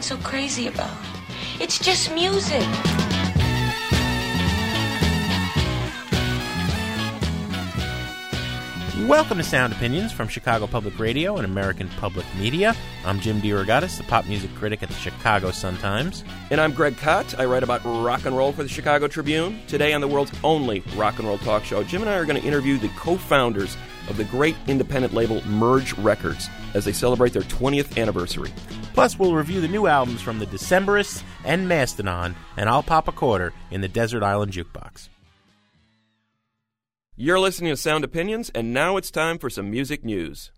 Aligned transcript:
Getting 0.00 0.18
so 0.18 0.28
crazy 0.28 0.66
about? 0.66 0.90
It's 1.60 1.78
just 1.78 2.12
music. 2.14 2.66
Welcome 9.06 9.38
to 9.38 9.44
Sound 9.44 9.72
Opinions 9.72 10.12
from 10.12 10.28
Chicago 10.28 10.66
Public 10.66 10.98
Radio 10.98 11.36
and 11.36 11.44
American 11.44 11.88
Public 11.88 12.24
Media. 12.38 12.76
I'm 13.04 13.18
Jim 13.18 13.40
DeRogatis, 13.40 13.96
the 13.96 14.04
pop 14.04 14.26
music 14.26 14.54
critic 14.54 14.82
at 14.82 14.88
the 14.88 14.94
Chicago 14.94 15.50
Sun-Times. 15.50 16.24
And 16.50 16.60
I'm 16.60 16.72
Greg 16.72 16.96
Kot. 16.96 17.38
I 17.38 17.44
write 17.46 17.62
about 17.62 17.84
rock 17.84 18.24
and 18.24 18.36
roll 18.36 18.52
for 18.52 18.62
the 18.62 18.68
Chicago 18.68 19.08
Tribune. 19.08 19.60
Today 19.66 19.92
on 19.92 20.00
the 20.00 20.08
world's 20.08 20.32
only 20.44 20.82
rock 20.96 21.18
and 21.18 21.26
roll 21.26 21.38
talk 21.38 21.64
show, 21.64 21.82
Jim 21.82 22.02
and 22.02 22.10
I 22.10 22.14
are 22.14 22.24
going 22.24 22.40
to 22.40 22.46
interview 22.46 22.78
the 22.78 22.88
co-founders 22.90 23.76
of 24.08 24.16
the 24.16 24.24
great 24.24 24.56
independent 24.66 25.14
label 25.14 25.46
Merge 25.46 25.92
Records 25.98 26.48
as 26.74 26.84
they 26.84 26.92
celebrate 26.92 27.32
their 27.32 27.42
20th 27.42 28.00
anniversary. 28.00 28.52
Plus, 28.94 29.18
we'll 29.18 29.34
review 29.34 29.60
the 29.60 29.68
new 29.68 29.86
albums 29.86 30.20
from 30.20 30.38
the 30.38 30.46
Decemberists 30.46 31.22
and 31.44 31.68
Mastodon, 31.68 32.34
and 32.56 32.68
I'll 32.68 32.82
pop 32.82 33.08
a 33.08 33.12
quarter 33.12 33.52
in 33.70 33.80
the 33.80 33.88
Desert 33.88 34.22
Island 34.22 34.52
Jukebox. 34.52 35.08
You're 37.16 37.38
listening 37.38 37.70
to 37.70 37.76
Sound 37.76 38.02
Opinions, 38.02 38.50
and 38.54 38.72
now 38.72 38.96
it's 38.96 39.10
time 39.10 39.38
for 39.38 39.50
some 39.50 39.70
music 39.70 40.04
news. 40.04 40.52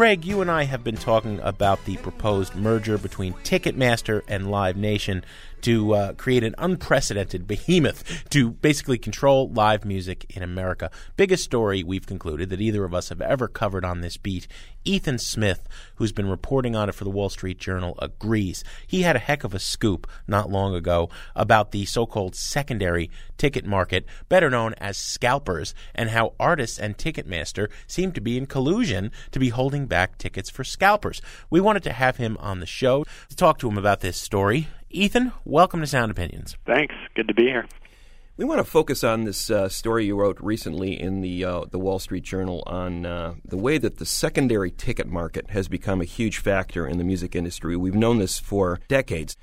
Greg, 0.00 0.24
you 0.24 0.40
and 0.40 0.50
I 0.50 0.62
have 0.62 0.82
been 0.82 0.96
talking 0.96 1.40
about 1.40 1.84
the 1.84 1.98
proposed 1.98 2.54
merger 2.54 2.96
between 2.96 3.34
Ticketmaster 3.44 4.22
and 4.26 4.50
Live 4.50 4.74
Nation 4.74 5.22
to 5.62 5.94
uh, 5.94 6.12
create 6.14 6.44
an 6.44 6.54
unprecedented 6.58 7.46
behemoth 7.46 8.28
to 8.30 8.50
basically 8.50 8.98
control 8.98 9.48
live 9.50 9.84
music 9.84 10.26
in 10.30 10.42
America. 10.42 10.90
Biggest 11.16 11.44
story 11.44 11.82
we've 11.82 12.06
concluded 12.06 12.50
that 12.50 12.60
either 12.60 12.84
of 12.84 12.94
us 12.94 13.08
have 13.08 13.20
ever 13.20 13.48
covered 13.48 13.84
on 13.84 14.00
this 14.00 14.16
beat. 14.16 14.46
Ethan 14.84 15.18
Smith, 15.18 15.68
who's 15.96 16.12
been 16.12 16.28
reporting 16.28 16.74
on 16.74 16.88
it 16.88 16.94
for 16.94 17.04
the 17.04 17.10
Wall 17.10 17.28
Street 17.28 17.58
Journal, 17.58 17.98
agrees. 18.00 18.64
He 18.86 19.02
had 19.02 19.14
a 19.14 19.20
heck 19.20 19.44
of 19.44 19.54
a 19.54 19.58
scoop 19.58 20.06
not 20.26 20.50
long 20.50 20.74
ago 20.74 21.10
about 21.36 21.72
the 21.72 21.84
so 21.84 22.06
called 22.06 22.34
secondary 22.34 23.10
ticket 23.36 23.66
market, 23.66 24.06
better 24.28 24.48
known 24.48 24.74
as 24.78 24.96
scalpers, 24.96 25.74
and 25.94 26.10
how 26.10 26.32
artists 26.40 26.78
and 26.78 26.96
Ticketmaster 26.96 27.68
seem 27.86 28.12
to 28.12 28.20
be 28.20 28.38
in 28.38 28.46
collusion 28.46 29.12
to 29.32 29.38
be 29.38 29.50
holding 29.50 29.86
back 29.86 30.16
tickets 30.16 30.48
for 30.48 30.64
scalpers. 30.64 31.20
We 31.50 31.60
wanted 31.60 31.82
to 31.84 31.92
have 31.92 32.16
him 32.16 32.36
on 32.40 32.60
the 32.60 32.66
show 32.66 33.04
to 33.28 33.36
talk 33.36 33.58
to 33.58 33.68
him 33.68 33.76
about 33.76 34.00
this 34.00 34.16
story. 34.16 34.68
Ethan, 34.92 35.32
welcome 35.44 35.80
to 35.80 35.86
Sound 35.86 36.10
Opinions. 36.10 36.56
Thanks. 36.66 36.94
Good 37.14 37.28
to 37.28 37.34
be 37.34 37.44
here. 37.44 37.64
We 38.36 38.44
want 38.44 38.58
to 38.58 38.64
focus 38.64 39.04
on 39.04 39.22
this 39.22 39.48
uh, 39.48 39.68
story 39.68 40.06
you 40.06 40.18
wrote 40.18 40.40
recently 40.40 41.00
in 41.00 41.20
the 41.20 41.44
uh, 41.44 41.64
the 41.70 41.78
Wall 41.78 42.00
Street 42.00 42.24
Journal 42.24 42.64
on 42.66 43.06
uh, 43.06 43.34
the 43.44 43.56
way 43.56 43.78
that 43.78 43.98
the 43.98 44.06
secondary 44.06 44.72
ticket 44.72 45.06
market 45.06 45.50
has 45.50 45.68
become 45.68 46.00
a 46.00 46.04
huge 46.04 46.38
factor 46.38 46.88
in 46.88 46.98
the 46.98 47.04
music 47.04 47.36
industry. 47.36 47.76
We've 47.76 47.94
known 47.94 48.18
this 48.18 48.40
for 48.40 48.80
decades. 48.88 49.36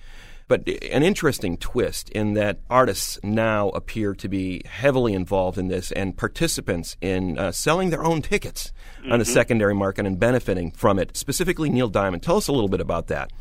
But 0.50 0.68
an 0.68 1.04
interesting 1.04 1.58
twist 1.58 2.10
in 2.10 2.34
that 2.34 2.60
artists 2.70 3.20
now 3.22 3.70
appear 3.70 4.16
to 4.16 4.28
be 4.30 4.64
heavily 4.66 5.14
involved 5.14 5.58
in 5.58 5.68
this 5.68 5.92
and 5.92 6.18
participants 6.18 6.98
in 7.02 7.38
uh, 7.38 7.52
selling 7.52 7.90
their 7.90 8.04
own 8.04 8.22
tickets 8.22 8.72
on 9.10 9.20
the 9.20 9.26
secondary 9.26 9.76
market 9.76 10.06
and 10.06 10.18
benefiting 10.20 10.72
from 10.72 11.00
it. 11.00 11.16
Specifically, 11.16 11.70
Neil 11.70 11.90
Diamond. 11.90 12.24
Tell 12.24 12.38
us 12.38 12.48
a 12.48 12.54
little 12.54 12.70
bit 12.70 12.82
about 12.82 13.08
that. 13.08 13.32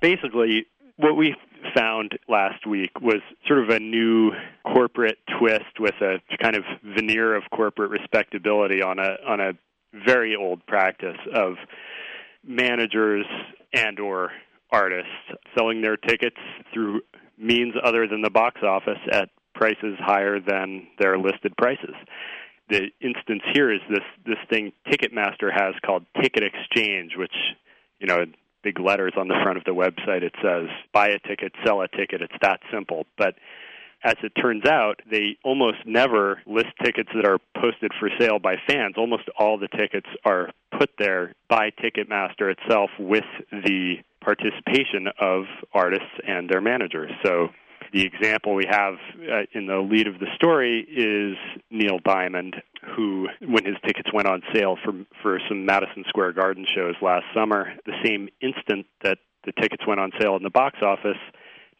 Basically, 0.00 0.66
what 0.96 1.16
we 1.16 1.34
found 1.74 2.18
last 2.28 2.66
week 2.66 3.00
was 3.00 3.20
sort 3.46 3.58
of 3.58 3.68
a 3.68 3.78
new 3.78 4.32
corporate 4.64 5.18
twist 5.38 5.78
with 5.78 5.94
a 6.00 6.18
kind 6.40 6.56
of 6.56 6.64
veneer 6.82 7.34
of 7.34 7.42
corporate 7.50 7.90
respectability 7.90 8.82
on 8.82 8.98
a 8.98 9.16
on 9.26 9.40
a 9.40 9.52
very 10.06 10.36
old 10.36 10.64
practice 10.66 11.18
of 11.34 11.54
managers 12.44 13.26
and 13.74 13.98
or 14.00 14.30
artists 14.70 15.10
selling 15.56 15.82
their 15.82 15.96
tickets 15.96 16.36
through 16.72 17.00
means 17.38 17.74
other 17.82 18.06
than 18.06 18.22
the 18.22 18.30
box 18.30 18.62
office 18.62 18.98
at 19.12 19.28
prices 19.54 19.96
higher 19.98 20.40
than 20.40 20.86
their 20.98 21.18
listed 21.18 21.56
prices. 21.56 21.94
The 22.68 22.90
instance 23.00 23.42
here 23.54 23.72
is 23.72 23.80
this 23.88 24.04
this 24.24 24.38
thing 24.50 24.72
Ticketmaster 24.90 25.52
has 25.52 25.74
called 25.84 26.04
Ticket 26.20 26.42
Exchange, 26.42 27.12
which 27.16 27.34
you 28.00 28.06
know 28.06 28.24
big 28.66 28.80
letters 28.80 29.12
on 29.16 29.28
the 29.28 29.38
front 29.44 29.56
of 29.56 29.62
the 29.62 29.70
website 29.70 30.22
it 30.22 30.34
says 30.42 30.66
buy 30.92 31.06
a 31.08 31.20
ticket, 31.20 31.52
sell 31.64 31.80
a 31.82 31.88
ticket. 31.88 32.20
It's 32.20 32.34
that 32.42 32.58
simple. 32.72 33.06
But 33.16 33.36
as 34.02 34.16
it 34.24 34.32
turns 34.40 34.64
out, 34.66 35.00
they 35.08 35.38
almost 35.44 35.78
never 35.86 36.42
list 36.46 36.72
tickets 36.82 37.08
that 37.14 37.24
are 37.24 37.38
posted 37.60 37.92
for 37.98 38.10
sale 38.18 38.40
by 38.40 38.56
fans. 38.66 38.94
Almost 38.98 39.28
all 39.38 39.56
the 39.56 39.68
tickets 39.68 40.08
are 40.24 40.50
put 40.76 40.90
there 40.98 41.34
by 41.48 41.70
Ticketmaster 41.70 42.52
itself 42.52 42.90
with 42.98 43.24
the 43.52 43.96
participation 44.20 45.06
of 45.20 45.44
artists 45.72 46.14
and 46.26 46.50
their 46.50 46.60
managers. 46.60 47.12
So 47.24 47.48
the 47.96 48.04
example 48.04 48.54
we 48.54 48.66
have 48.68 48.94
uh, 49.20 49.42
in 49.54 49.66
the 49.66 49.78
lead 49.78 50.06
of 50.06 50.18
the 50.18 50.26
story 50.34 50.80
is 50.80 51.38
Neil 51.70 51.98
Diamond, 52.04 52.56
who, 52.94 53.26
when 53.40 53.64
his 53.64 53.76
tickets 53.86 54.10
went 54.12 54.28
on 54.28 54.42
sale 54.52 54.76
for 54.84 54.92
for 55.22 55.40
some 55.48 55.64
Madison 55.64 56.04
Square 56.06 56.34
Garden 56.34 56.66
shows 56.74 56.94
last 57.00 57.24
summer, 57.34 57.72
the 57.86 57.94
same 58.04 58.28
instant 58.42 58.84
that 59.02 59.16
the 59.46 59.52
tickets 59.52 59.82
went 59.88 59.98
on 59.98 60.10
sale 60.20 60.36
in 60.36 60.42
the 60.42 60.50
box 60.50 60.80
office, 60.82 61.16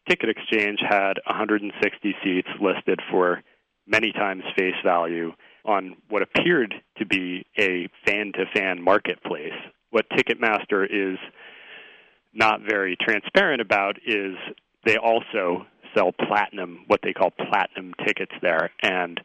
Ticket 0.09 0.29
Exchange 0.29 0.79
had 0.81 1.19
160 1.27 2.15
seats 2.23 2.47
listed 2.59 2.99
for 3.11 3.43
many 3.85 4.11
times 4.11 4.41
face 4.57 4.73
value 4.83 5.33
on 5.65 5.97
what 6.09 6.23
appeared 6.23 6.73
to 6.97 7.05
be 7.05 7.45
a 7.59 7.87
fan 8.07 8.31
to 8.33 8.45
fan 8.55 8.81
marketplace. 8.81 9.53
What 9.91 10.09
Ticketmaster 10.09 10.83
is 10.83 11.19
not 12.33 12.61
very 12.67 12.97
transparent 12.99 13.61
about 13.61 13.97
is 14.03 14.33
they 14.87 14.97
also 14.97 15.65
sell 15.95 16.11
platinum, 16.11 16.83
what 16.87 17.01
they 17.03 17.13
call 17.13 17.31
platinum 17.31 17.93
tickets 18.05 18.33
there. 18.41 18.71
And 18.81 19.19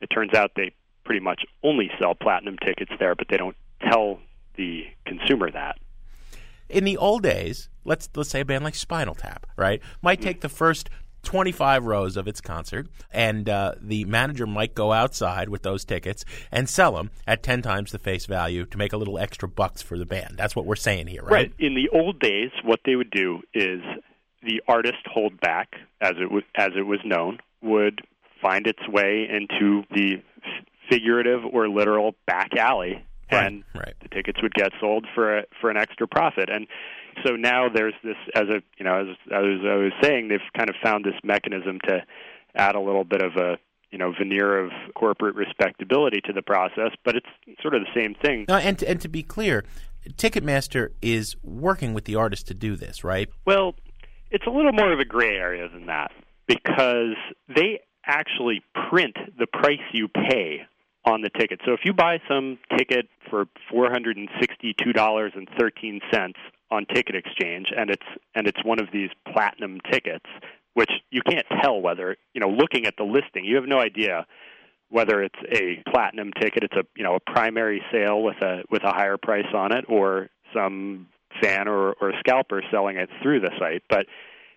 it 0.00 0.06
turns 0.06 0.34
out 0.34 0.52
they 0.56 0.72
pretty 1.04 1.20
much 1.20 1.44
only 1.62 1.90
sell 2.00 2.14
platinum 2.14 2.56
tickets 2.64 2.92
there, 2.98 3.14
but 3.14 3.28
they 3.30 3.36
don't 3.36 3.56
tell 3.90 4.18
the 4.56 4.84
consumer 5.06 5.50
that. 5.50 5.78
In 6.68 6.84
the 6.84 6.96
old 6.96 7.22
days, 7.22 7.68
let's 7.84 8.08
let's 8.16 8.30
say 8.30 8.40
a 8.40 8.44
band 8.44 8.64
like 8.64 8.74
Spinal 8.74 9.14
Tap, 9.14 9.46
right, 9.56 9.80
might 10.02 10.20
take 10.20 10.40
the 10.40 10.48
first 10.48 10.90
25 11.22 11.84
rows 11.84 12.16
of 12.16 12.28
its 12.28 12.40
concert, 12.40 12.88
and 13.10 13.48
uh, 13.48 13.74
the 13.80 14.04
manager 14.04 14.46
might 14.46 14.74
go 14.74 14.92
outside 14.92 15.48
with 15.48 15.62
those 15.62 15.84
tickets 15.84 16.24
and 16.52 16.68
sell 16.68 16.92
them 16.92 17.10
at 17.26 17.42
10 17.42 17.62
times 17.62 17.92
the 17.92 17.98
face 17.98 18.26
value 18.26 18.64
to 18.64 18.78
make 18.78 18.92
a 18.92 18.96
little 18.96 19.18
extra 19.18 19.48
bucks 19.48 19.82
for 19.82 19.98
the 19.98 20.06
band. 20.06 20.34
That's 20.36 20.54
what 20.56 20.66
we're 20.66 20.76
saying 20.76 21.08
here, 21.08 21.22
right? 21.22 21.32
Right. 21.32 21.52
In 21.58 21.74
the 21.74 21.88
old 21.92 22.20
days, 22.20 22.50
what 22.64 22.80
they 22.84 22.94
would 22.94 23.10
do 23.10 23.40
is 23.54 23.80
the 24.46 24.62
artist 24.68 24.98
hold 25.06 25.40
back, 25.40 25.74
as 26.00 26.12
it 26.20 26.30
was 26.30 26.44
as 26.54 26.70
it 26.76 26.86
was 26.86 27.00
known, 27.04 27.38
would 27.62 28.00
find 28.40 28.66
its 28.66 28.86
way 28.88 29.26
into 29.28 29.82
the 29.90 30.22
figurative 30.90 31.40
or 31.52 31.68
literal 31.68 32.14
back 32.26 32.56
alley, 32.56 33.04
Right, 33.32 33.46
and 33.46 33.64
right. 33.74 33.94
the 34.02 34.08
tickets 34.08 34.40
would 34.40 34.54
get 34.54 34.70
sold 34.80 35.06
for 35.14 35.38
a, 35.38 35.42
for 35.60 35.68
an 35.70 35.76
extra 35.76 36.06
profit. 36.06 36.48
And 36.48 36.68
so 37.24 37.34
now 37.34 37.68
there's 37.68 37.94
this, 38.04 38.16
as 38.34 38.44
a 38.44 38.62
you 38.78 38.84
know, 38.84 39.00
as, 39.00 39.16
as 39.26 39.42
I 39.66 39.76
was 39.76 39.92
saying, 40.02 40.28
they've 40.28 40.38
kind 40.56 40.70
of 40.70 40.76
found 40.82 41.04
this 41.04 41.14
mechanism 41.24 41.78
to 41.88 42.02
add 42.54 42.76
a 42.76 42.80
little 42.80 43.04
bit 43.04 43.22
of 43.22 43.34
a 43.36 43.58
you 43.90 43.98
know 43.98 44.12
veneer 44.16 44.64
of 44.64 44.70
corporate 44.94 45.34
respectability 45.34 46.20
to 46.26 46.32
the 46.32 46.42
process, 46.42 46.92
but 47.04 47.16
it's 47.16 47.26
sort 47.60 47.74
of 47.74 47.82
the 47.82 48.00
same 48.00 48.14
thing. 48.14 48.44
Now, 48.48 48.58
and 48.58 48.80
and 48.82 49.00
to 49.00 49.08
be 49.08 49.22
clear, 49.22 49.64
Ticketmaster 50.14 50.90
is 51.02 51.34
working 51.42 51.94
with 51.94 52.04
the 52.04 52.14
artist 52.14 52.46
to 52.48 52.54
do 52.54 52.76
this, 52.76 53.02
right? 53.02 53.28
Well, 53.44 53.74
it's 54.36 54.46
a 54.46 54.50
little 54.50 54.74
more 54.74 54.92
of 54.92 55.00
a 55.00 55.04
gray 55.06 55.34
area 55.34 55.66
than 55.66 55.86
that 55.86 56.12
because 56.46 57.16
they 57.48 57.80
actually 58.04 58.62
print 58.90 59.16
the 59.38 59.46
price 59.46 59.80
you 59.92 60.08
pay 60.08 60.60
on 61.06 61.22
the 61.22 61.30
ticket. 61.30 61.60
So 61.64 61.72
if 61.72 61.80
you 61.84 61.94
buy 61.94 62.18
some 62.28 62.58
ticket 62.76 63.08
for 63.30 63.46
four 63.70 63.90
hundred 63.90 64.18
and 64.18 64.28
sixty-two 64.38 64.92
dollars 64.92 65.32
and 65.34 65.48
thirteen 65.58 66.00
cents 66.12 66.38
on 66.70 66.84
Ticket 66.84 67.14
Exchange, 67.16 67.68
and 67.74 67.88
it's 67.88 68.06
and 68.34 68.46
it's 68.46 68.62
one 68.62 68.78
of 68.78 68.88
these 68.92 69.08
platinum 69.32 69.78
tickets, 69.90 70.26
which 70.74 70.90
you 71.10 71.22
can't 71.22 71.46
tell 71.62 71.80
whether 71.80 72.16
you 72.34 72.40
know 72.42 72.50
looking 72.50 72.84
at 72.84 72.94
the 72.98 73.04
listing, 73.04 73.46
you 73.46 73.56
have 73.56 73.66
no 73.66 73.80
idea 73.80 74.26
whether 74.90 75.22
it's 75.22 75.38
a 75.50 75.82
platinum 75.90 76.30
ticket, 76.38 76.62
it's 76.62 76.76
a 76.76 76.84
you 76.94 77.04
know 77.04 77.14
a 77.14 77.20
primary 77.20 77.82
sale 77.90 78.22
with 78.22 78.36
a 78.42 78.64
with 78.70 78.82
a 78.84 78.92
higher 78.92 79.16
price 79.16 79.50
on 79.54 79.72
it, 79.72 79.86
or 79.88 80.28
some 80.52 81.08
fan 81.40 81.68
or, 81.68 81.92
or 82.00 82.12
scalper 82.20 82.62
selling 82.70 82.96
it 82.96 83.08
through 83.22 83.40
the 83.40 83.50
site. 83.58 83.82
But 83.88 84.06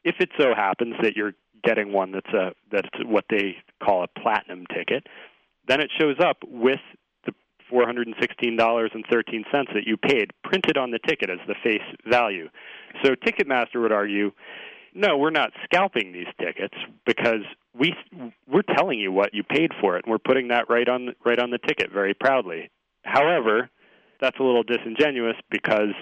if 0.04 0.16
it 0.20 0.30
so 0.40 0.54
happens 0.56 0.96
that 1.02 1.16
you're 1.16 1.34
getting 1.64 1.92
one 1.92 2.12
that's 2.12 2.34
a 2.34 2.52
that's 2.72 2.90
what 3.06 3.26
they 3.30 3.58
call 3.84 4.04
a 4.04 4.20
platinum 4.20 4.66
ticket, 4.74 5.08
then 5.68 5.82
it 5.82 5.92
shows 6.00 6.16
up 6.20 6.38
with 6.48 6.80
the 7.26 7.34
four 7.70 7.86
hundred 7.86 8.08
and 8.08 8.16
sixteen 8.20 8.56
dollars 8.56 8.92
and 8.94 9.04
thirteen 9.12 9.44
cents 9.52 9.72
that 9.74 9.84
you 9.86 9.98
paid 9.98 10.32
printed 10.44 10.78
on 10.78 10.92
the 10.92 11.00
ticket 11.06 11.30
as 11.30 11.40
the 11.48 11.56
face 11.64 11.84
value. 12.10 12.50
So 13.04 13.12
Ticketmaster 13.16 13.82
would 13.82 13.92
argue, 13.92 14.32
no, 14.94 15.18
we're 15.18 15.30
not 15.30 15.52
scalping 15.66 16.14
these 16.14 16.28
tickets 16.40 16.76
because 17.06 17.44
we 17.78 17.94
we're 18.48 18.64
telling 18.78 19.00
you 19.00 19.12
what 19.12 19.34
you 19.34 19.44
paid 19.44 19.72
for 19.82 19.98
it, 19.98 20.06
and 20.06 20.12
we're 20.12 20.18
putting 20.18 20.48
that 20.48 20.70
right 20.70 20.88
on 20.88 21.14
right 21.26 21.40
on 21.40 21.52
the 21.52 21.60
ticket 21.60 21.92
very 21.92 22.14
proudly. 22.14 22.72
However, 23.04 23.70
that's 24.22 24.40
a 24.40 24.44
little 24.44 24.64
disingenuous 24.64 25.36
because 25.50 25.94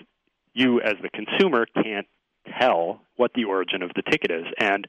you, 0.57 0.81
as 0.81 0.95
the 1.01 1.09
consumer, 1.09 1.65
can't 1.83 2.07
tell 2.59 3.01
what 3.15 3.31
the 3.36 3.44
origin 3.45 3.81
of 3.83 3.92
the 3.95 4.01
ticket 4.01 4.31
is. 4.31 4.45
And 4.59 4.88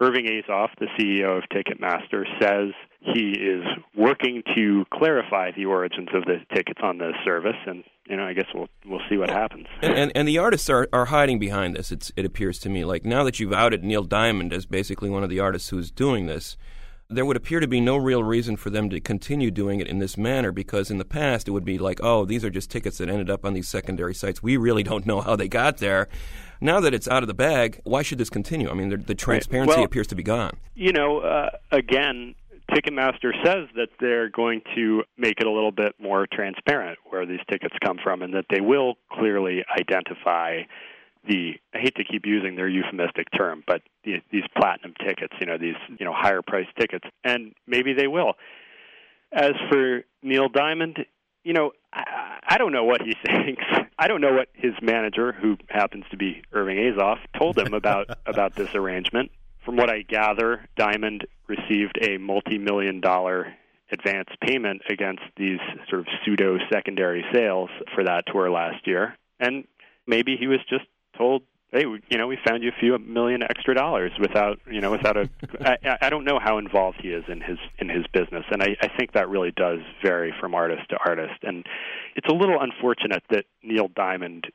Irving 0.00 0.26
Azoff, 0.26 0.68
the 0.78 0.86
CEO 0.98 1.36
of 1.36 1.44
Ticketmaster, 1.52 2.24
says 2.40 2.72
he 3.00 3.30
is 3.30 3.64
working 3.94 4.42
to 4.56 4.84
clarify 4.92 5.50
the 5.54 5.66
origins 5.66 6.08
of 6.14 6.24
the 6.24 6.38
tickets 6.54 6.80
on 6.82 6.98
the 6.98 7.12
service, 7.24 7.56
and 7.66 7.84
you 8.08 8.16
know, 8.16 8.24
I 8.24 8.32
guess 8.32 8.46
we'll 8.54 8.68
we'll 8.86 9.02
see 9.10 9.18
what 9.18 9.28
happens. 9.28 9.66
And, 9.82 9.92
and, 9.92 10.12
and 10.14 10.28
the 10.28 10.38
artists 10.38 10.70
are, 10.70 10.88
are 10.92 11.06
hiding 11.06 11.38
behind 11.38 11.76
this. 11.76 11.92
It's, 11.92 12.10
it 12.16 12.24
appears 12.24 12.58
to 12.60 12.68
me 12.70 12.84
like 12.84 13.04
now 13.04 13.24
that 13.24 13.38
you've 13.38 13.52
outed 13.52 13.84
Neil 13.84 14.02
Diamond 14.02 14.52
as 14.52 14.64
basically 14.64 15.10
one 15.10 15.22
of 15.22 15.28
the 15.30 15.40
artists 15.40 15.68
who's 15.68 15.90
doing 15.90 16.26
this, 16.26 16.56
there 17.10 17.26
would 17.26 17.36
appear 17.36 17.60
to 17.60 17.66
be 17.66 17.80
no 17.80 17.96
real 17.96 18.22
reason 18.22 18.56
for 18.56 18.70
them 18.70 18.88
to 18.90 19.00
continue 19.00 19.50
doing 19.50 19.80
it 19.80 19.88
in 19.88 19.98
this 19.98 20.16
manner 20.16 20.52
because 20.52 20.90
in 20.90 20.98
the 20.98 21.04
past 21.04 21.48
it 21.48 21.50
would 21.50 21.64
be 21.64 21.76
like, 21.76 22.00
oh, 22.02 22.24
these 22.24 22.44
are 22.44 22.50
just 22.50 22.70
tickets 22.70 22.98
that 22.98 23.08
ended 23.08 23.28
up 23.28 23.44
on 23.44 23.52
these 23.52 23.68
secondary 23.68 24.14
sites. 24.14 24.42
We 24.42 24.56
really 24.56 24.82
don't 24.82 25.04
know 25.04 25.20
how 25.20 25.34
they 25.36 25.48
got 25.48 25.78
there. 25.78 26.08
Now 26.60 26.78
that 26.80 26.94
it's 26.94 27.08
out 27.08 27.22
of 27.22 27.26
the 27.26 27.34
bag, 27.34 27.80
why 27.84 28.02
should 28.02 28.18
this 28.18 28.30
continue? 28.30 28.70
I 28.70 28.74
mean, 28.74 28.90
the, 28.90 28.96
the 28.96 29.14
transparency 29.14 29.76
Well- 29.76 29.84
appears 29.84 30.06
to 30.08 30.14
be 30.14 30.22
gone. 30.22 30.56
you 30.74 30.92
know, 30.92 31.18
uh, 31.18 31.50
again, 31.72 32.34
Ticketmaster 32.70 33.32
says 33.44 33.66
that 33.74 33.88
they're 33.98 34.28
going 34.28 34.62
to 34.76 35.02
make 35.18 35.40
it 35.40 35.46
a 35.46 35.50
little 35.50 35.72
bit 35.72 35.96
more 35.98 36.28
transparent 36.32 36.98
where 37.08 37.26
these 37.26 37.40
tickets 37.50 37.74
come 37.84 37.98
from, 38.00 38.22
and 38.22 38.32
that 38.34 38.44
they 38.48 38.60
will 38.60 38.94
clearly 39.10 39.64
identify 39.76 40.60
the. 41.26 41.54
I 41.74 41.78
hate 41.78 41.94
to 41.96 42.04
keep 42.04 42.26
using 42.26 42.56
their 42.56 42.68
euphemistic 42.68 43.28
term, 43.36 43.62
but 43.66 43.82
the, 44.04 44.22
these 44.30 44.44
platinum 44.56 44.94
tickets, 45.04 45.34
you 45.40 45.46
know, 45.46 45.58
these 45.58 45.76
you 45.98 46.04
know 46.04 46.12
higher 46.14 46.42
priced 46.42 46.74
tickets, 46.78 47.06
and 47.24 47.54
maybe 47.66 47.92
they 47.92 48.06
will. 48.06 48.34
As 49.32 49.52
for 49.70 50.02
Neil 50.22 50.48
Diamond, 50.48 50.98
you 51.44 51.52
know, 51.52 51.72
I, 51.92 52.40
I 52.48 52.58
don't 52.58 52.72
know 52.72 52.84
what 52.84 53.02
he 53.02 53.14
thinks. 53.26 53.64
I 53.98 54.08
don't 54.08 54.20
know 54.20 54.32
what 54.32 54.48
his 54.54 54.72
manager, 54.80 55.32
who 55.32 55.56
happens 55.68 56.04
to 56.10 56.16
be 56.16 56.42
Irving 56.52 56.76
Azoff, 56.76 57.18
told 57.38 57.58
him 57.58 57.74
about 57.74 58.10
about 58.26 58.54
this 58.54 58.74
arrangement. 58.74 59.30
From 59.64 59.76
what 59.76 59.90
I 59.90 60.02
gather, 60.02 60.66
Diamond 60.76 61.26
received 61.46 61.98
a 62.00 62.16
multi-million 62.16 63.00
dollar 63.00 63.54
advance 63.92 64.28
payment 64.40 64.82
against 64.88 65.22
these 65.36 65.58
sort 65.88 66.00
of 66.00 66.06
pseudo 66.24 66.58
secondary 66.72 67.24
sales 67.32 67.68
for 67.94 68.04
that 68.04 68.24
tour 68.26 68.50
last 68.50 68.86
year, 68.86 69.16
and 69.38 69.64
maybe 70.06 70.36
he 70.36 70.46
was 70.46 70.60
just 70.68 70.84
told 71.20 71.42
hey, 71.72 71.84
you 72.08 72.18
know, 72.18 72.26
we 72.26 72.36
found 72.44 72.62
you 72.62 72.68
a 72.70 72.80
few 72.80 72.98
million 72.98 73.42
extra 73.42 73.74
dollars 73.74 74.10
without, 74.20 74.58
you 74.68 74.80
know, 74.80 74.90
without 74.90 75.16
a. 75.16 75.30
I, 75.60 75.98
I- 76.02 76.10
don't 76.10 76.24
know 76.24 76.40
how 76.42 76.58
involved 76.58 76.98
he 77.00 77.08
is 77.10 77.24
in 77.28 77.40
his 77.40 77.58
in 77.78 77.88
his 77.88 78.04
business, 78.12 78.44
and 78.50 78.62
I, 78.62 78.76
I 78.82 78.88
think 78.98 79.12
that 79.12 79.28
really 79.28 79.52
does 79.52 79.78
vary 80.04 80.34
from 80.40 80.54
artist 80.54 80.88
to 80.90 80.96
artist, 81.06 81.38
and 81.42 81.64
it's 82.16 82.26
a 82.28 82.34
little 82.34 82.58
unfortunate 82.60 83.22
that 83.30 83.44
Neil 83.62 83.88
Diamond 83.94 84.46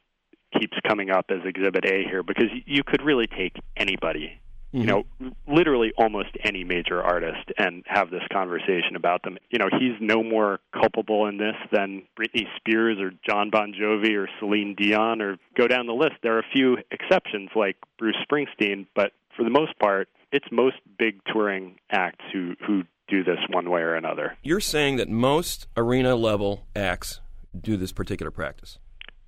keeps 0.59 0.77
coming 0.87 1.09
up 1.09 1.25
as 1.29 1.39
Exhibit 1.45 1.85
A 1.85 2.03
here 2.03 2.23
because 2.23 2.49
you 2.65 2.83
could 2.83 3.01
really 3.01 3.27
take 3.27 3.53
anybody. 3.77 4.39
You 4.75 4.81
mm-hmm. 4.81 5.27
know, 5.29 5.31
literally 5.47 5.93
almost 5.97 6.29
any 6.43 6.65
major 6.65 7.01
artist 7.01 7.49
and 7.57 7.83
have 7.87 8.09
this 8.09 8.23
conversation 8.29 8.97
about 8.97 9.23
them. 9.23 9.37
You 9.49 9.57
know, 9.57 9.69
he's 9.71 9.95
no 10.01 10.21
more 10.21 10.59
culpable 10.73 11.27
in 11.27 11.37
this 11.37 11.55
than 11.71 12.03
Britney 12.19 12.43
Spears 12.57 12.97
or 12.99 13.11
John 13.25 13.49
Bon 13.49 13.73
Jovi 13.73 14.17
or 14.17 14.27
Celine 14.39 14.75
Dion 14.75 15.21
or 15.21 15.37
go 15.57 15.69
down 15.69 15.87
the 15.87 15.93
list. 15.93 16.15
There 16.23 16.35
are 16.35 16.39
a 16.39 16.51
few 16.53 16.77
exceptions 16.91 17.51
like 17.55 17.77
Bruce 17.97 18.17
Springsteen, 18.29 18.85
but 18.93 19.13
for 19.37 19.43
the 19.43 19.49
most 19.49 19.79
part, 19.79 20.09
it's 20.33 20.45
most 20.51 20.75
big 20.99 21.21
touring 21.31 21.77
acts 21.89 22.25
who 22.33 22.55
who 22.67 22.83
do 23.07 23.23
this 23.23 23.39
one 23.49 23.69
way 23.69 23.79
or 23.79 23.95
another. 23.95 24.35
You're 24.43 24.59
saying 24.59 24.97
that 24.97 25.07
most 25.07 25.67
arena 25.77 26.15
level 26.15 26.65
acts 26.75 27.21
do 27.57 27.77
this 27.77 27.93
particular 27.93 28.31
practice. 28.31 28.77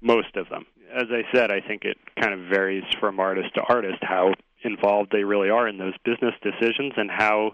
most 0.02 0.36
of 0.36 0.50
them. 0.50 0.66
As 0.94 1.06
I 1.12 1.24
said, 1.34 1.52
I 1.52 1.62
think 1.62 1.84
it 1.84 1.98
kind 2.22 2.34
of 2.34 2.50
varies 2.50 2.84
from 3.00 3.20
artist 3.20 3.54
to 3.56 3.62
artist 3.70 3.98
how 4.02 4.34
involved 4.64 5.12
they 5.12 5.24
really 5.24 5.50
are 5.50 5.68
in 5.68 5.78
those 5.78 5.94
business 6.04 6.34
decisions 6.42 6.94
and 6.98 7.10
how 7.12 7.52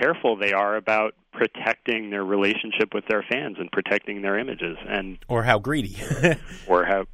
careful 0.00 0.36
they 0.36 0.52
are 0.52 0.76
about 0.76 1.14
protecting 1.32 2.10
their 2.10 2.24
relationship 2.24 2.94
with 2.94 3.04
their 3.08 3.24
fans 3.30 3.56
and 3.58 3.70
protecting 3.72 4.22
their 4.22 4.38
images 4.38 4.76
and 4.88 5.18
Or 5.28 5.42
how 5.42 5.58
greedy. 5.58 5.96
or 6.66 6.84
how 6.84 7.04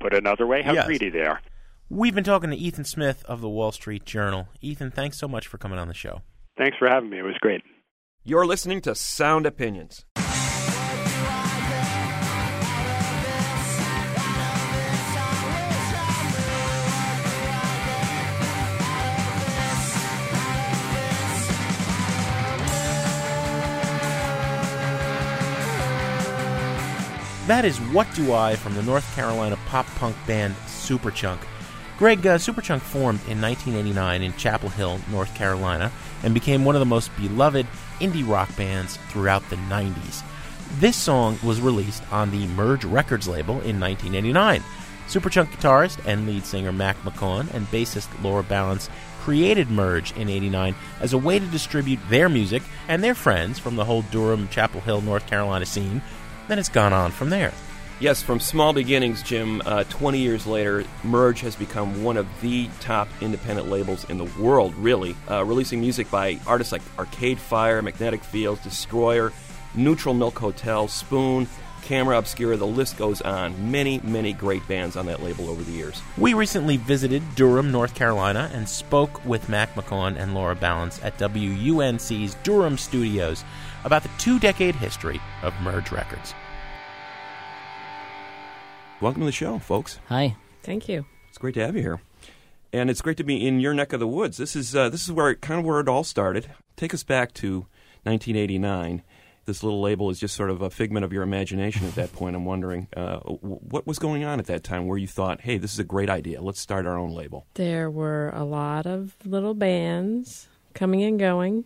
put 0.00 0.14
another 0.14 0.46
way 0.46 0.62
how 0.62 0.72
Yes. 0.72 0.86
greedy 0.86 1.10
they 1.10 1.22
are. 1.24 1.40
We've 1.90 2.14
been 2.14 2.24
talking 2.24 2.50
to 2.50 2.56
Ethan 2.56 2.84
Smith 2.84 3.24
of 3.26 3.40
the 3.40 3.48
Wall 3.48 3.70
Street 3.70 4.04
Journal. 4.04 4.48
Ethan, 4.60 4.90
thanks 4.90 5.18
so 5.18 5.28
much 5.28 5.46
for 5.46 5.58
coming 5.58 5.78
on 5.78 5.88
the 5.88 5.94
show. 5.94 6.22
Thanks 6.56 6.76
for 6.78 6.88
having 6.88 7.10
me. 7.10 7.18
It 7.18 7.22
was 7.22 7.36
great. 7.40 7.62
You're 8.24 8.46
listening 8.46 8.80
to 8.82 8.94
Sound 8.94 9.44
Opinions. 9.46 10.04
That 27.46 27.66
is 27.66 27.76
What 27.76 28.08
Do 28.14 28.32
I 28.32 28.56
from 28.56 28.74
the 28.74 28.82
North 28.82 29.04
Carolina 29.14 29.58
pop 29.66 29.84
punk 29.96 30.16
band 30.26 30.54
Superchunk. 30.66 31.38
Greg, 31.98 32.26
uh, 32.26 32.38
Superchunk 32.38 32.80
formed 32.80 33.20
in 33.28 33.38
1989 33.38 34.22
in 34.22 34.32
Chapel 34.36 34.70
Hill, 34.70 34.98
North 35.10 35.34
Carolina, 35.34 35.92
and 36.22 36.32
became 36.32 36.64
one 36.64 36.74
of 36.74 36.80
the 36.80 36.86
most 36.86 37.14
beloved 37.18 37.66
indie 38.00 38.26
rock 38.26 38.48
bands 38.56 38.96
throughout 39.10 39.46
the 39.50 39.56
90s. 39.56 40.22
This 40.78 40.96
song 40.96 41.38
was 41.44 41.60
released 41.60 42.02
on 42.10 42.30
the 42.30 42.46
Merge 42.46 42.86
Records 42.86 43.28
label 43.28 43.60
in 43.60 43.78
1989. 43.78 44.62
Superchunk 45.06 45.48
guitarist 45.48 46.00
and 46.06 46.26
lead 46.26 46.46
singer 46.46 46.72
Mac 46.72 46.96
McCaughan 47.02 47.52
and 47.52 47.66
bassist 47.66 48.08
Laura 48.22 48.42
Balance 48.42 48.88
created 49.20 49.70
Merge 49.70 50.12
in 50.16 50.30
89 50.30 50.74
as 51.00 51.12
a 51.12 51.18
way 51.18 51.38
to 51.38 51.46
distribute 51.46 52.00
their 52.08 52.30
music 52.30 52.62
and 52.88 53.04
their 53.04 53.14
friends 53.14 53.58
from 53.58 53.76
the 53.76 53.84
whole 53.84 54.02
Durham, 54.10 54.48
Chapel 54.48 54.80
Hill, 54.80 55.02
North 55.02 55.26
Carolina 55.26 55.66
scene. 55.66 56.00
Then 56.48 56.58
it's 56.58 56.68
gone 56.68 56.92
on 56.92 57.10
from 57.10 57.30
there. 57.30 57.52
Yes, 58.00 58.20
from 58.20 58.40
small 58.40 58.72
beginnings, 58.72 59.22
Jim, 59.22 59.62
uh, 59.64 59.84
20 59.84 60.18
years 60.18 60.46
later, 60.46 60.84
Merge 61.04 61.40
has 61.42 61.54
become 61.54 62.02
one 62.02 62.16
of 62.16 62.26
the 62.40 62.68
top 62.80 63.08
independent 63.20 63.70
labels 63.70 64.04
in 64.10 64.18
the 64.18 64.24
world, 64.38 64.74
really, 64.74 65.14
uh, 65.30 65.44
releasing 65.44 65.80
music 65.80 66.10
by 66.10 66.40
artists 66.46 66.72
like 66.72 66.82
Arcade 66.98 67.38
Fire, 67.38 67.80
Magnetic 67.82 68.24
Fields, 68.24 68.60
Destroyer, 68.62 69.32
Neutral 69.76 70.12
Milk 70.12 70.38
Hotel, 70.38 70.88
Spoon, 70.88 71.46
Camera 71.84 72.18
Obscura, 72.18 72.56
the 72.56 72.66
list 72.66 72.96
goes 72.96 73.20
on. 73.20 73.70
Many, 73.70 74.00
many 74.02 74.32
great 74.32 74.66
bands 74.66 74.96
on 74.96 75.06
that 75.06 75.22
label 75.22 75.50
over 75.50 75.62
the 75.62 75.72
years. 75.72 76.00
We 76.16 76.32
recently 76.32 76.78
visited 76.78 77.22
Durham, 77.34 77.70
North 77.70 77.94
Carolina, 77.94 78.50
and 78.54 78.66
spoke 78.68 79.24
with 79.24 79.48
Mac 79.50 79.74
McCaughan 79.74 80.18
and 80.18 80.34
Laura 80.34 80.56
Balance 80.56 80.98
at 81.04 81.18
WUNC's 81.18 82.36
Durham 82.42 82.78
studios 82.78 83.44
about 83.84 84.02
the 84.02 84.10
two 84.18 84.38
decade 84.38 84.74
history 84.74 85.20
of 85.42 85.54
Merge 85.62 85.92
Records. 85.92 86.34
Welcome 89.00 89.22
to 89.22 89.26
the 89.26 89.32
show, 89.32 89.58
folks. 89.58 89.98
Hi. 90.08 90.36
Thank 90.62 90.88
you. 90.88 91.04
It's 91.28 91.38
great 91.38 91.54
to 91.54 91.66
have 91.66 91.76
you 91.76 91.82
here, 91.82 92.00
and 92.72 92.88
it's 92.88 93.02
great 93.02 93.16
to 93.18 93.24
be 93.24 93.46
in 93.46 93.60
your 93.60 93.74
neck 93.74 93.92
of 93.92 94.00
the 94.00 94.06
woods. 94.06 94.36
This 94.38 94.56
is 94.56 94.74
uh, 94.74 94.88
this 94.88 95.04
is 95.04 95.12
where 95.12 95.30
it, 95.30 95.40
kind 95.42 95.60
of 95.60 95.66
where 95.66 95.80
it 95.80 95.88
all 95.88 96.04
started. 96.04 96.50
Take 96.76 96.94
us 96.94 97.02
back 97.02 97.34
to 97.34 97.66
1989. 98.04 99.02
This 99.46 99.62
little 99.62 99.82
label 99.82 100.08
is 100.08 100.18
just 100.18 100.34
sort 100.34 100.48
of 100.48 100.62
a 100.62 100.70
figment 100.70 101.04
of 101.04 101.12
your 101.12 101.22
imagination 101.22 101.86
at 101.86 101.96
that 101.96 102.12
point. 102.14 102.34
I'm 102.34 102.46
wondering 102.46 102.88
uh, 102.96 103.18
w- 103.18 103.38
what 103.40 103.86
was 103.86 103.98
going 103.98 104.24
on 104.24 104.38
at 104.38 104.46
that 104.46 104.64
time, 104.64 104.86
where 104.86 104.96
you 104.96 105.08
thought, 105.08 105.42
"Hey, 105.42 105.58
this 105.58 105.72
is 105.72 105.78
a 105.78 105.84
great 105.84 106.08
idea. 106.08 106.40
Let's 106.40 106.60
start 106.60 106.86
our 106.86 106.96
own 106.96 107.10
label." 107.10 107.46
There 107.54 107.90
were 107.90 108.30
a 108.32 108.44
lot 108.44 108.86
of 108.86 109.16
little 109.26 109.54
bands 109.54 110.48
coming 110.72 111.02
and 111.02 111.18
going. 111.18 111.64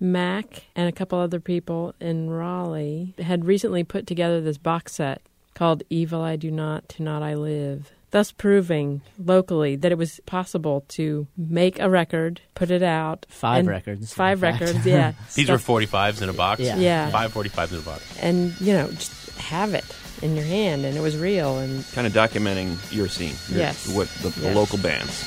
Mac 0.00 0.64
and 0.76 0.88
a 0.88 0.92
couple 0.92 1.18
other 1.18 1.40
people 1.40 1.94
in 2.00 2.30
Raleigh 2.30 3.14
had 3.18 3.44
recently 3.44 3.84
put 3.84 4.06
together 4.06 4.40
this 4.40 4.58
box 4.58 4.94
set 4.94 5.22
called 5.54 5.82
Evil 5.90 6.20
I 6.22 6.36
Do 6.36 6.50
Not, 6.50 6.88
To 6.90 7.02
Not 7.02 7.22
I 7.22 7.34
Live, 7.34 7.90
thus 8.12 8.30
proving 8.30 9.02
locally 9.18 9.74
that 9.76 9.90
it 9.90 9.98
was 9.98 10.20
possible 10.24 10.84
to 10.88 11.26
make 11.36 11.80
a 11.80 11.90
record, 11.90 12.40
put 12.54 12.70
it 12.70 12.82
out. 12.82 13.26
Five 13.28 13.66
records, 13.66 14.12
Five 14.14 14.40
records, 14.42 14.86
yeah. 14.86 15.12
These 15.34 15.50
were 15.50 15.56
45s 15.56 16.22
in 16.22 16.28
a 16.28 16.32
box? 16.32 16.60
Yeah. 16.60 16.76
Yeah. 16.76 17.10
Five 17.10 17.34
45s 17.34 17.72
in 17.72 17.78
a 17.78 17.82
box. 17.82 18.18
And, 18.22 18.58
you 18.60 18.72
know, 18.72 18.88
just 18.92 19.36
have 19.38 19.74
it 19.74 19.84
in 20.22 20.36
your 20.36 20.44
hand, 20.44 20.84
and 20.84 20.96
it 20.96 21.00
was 21.00 21.16
real. 21.16 21.58
And 21.58 21.84
Kind 21.92 22.06
of 22.06 22.12
documenting 22.12 22.76
your 22.94 23.08
scene. 23.08 23.34
your- 23.48 23.58
Yes. 23.58 23.88
What 23.88 24.08
the, 24.22 24.28
the 24.30 24.46
Yes. 24.46 24.56
local 24.56 24.78
bands. 24.78 25.24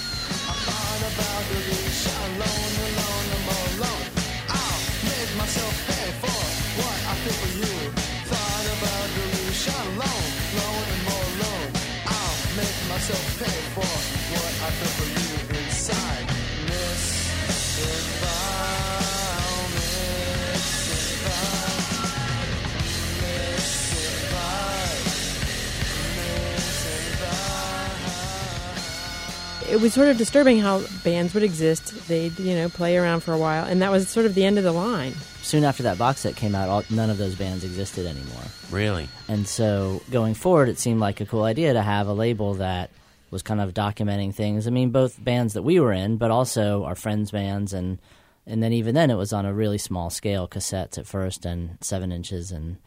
It 29.71 29.79
was 29.79 29.93
sort 29.93 30.09
of 30.09 30.17
disturbing 30.17 30.59
how 30.59 30.83
bands 31.03 31.33
would 31.33 31.43
exist. 31.43 32.07
They'd, 32.09 32.37
you 32.37 32.55
know, 32.55 32.67
play 32.67 32.97
around 32.97 33.21
for 33.21 33.31
a 33.31 33.37
while, 33.37 33.65
and 33.65 33.81
that 33.81 33.89
was 33.89 34.09
sort 34.09 34.25
of 34.25 34.35
the 34.35 34.43
end 34.43 34.57
of 34.57 34.65
the 34.65 34.73
line. 34.73 35.13
Soon 35.41 35.63
after 35.63 35.83
that 35.83 35.97
box 35.97 36.19
set 36.19 36.35
came 36.35 36.53
out, 36.53 36.67
all, 36.67 36.83
none 36.89 37.09
of 37.09 37.17
those 37.17 37.35
bands 37.35 37.63
existed 37.63 38.05
anymore. 38.05 38.43
Really? 38.69 39.07
And 39.29 39.47
so 39.47 40.01
going 40.11 40.33
forward, 40.33 40.67
it 40.67 40.77
seemed 40.77 40.99
like 40.99 41.21
a 41.21 41.25
cool 41.25 41.43
idea 41.43 41.71
to 41.73 41.81
have 41.81 42.07
a 42.07 42.13
label 42.13 42.55
that 42.55 42.91
was 43.31 43.41
kind 43.41 43.61
of 43.61 43.73
documenting 43.73 44.35
things. 44.35 44.67
I 44.67 44.71
mean, 44.71 44.89
both 44.89 45.23
bands 45.23 45.53
that 45.53 45.63
we 45.63 45.79
were 45.79 45.93
in, 45.93 46.17
but 46.17 46.31
also 46.31 46.83
our 46.83 46.95
friends' 46.95 47.31
bands, 47.31 47.71
and 47.71 47.97
and 48.45 48.61
then 48.61 48.73
even 48.73 48.93
then, 48.93 49.09
it 49.09 49.15
was 49.15 49.31
on 49.31 49.45
a 49.45 49.53
really 49.53 49.77
small 49.77 50.09
scale, 50.09 50.47
cassettes 50.49 50.97
at 50.97 51.07
first 51.07 51.45
and 51.45 51.77
seven 51.79 52.11
inches. 52.11 52.51
And 52.51 52.77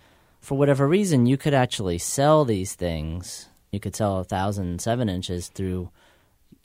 for 0.41 0.59
whatever 0.59 0.87
reason, 0.87 1.25
you 1.25 1.39
could 1.39 1.55
actually 1.55 1.97
sell 1.97 2.45
these 2.45 2.75
things. 2.75 3.49
You 3.73 3.81
could 3.81 3.97
sell 3.97 4.19
a 4.19 4.25
thousand 4.25 4.83
seven 4.83 5.09
inches 5.09 5.49
through 5.49 5.89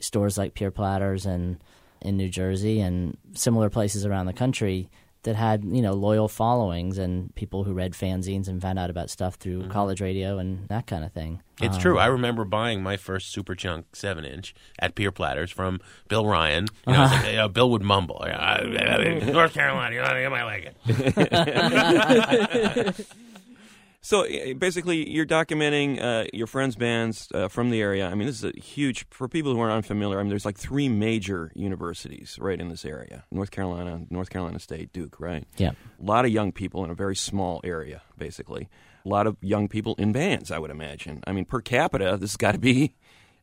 stores 0.00 0.38
like 0.38 0.54
Pier 0.54 0.70
Platters 0.70 1.26
and 1.26 1.58
in 2.02 2.16
New 2.16 2.28
Jersey 2.28 2.80
and 2.80 3.16
similar 3.34 3.68
places 3.70 4.06
around 4.06 4.26
the 4.26 4.32
country 4.32 4.88
that 5.24 5.36
had 5.36 5.62
you 5.64 5.82
know 5.82 5.92
loyal 5.92 6.28
followings 6.28 6.96
and 6.96 7.34
people 7.34 7.62
who 7.64 7.74
read 7.74 7.92
fanzines 7.92 8.48
and 8.48 8.62
found 8.62 8.78
out 8.78 8.88
about 8.88 9.10
stuff 9.10 9.34
through 9.34 9.68
college 9.68 10.00
radio 10.00 10.38
and 10.38 10.66
that 10.68 10.86
kind 10.86 11.04
of 11.04 11.12
thing. 11.12 11.42
It's 11.60 11.74
Um, 11.76 11.80
true. 11.82 11.98
I 11.98 12.06
remember 12.06 12.46
buying 12.46 12.82
my 12.82 12.96
first 12.96 13.36
Superchunk 13.36 13.84
7 13.92 14.24
inch 14.24 14.54
at 14.78 14.94
Pier 14.94 15.12
Platters 15.12 15.50
from 15.50 15.78
Bill 16.08 16.24
Ryan. 16.24 16.68
You 16.86 16.94
know, 16.94 17.02
it's 17.04 17.12
like, 17.12 17.26
you 17.26 17.36
know, 17.36 17.48
Bill 17.50 17.70
would 17.70 17.82
mumble, 17.82 18.24
"Uh, 18.26 18.62
North 19.30 19.52
Carolina, 19.52 19.94
you 19.94 20.00
know, 20.00 20.16
you 20.16 20.30
might 20.30 20.44
like 20.44 20.74
it. 20.86 23.06
So 24.02 24.24
uh, 24.24 24.54
basically, 24.54 25.10
you're 25.10 25.26
documenting 25.26 26.02
uh, 26.02 26.26
your 26.32 26.46
friends' 26.46 26.74
bands 26.74 27.28
uh, 27.34 27.48
from 27.48 27.70
the 27.70 27.80
area. 27.82 28.08
I 28.08 28.14
mean, 28.14 28.26
this 28.26 28.42
is 28.42 28.44
a 28.44 28.58
huge 28.58 29.06
for 29.10 29.28
people 29.28 29.52
who 29.52 29.60
aren't 29.60 29.74
unfamiliar. 29.74 30.18
I 30.18 30.22
mean, 30.22 30.30
there's 30.30 30.46
like 30.46 30.58
three 30.58 30.88
major 30.88 31.52
universities 31.54 32.38
right 32.40 32.58
in 32.58 32.68
this 32.68 32.84
area: 32.84 33.24
North 33.30 33.50
Carolina, 33.50 34.06
North 34.08 34.30
Carolina 34.30 34.58
State, 34.58 34.92
Duke. 34.92 35.20
Right? 35.20 35.44
Yeah. 35.58 35.72
A 36.00 36.04
lot 36.04 36.24
of 36.24 36.30
young 36.30 36.50
people 36.52 36.82
in 36.84 36.90
a 36.90 36.94
very 36.94 37.16
small 37.16 37.60
area, 37.62 38.02
basically. 38.16 38.68
A 39.04 39.08
lot 39.08 39.26
of 39.26 39.36
young 39.40 39.68
people 39.68 39.94
in 39.96 40.12
bands, 40.12 40.50
I 40.50 40.58
would 40.58 40.70
imagine. 40.70 41.22
I 41.26 41.32
mean, 41.32 41.46
per 41.46 41.60
capita, 41.60 42.18
this 42.20 42.32
has 42.32 42.36
got 42.36 42.52
to 42.52 42.58
be. 42.58 42.94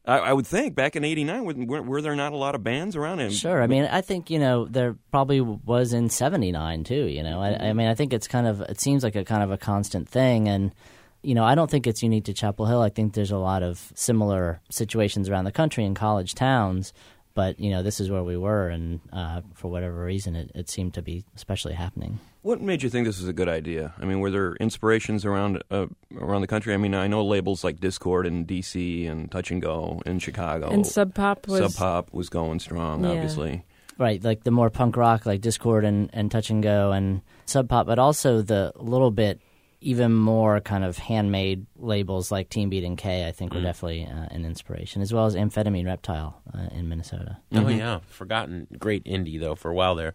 I, 0.08 0.20
I 0.20 0.34
would 0.34 0.48
think 0.48 0.74
back 0.74 0.96
in 0.96 1.04
'89, 1.04 1.68
were, 1.68 1.82
were 1.82 2.02
there 2.02 2.16
not 2.16 2.34
a 2.34 2.38
lot 2.38 2.56
of 2.56 2.64
bands 2.64 2.96
around? 2.96 3.20
And 3.20 3.34
Sure. 3.34 3.62
I 3.62 3.68
mean, 3.68 3.84
I 3.84 4.02
think 4.02 4.30
you 4.30 4.40
know 4.40 4.66
there 4.66 4.96
probably 5.12 5.42
was 5.42 5.94
in 5.94 6.10
'79 6.10 6.86
too. 6.86 7.06
You 7.06 7.24
know, 7.24 7.42
I, 7.42 7.50
I 7.50 7.52
mm-hmm. 7.52 7.78
mean, 7.78 7.88
I 7.88 7.96
think 7.96 8.14
it's 8.14 8.28
kind 8.28 8.48
of 8.48 8.62
it 8.62 8.80
seems 8.80 9.04
like 9.04 9.16
a 9.16 9.26
kind 9.26 9.44
of 9.44 9.52
a 9.52 9.58
constant 9.58 10.08
thing, 10.08 10.48
and 10.48 10.74
you 11.22 11.36
know, 11.36 11.44
I 11.44 11.56
don't 11.56 11.70
think 11.70 11.88
it's 11.88 12.02
unique 12.02 12.26
to 12.26 12.34
Chapel 12.34 12.66
Hill. 12.68 12.82
I 12.82 12.90
think 12.90 13.14
there's 13.14 13.32
a 13.32 13.38
lot 13.38 13.64
of 13.64 13.92
similar 13.96 14.62
situations 14.70 15.30
around 15.30 15.44
the 15.44 15.52
country 15.52 15.84
in 15.84 15.94
college 15.94 16.36
towns. 16.36 16.94
But 17.38 17.60
you 17.60 17.70
know, 17.70 17.84
this 17.84 18.00
is 18.00 18.10
where 18.10 18.24
we 18.24 18.36
were, 18.36 18.68
and 18.68 19.00
uh, 19.14 19.42
for 19.54 19.70
whatever 19.70 20.04
reason, 20.04 20.36
it, 20.36 20.50
it 20.56 20.70
seemed 20.72 20.96
to 20.96 21.04
be 21.04 21.24
especially 21.36 21.76
happening. 21.76 22.20
What 22.42 22.62
made 22.62 22.82
you 22.82 22.90
think 22.90 23.06
this 23.06 23.20
was 23.20 23.28
a 23.30 23.34
good 23.34 23.48
idea? 23.48 23.94
I 24.02 24.06
mean, 24.06 24.22
were 24.22 24.32
there 24.32 24.56
inspirations 24.56 25.24
around 25.24 25.62
uh, 25.70 25.86
around 26.20 26.42
the 26.42 26.48
country? 26.48 26.74
I 26.74 26.78
mean, 26.78 26.96
I 26.96 27.06
know 27.06 27.24
labels 27.24 27.64
like 27.64 27.80
Dischord 27.80 28.26
in 28.26 28.46
D.C. 28.46 29.06
and 29.06 29.30
Touch 29.30 29.52
and 29.52 29.62
Go 29.62 30.02
in 30.04 30.18
Chicago. 30.18 30.72
And 30.72 30.86
Sub 30.88 31.14
Pop 31.14 31.48
was 31.48 31.60
Sub 31.60 31.76
Pop 31.80 32.12
was 32.12 32.28
going 32.30 32.60
strong, 32.60 33.04
Yeah. 33.04 33.12
obviously. 33.12 33.64
Right, 34.00 34.24
like 34.24 34.44
the 34.44 34.50
more 34.50 34.72
punk 34.72 34.98
rock, 34.98 35.28
like 35.28 35.42
Dischord 35.42 35.86
and, 35.86 36.10
and 36.14 36.32
Touch 36.32 36.50
and 36.50 36.64
Go 36.64 36.92
and 36.92 37.22
Sub 37.46 37.70
Pop, 37.70 37.86
but 37.86 38.00
also 38.00 38.42
the 38.42 38.72
little 38.78 39.12
bit 39.12 39.40
even 39.80 40.14
more 40.14 40.60
kind 40.60 40.84
of 40.84 40.98
handmade 40.98 41.66
labels 41.76 42.32
like 42.32 42.50
Teenbeat 42.50 42.86
and 42.86 42.98
K. 42.98 43.28
I 43.28 43.32
think 43.32 43.54
were 43.54 43.62
definitely 43.62 44.06
uh, 44.06 44.28
an 44.32 44.44
inspiration, 44.46 45.02
as 45.02 45.14
well 45.14 45.26
as 45.26 45.36
Amphetamine 45.36 45.86
Reptile 45.86 46.42
uh, 46.54 46.68
in 46.76 46.90
Minnesota. 46.90 47.38
Oh, 47.54 47.68
yeah. 47.68 48.00
Forgotten. 48.08 48.68
Great 48.80 49.04
indie, 49.06 49.40
though, 49.40 49.56
for 49.56 49.70
a 49.70 49.76
while 49.76 49.96
there. 49.96 50.14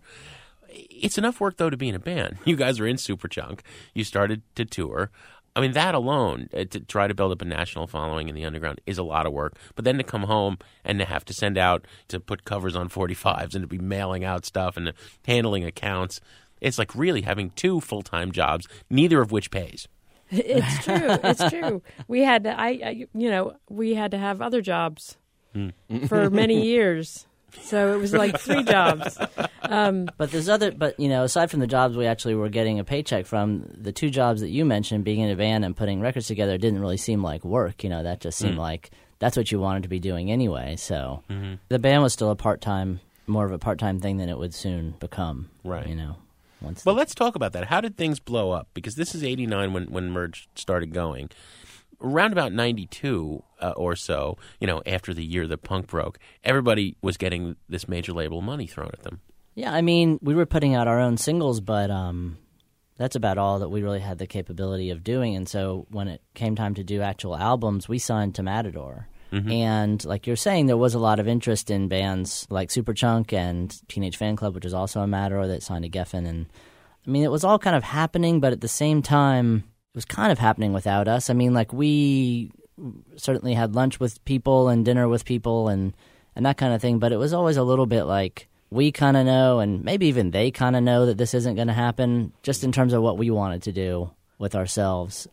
It's 0.69 1.19
enough 1.19 1.41
work, 1.41 1.59
though, 1.59 1.71
to 1.71 1.77
be 1.77 1.89
in 1.89 1.95
a 1.95 2.01
band. 2.01 2.39
You 2.45 2.57
guys 2.57 2.81
are 2.81 2.87
in 2.87 2.97
Superchunk. 2.97 3.61
You 3.95 4.05
started 4.05 4.43
to 4.57 4.65
tour. 4.65 5.11
I 5.55 5.61
mean, 5.61 5.73
that 5.73 5.95
alone, 5.95 6.49
uh, 6.55 6.65
to 6.65 6.81
try 6.81 7.07
to 7.07 7.15
build 7.15 7.31
up 7.31 7.43
a 7.43 7.45
national 7.45 7.87
following 7.87 8.29
in 8.29 8.35
the 8.35 8.45
underground 8.45 8.81
is 8.87 8.97
a 8.97 9.03
lot 9.03 9.27
of 9.27 9.33
work. 9.33 9.55
But 9.75 9.85
then 9.85 9.99
to 9.99 10.05
come 10.05 10.23
home 10.23 10.59
and 10.85 10.99
to 10.99 11.05
have 11.05 11.25
to 11.27 11.35
send 11.35 11.59
out, 11.59 11.87
to 12.09 12.19
put 12.21 12.45
covers 12.45 12.75
on 12.75 12.89
45s 12.89 13.55
and 13.55 13.63
to 13.63 13.67
be 13.67 13.79
mailing 13.79 14.25
out 14.25 14.47
stuff 14.47 14.77
and 14.79 14.93
handling 15.27 15.65
accounts, 15.65 16.21
it's 16.63 16.79
like 16.79 16.95
really 16.95 17.23
having 17.23 17.51
two 17.51 17.81
full 17.81 18.03
time 18.03 18.33
jobs, 18.33 18.67
neither 18.89 19.21
of 19.21 19.33
which 19.33 19.51
pays. 19.51 19.89
it's 20.31 20.85
true. 20.85 21.19
It's 21.23 21.51
true. 21.51 21.83
We 22.09 22.23
had 22.23 22.45
to, 22.45 22.59
I, 22.59 22.69
I, 22.69 23.07
you 23.13 23.29
know, 23.29 23.57
we 23.69 23.95
had 23.95 24.13
to 24.13 24.19
have 24.19 24.41
other 24.41 24.63
jobs 24.63 25.19
hmm. 25.53 25.71
for 26.07 26.31
many 26.31 26.65
years. 26.67 27.27
So 27.61 27.93
it 27.93 27.99
was 27.99 28.15
like 28.15 28.41
three 28.41 28.63
jobs. 28.63 29.19
Um, 29.61 30.09
But 30.17 30.31
there's 30.31 30.49
other, 30.49 30.71
but 30.71 30.99
you 30.99 31.11
know, 31.11 31.25
aside 31.25 31.51
from 31.51 31.61
the 31.61 31.67
jobs 31.67 31.99
we 31.99 32.07
actually 32.07 32.35
were 32.35 32.49
getting 32.49 32.79
a 32.79 32.85
paycheck 32.85 33.27
from, 33.27 33.71
the 33.77 33.93
two 33.93 34.09
jobs 34.09 34.41
that 34.41 34.49
you 34.49 34.65
mentioned, 34.65 35.05
being 35.05 35.21
in 35.21 35.29
a 35.29 35.37
band 35.37 35.67
and 35.67 35.77
putting 35.77 36.01
records 36.01 36.29
together, 36.29 36.57
didn't 36.57 36.81
really 36.81 36.97
seem 36.97 37.23
like 37.23 37.45
work. 37.45 37.85
You 37.85 37.91
know, 37.91 38.03
that 38.03 38.21
just 38.21 38.39
seemed 38.39 38.55
hmm. 38.55 38.61
like 38.61 38.91
that's 39.19 39.37
what 39.37 39.53
you 39.53 39.61
wanted 39.61 39.83
to 39.83 39.89
be 39.91 40.01
doing 40.01 40.31
anyway. 40.33 40.77
So 40.77 41.23
mm-hmm. 41.29 41.55
the 41.69 41.79
band 41.79 42.03
was 42.03 42.15
still 42.15 42.31
a 42.31 42.37
part 42.37 42.63
time, 42.63 43.01
more 43.27 43.45
of 43.45 43.53
a 43.53 43.59
part 43.59 43.79
time 43.79 44.01
thing 44.01 44.17
than 44.17 44.31
it 44.31 44.39
would 44.39 44.55
soon 44.55 44.95
become. 44.99 45.51
Right. 45.63 45.87
You 45.87 45.95
know, 45.95 46.17
once. 46.63 46.85
Well, 46.85 46.95
let's 46.95 47.15
talk 47.15 47.35
about 47.35 47.53
that. 47.53 47.67
How 47.67 47.81
did 47.81 47.97
things 47.97 48.21
blow 48.21 48.51
up? 48.53 48.69
Because 48.75 48.95
this 48.95 49.15
is 49.15 49.25
89 49.25 49.73
when, 49.73 49.85
when 49.87 50.11
Merge 50.11 50.49
started 50.55 50.93
going. 50.93 51.31
Around 52.01 52.33
about 52.33 52.53
92 52.53 53.43
uh, 53.61 53.71
or 53.77 53.95
so, 53.95 54.37
you 54.61 54.67
know, 54.67 54.83
after 54.87 55.15
the 55.15 55.25
year 55.25 55.47
that 55.47 55.59
punk 55.59 55.87
broke, 55.87 56.19
everybody 56.43 56.97
was 57.01 57.17
getting 57.17 57.57
this 57.69 57.87
major 57.87 58.13
label 58.13 58.43
money 58.43 58.67
thrown 58.67 58.91
at 58.93 59.03
them. 59.03 59.21
Yeah, 59.55 59.73
I 59.73 59.83
mean, 59.83 60.19
we 60.23 60.35
were 60.35 60.47
putting 60.47 60.75
out 60.75 60.89
our 60.89 60.99
own 60.99 61.17
singles, 61.17 61.61
but 61.61 61.91
um, 61.91 62.39
that's 62.97 63.17
about 63.17 63.39
all 63.39 63.61
that 63.61 63.69
we 63.69 63.83
really 63.83 64.01
had 64.01 64.19
the 64.19 64.27
capability 64.27 64.91
of 64.91 65.05
doing. 65.05 65.37
And 65.37 65.49
so 65.49 65.87
when 65.91 66.09
it 66.09 66.23
came 66.35 66.57
time 66.57 66.75
to 66.75 66.85
do 66.85 67.03
actual 67.03 67.37
albums, 67.37 67.89
we 67.89 67.99
signed 67.99 68.35
to 68.37 68.43
Matador. 68.43 69.09
Mm-hmm. 69.33 69.51
And 69.51 70.05
like 70.05 70.27
you're 70.27 70.37
saying, 70.37 70.67
there 70.67 70.77
was 70.77 70.95
a 70.95 70.99
lot 70.99 71.19
of 71.19 71.27
interest 71.27 71.71
in 71.71 71.89
bands 71.89 72.47
like 72.51 72.69
Superchunk 72.69 73.33
and 73.33 73.75
Teenage 73.89 74.19
Fanclub, 74.19 74.53
which 74.53 74.67
is 74.67 74.75
also 74.75 75.01
a 75.01 75.07
Matador 75.07 75.47
that 75.47 75.63
signed 75.63 75.85
to 75.85 75.91
Geffen. 75.91 76.29
And 76.29 76.47
I 77.07 77.11
mean, 77.11 77.25
it 77.25 77.31
was 77.31 77.43
all 77.43 77.59
kind 77.59 77.75
of 77.75 77.83
happening, 77.83 78.41
but 78.41 78.53
at 78.53 78.61
the 78.61 78.69
same 78.69 79.01
time, 79.01 79.65
it 79.95 79.97
was 79.97 80.05
kind 80.05 80.31
of 80.31 80.39
happening 80.39 80.73
without 80.75 81.09
us. 81.09 81.31
I 81.31 81.33
mean, 81.33 81.55
like 81.55 81.73
we 81.73 82.53
certainly 83.17 83.55
had 83.55 83.75
lunch 83.75 83.99
with 83.99 84.23
people 84.25 84.69
and 84.69 84.85
dinner 84.85 85.09
with 85.09 85.25
people 85.25 85.69
and 85.69 85.95
and 86.35 86.47
that 86.47 86.57
kind 86.57 86.73
of 86.73 86.81
thing, 86.81 86.99
but 86.99 87.13
it 87.13 87.19
was 87.19 87.33
always 87.33 87.57
a 87.57 87.63
little 87.63 87.87
bit 87.87 88.05
like 88.05 88.49
we 88.71 88.91
kind 88.91 89.17
of 89.19 89.27
know 89.27 89.61
and 89.61 89.85
maybe 89.85 90.07
even 90.07 90.31
they 90.31 90.51
kind 90.51 90.77
of 90.77 90.83
know 90.83 91.07
that 91.07 91.19
this 91.19 91.35
isn't 91.35 91.57
going 91.57 91.69
to 91.69 91.75
happen 91.75 92.33
just 92.43 92.65
in 92.65 92.73
terms 92.73 92.95
of 92.95 93.03
what 93.03 93.19
we 93.19 93.31
wanted 93.31 93.63
to 93.63 93.73
do 93.73 94.11
with 94.39 94.55
ourselves. 94.55 95.29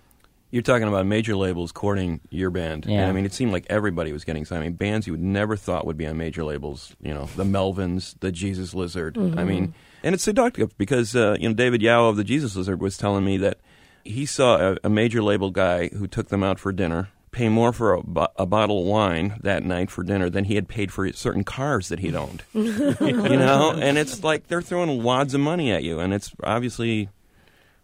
You're 0.52 0.64
talking 0.64 0.88
about 0.88 1.06
major 1.06 1.36
labels 1.36 1.72
courting 1.72 2.22
your 2.30 2.50
band. 2.50 2.86
Yeah. 2.86 3.02
And, 3.02 3.10
I 3.10 3.12
mean, 3.12 3.26
it 3.26 3.34
seemed 3.34 3.52
like 3.52 3.68
everybody 3.70 4.12
was 4.12 4.24
getting 4.24 4.46
signed. 4.46 4.64
I 4.64 4.66
mean, 4.66 4.74
bands 4.74 5.06
you 5.06 5.14
would 5.14 5.22
never 5.22 5.56
thought 5.56 5.86
would 5.86 5.98
be 5.98 6.08
on 6.08 6.18
major 6.18 6.44
labels. 6.44 6.96
You 7.02 7.14
know, 7.14 7.30
the 7.36 7.44
Melvins, 7.44 8.16
the 8.20 8.32
Jesus 8.32 8.74
Lizard. 8.74 9.18
I 9.18 9.44
mean, 9.44 9.74
and 10.04 10.16
it's 10.16 10.24
seductive 10.24 10.78
because 10.78 11.16
uh, 11.16 11.36
you 11.40 11.50
know 11.50 11.56
David 11.56 11.82
Yow 11.82 12.08
of 12.08 12.16
the 12.16 12.24
Jesus 12.24 12.56
Lizard 12.56 12.82
was 12.82 12.98
telling 12.98 13.24
me 13.24 13.38
that 13.38 13.60
he 14.04 14.26
saw 14.26 14.72
a, 14.72 14.78
a 14.86 14.90
major 14.90 15.22
label 15.22 15.52
guy 15.52 15.90
who 15.90 16.08
took 16.08 16.30
them 16.30 16.44
out 16.44 16.60
for 16.60 16.72
dinner 16.72 17.10
pay 17.32 17.50
more 17.50 17.72
for 17.72 17.94
a, 17.94 18.04
bo- 18.04 18.28
a 18.36 18.46
bottle 18.46 18.82
of 18.82 18.86
wine 18.88 19.40
that 19.44 19.64
night 19.64 19.92
for 19.92 20.04
dinner 20.04 20.30
than 20.30 20.46
he 20.46 20.56
had 20.56 20.68
paid 20.68 20.92
for 20.92 21.12
certain 21.14 21.44
cars 21.44 21.90
that 21.90 22.00
he'd 22.00 22.16
owned. 22.16 22.44
you 22.54 23.38
know, 23.38 23.72
and 23.72 23.98
it's 23.98 24.24
like 24.24 24.48
they're 24.48 24.62
throwing 24.62 25.04
wads 25.04 25.34
of 25.34 25.42
money 25.42 25.72
at 25.72 25.84
you, 25.84 26.00
and 26.00 26.14
it's 26.14 26.32
obviously, 26.44 27.10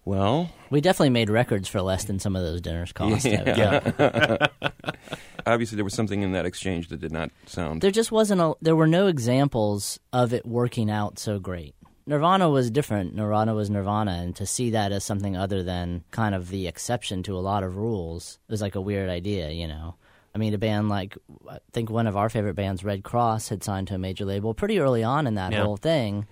well, 0.06 0.52
We 0.70 0.82
definitely 0.82 1.10
made 1.10 1.30
records 1.30 1.68
for 1.68 1.82
less 1.82 2.06
than 2.06 2.20
some 2.20 2.36
of 2.36 2.44
those 2.44 2.62
dinners 2.62 2.92
cost. 2.94 3.26
Yeah. 3.26 4.48
obviously 5.46 5.76
there 5.76 5.84
was 5.86 5.94
something 5.94 6.22
in 6.22 6.32
that 6.34 6.46
exchange 6.46 6.90
that 6.90 7.00
did 7.00 7.12
not 7.12 7.32
sound. 7.46 7.82
There 7.82 7.92
just 7.92 8.12
wasn't 8.12 8.42
a. 8.42 8.54
There 8.62 8.76
were 8.76 8.88
no 8.88 9.08
examples 9.08 10.00
of 10.14 10.34
it 10.34 10.46
working 10.46 10.90
out 10.90 11.20
so 11.20 11.40
great. 11.40 11.76
Nirvana 12.08 12.50
was 12.50 12.70
different. 12.70 13.16
Nirvana 13.16 13.56
was 13.56 13.70
Nirvana, 13.70 14.12
and 14.12 14.36
to 14.36 14.46
see 14.46 14.70
that 14.72 14.92
as 14.92 15.04
something 15.04 15.36
other 15.36 15.64
than 15.64 16.04
kind 16.12 16.36
of 16.36 16.50
the 16.50 16.68
exception 16.68 17.24
to 17.24 17.36
a 17.36 17.40
lot 17.42 17.64
of 17.64 17.78
rules 17.78 18.38
was 18.48 18.62
like 18.62 18.76
a 18.76 18.82
weird 18.82 19.10
idea, 19.10 19.50
you 19.52 19.68
know. 19.68 19.96
I 20.34 20.38
mean, 20.38 20.54
a 20.54 20.58
band 20.58 20.90
like 20.90 21.18
I 21.50 21.58
think 21.74 21.90
one 21.90 22.08
of 22.08 22.16
our 22.18 22.30
favorite 22.30 22.56
bands, 22.56 22.84
Red 22.84 23.04
Cross, 23.04 23.50
had 23.50 23.64
signed 23.64 23.88
to 23.88 23.96
a 23.96 23.98
major 23.98 24.26
label 24.26 24.54
pretty 24.54 24.80
early 24.80 25.04
on 25.04 25.26
in 25.28 25.36
that 25.36 25.52
Yeah. 25.52 25.64
whole 25.64 25.78
thing, 25.78 26.28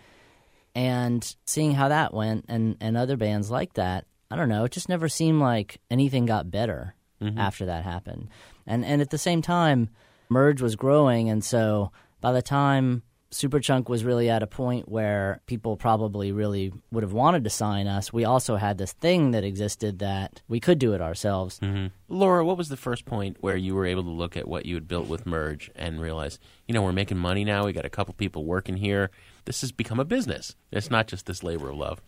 and 0.76 1.36
seeing 1.46 1.74
how 1.74 1.90
that 1.90 2.14
went, 2.14 2.46
and 2.48 2.78
and 2.80 2.98
other 2.98 3.18
bands 3.18 3.50
like 3.52 3.74
that, 3.74 4.06
I 4.32 4.36
don't 4.36 4.50
know, 4.50 4.66
it 4.66 4.72
just 4.72 4.90
never 4.90 5.10
seemed 5.10 5.40
like 5.40 5.80
anything 5.92 6.26
got 6.26 6.52
better 6.52 6.96
mm-hmm. 7.22 7.38
after 7.38 7.66
that 7.66 7.84
happened. 7.84 8.30
And 8.66 8.84
and 8.86 9.02
at 9.02 9.10
the 9.10 9.18
same 9.18 9.42
time, 9.42 9.90
Merge 10.30 10.62
was 10.62 10.76
growing, 10.76 11.30
and 11.30 11.44
so 11.44 11.92
by 12.22 12.32
the 12.32 12.42
time 12.42 13.04
Superchunk 13.34 13.90
was 13.90 14.06
really 14.06 14.30
at 14.30 14.44
a 14.44 14.48
point 14.48 14.88
where 14.88 15.42
people 15.48 15.76
probably 15.76 16.32
really 16.32 16.72
would 16.92 17.04
have 17.04 17.14
wanted 17.14 17.44
to 17.44 17.50
sign 17.50 17.88
us, 17.88 18.14
we 18.14 18.24
also 18.24 18.56
had 18.56 18.78
this 18.78 18.94
thing 18.94 19.32
that 19.32 19.44
existed 19.44 20.00
that 20.00 20.42
we 20.48 20.60
could 20.60 20.80
do 20.80 20.94
it 20.94 21.02
ourselves. 21.02 21.60
Mm-hmm. 21.60 21.88
Laura, 22.08 22.46
what 22.46 22.58
was 22.58 22.70
the 22.70 22.78
first 22.78 23.06
point 23.06 23.38
where 23.42 23.58
you 23.58 23.76
were 23.76 23.86
able 23.86 24.04
to 24.04 24.10
look 24.10 24.38
at 24.38 24.48
what 24.48 24.66
you 24.66 24.76
had 24.76 24.88
built 24.88 25.08
with 25.08 25.26
Merge 25.26 25.72
and 25.76 26.00
realize, 26.00 26.40
you 26.68 26.74
know, 26.74 26.84
we're 26.84 26.94
making 26.94 27.18
money 27.18 27.44
now. 27.44 27.66
We 27.66 27.74
got 27.74 27.86
a 27.86 27.90
couple 27.90 28.14
people 28.14 28.46
working 28.46 28.78
here. 28.78 29.10
This 29.46 29.62
has 29.62 29.72
become 29.72 30.00
a 30.00 30.06
business. 30.06 30.56
It's 30.72 30.90
not 30.90 31.08
just 31.08 31.26
this 31.26 31.44
labor 31.44 31.70
of 31.70 31.78
love. 31.78 32.02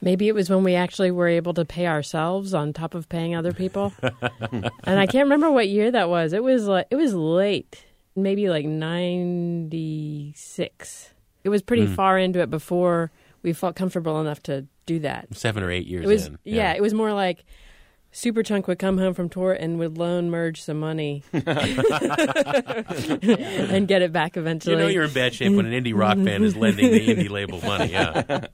Maybe 0.00 0.28
it 0.28 0.34
was 0.34 0.48
when 0.48 0.62
we 0.62 0.76
actually 0.76 1.10
were 1.10 1.26
able 1.26 1.54
to 1.54 1.64
pay 1.64 1.88
ourselves 1.88 2.54
on 2.54 2.72
top 2.72 2.94
of 2.94 3.08
paying 3.08 3.34
other 3.34 3.52
people. 3.52 3.92
and 4.52 5.00
I 5.00 5.06
can't 5.06 5.24
remember 5.24 5.50
what 5.50 5.68
year 5.68 5.90
that 5.90 6.08
was. 6.08 6.32
It 6.32 6.42
was 6.42 6.66
like 6.66 6.86
it 6.90 6.96
was 6.96 7.14
late, 7.14 7.84
maybe 8.14 8.48
like 8.48 8.64
96. 8.64 11.10
It 11.44 11.48
was 11.48 11.62
pretty 11.62 11.86
hmm. 11.86 11.94
far 11.94 12.18
into 12.18 12.40
it 12.40 12.50
before 12.50 13.10
we 13.42 13.52
felt 13.52 13.76
comfortable 13.76 14.20
enough 14.20 14.42
to 14.44 14.66
do 14.86 14.98
that. 15.00 15.36
Seven 15.36 15.62
or 15.62 15.70
eight 15.70 15.86
years 15.86 16.04
It 16.04 16.08
was 16.08 16.26
in. 16.26 16.38
yeah. 16.44 16.72
it 16.72 16.82
was 16.82 16.94
more 16.94 17.12
like 17.12 17.44
Superchunk 18.18 18.66
would 18.66 18.80
come 18.80 18.98
home 18.98 19.14
from 19.14 19.28
tour 19.28 19.52
and 19.52 19.78
would 19.78 19.96
loan 19.96 20.28
Merge 20.28 20.60
some 20.60 20.80
money 20.80 21.22
and 21.32 21.46
get 23.86 24.02
it 24.02 24.12
back 24.12 24.36
eventually. 24.36 24.74
You 24.74 24.80
know 24.80 24.88
you're 24.88 25.04
in 25.04 25.12
bad 25.12 25.34
shape 25.34 25.54
when 25.54 25.66
an 25.66 25.84
indie 25.84 25.96
rock 25.96 26.16
band 26.24 26.42
is 26.42 26.56
lending 26.56 26.90
the 26.90 27.06
indie 27.06 27.30
label 27.30 27.60
money. 27.60 27.92
Yeah. 27.92 28.46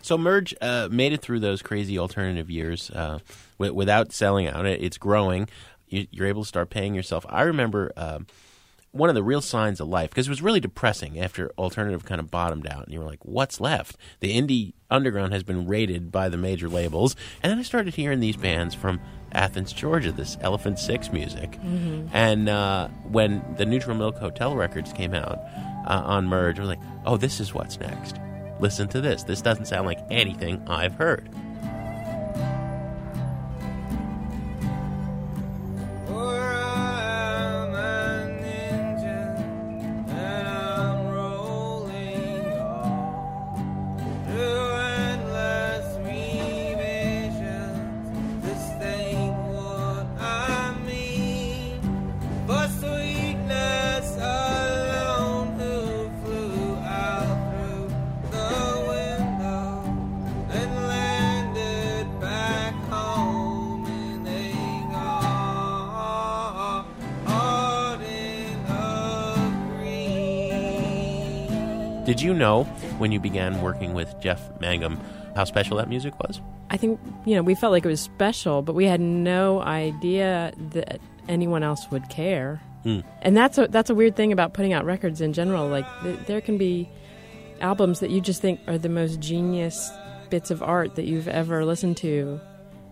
So 0.00 0.16
Merge 0.16 0.54
uh, 0.60 0.88
made 0.92 1.12
it 1.12 1.20
through 1.22 1.40
those 1.40 1.60
crazy 1.60 1.98
alternative 1.98 2.50
years 2.50 2.88
uh, 2.92 3.18
wi- 3.58 3.74
without 3.74 4.12
selling 4.12 4.46
out. 4.46 4.64
It's 4.64 4.96
growing. 4.96 5.48
You, 5.88 6.06
you're 6.12 6.28
able 6.28 6.42
to 6.42 6.48
start 6.48 6.70
paying 6.70 6.94
yourself. 6.94 7.26
I 7.28 7.42
remember 7.42 7.90
um, 7.96 8.28
one 8.92 9.08
of 9.08 9.14
the 9.14 9.22
real 9.22 9.40
signs 9.40 9.80
of 9.80 9.88
life 9.88 10.10
because 10.10 10.26
it 10.26 10.30
was 10.30 10.42
really 10.42 10.60
depressing 10.60 11.20
after 11.20 11.50
alternative 11.58 12.04
kind 12.04 12.20
of 12.20 12.30
bottomed 12.30 12.66
out, 12.66 12.84
and 12.84 12.92
you 12.92 13.00
were 13.00 13.06
like, 13.06 13.24
"What's 13.24 13.60
left?" 13.60 13.96
The 14.20 14.36
indie 14.40 14.72
underground 14.90 15.32
has 15.32 15.42
been 15.42 15.66
raided 15.66 16.10
by 16.10 16.28
the 16.28 16.36
major 16.36 16.68
labels, 16.68 17.14
and 17.42 17.50
then 17.50 17.58
I 17.58 17.62
started 17.62 17.94
hearing 17.94 18.20
these 18.20 18.36
bands 18.36 18.74
from 18.74 19.00
Athens, 19.32 19.72
Georgia, 19.72 20.10
this 20.10 20.38
Elephant 20.40 20.78
Six 20.78 21.12
music, 21.12 21.58
and 22.12 22.48
uh, 22.48 22.88
when 23.10 23.42
the 23.58 23.66
Neutral 23.66 23.96
Milk 23.96 24.16
Hotel 24.16 24.56
records 24.56 24.92
came 24.92 25.14
out 25.14 25.38
uh, 25.86 26.02
on 26.04 26.26
Merge, 26.26 26.58
I 26.58 26.62
was 26.62 26.68
like, 26.70 26.80
"Oh, 27.04 27.16
this 27.16 27.40
is 27.40 27.52
what's 27.52 27.78
next." 27.78 28.16
Listen 28.60 28.88
to 28.88 29.00
this. 29.00 29.22
This 29.22 29.40
doesn't 29.40 29.66
sound 29.66 29.86
like 29.86 30.00
anything 30.10 30.66
I've 30.66 30.94
heard. 30.94 31.28
Know 72.38 72.64
when 72.98 73.12
you 73.12 73.20
began 73.20 73.60
working 73.60 73.94
with 73.94 74.14
Jeff 74.20 74.40
Mangum 74.60 74.98
how 75.36 75.44
special 75.44 75.76
that 75.76 75.88
music 75.88 76.18
was? 76.18 76.40
I 76.70 76.76
think 76.76 77.00
you 77.24 77.36
know 77.36 77.42
we 77.42 77.54
felt 77.54 77.72
like 77.72 77.84
it 77.84 77.88
was 77.88 78.00
special, 78.00 78.62
but 78.62 78.74
we 78.74 78.86
had 78.86 79.00
no 79.00 79.62
idea 79.62 80.52
that 80.70 81.00
anyone 81.28 81.62
else 81.62 81.90
would 81.90 82.08
care. 82.08 82.60
Hmm. 82.82 83.00
And 83.22 83.36
that's 83.36 83.58
a 83.58 83.68
that's 83.68 83.90
a 83.90 83.94
weird 83.94 84.16
thing 84.16 84.32
about 84.32 84.52
putting 84.52 84.72
out 84.72 84.84
records 84.84 85.20
in 85.20 85.32
general. 85.32 85.68
Like 85.68 85.86
th- 86.02 86.18
there 86.26 86.40
can 86.40 86.58
be 86.58 86.88
albums 87.60 88.00
that 88.00 88.10
you 88.10 88.20
just 88.20 88.40
think 88.40 88.60
are 88.66 88.78
the 88.78 88.88
most 88.88 89.20
genius 89.20 89.90
bits 90.30 90.50
of 90.50 90.62
art 90.62 90.96
that 90.96 91.04
you've 91.04 91.28
ever 91.28 91.64
listened 91.64 91.96
to, 91.98 92.40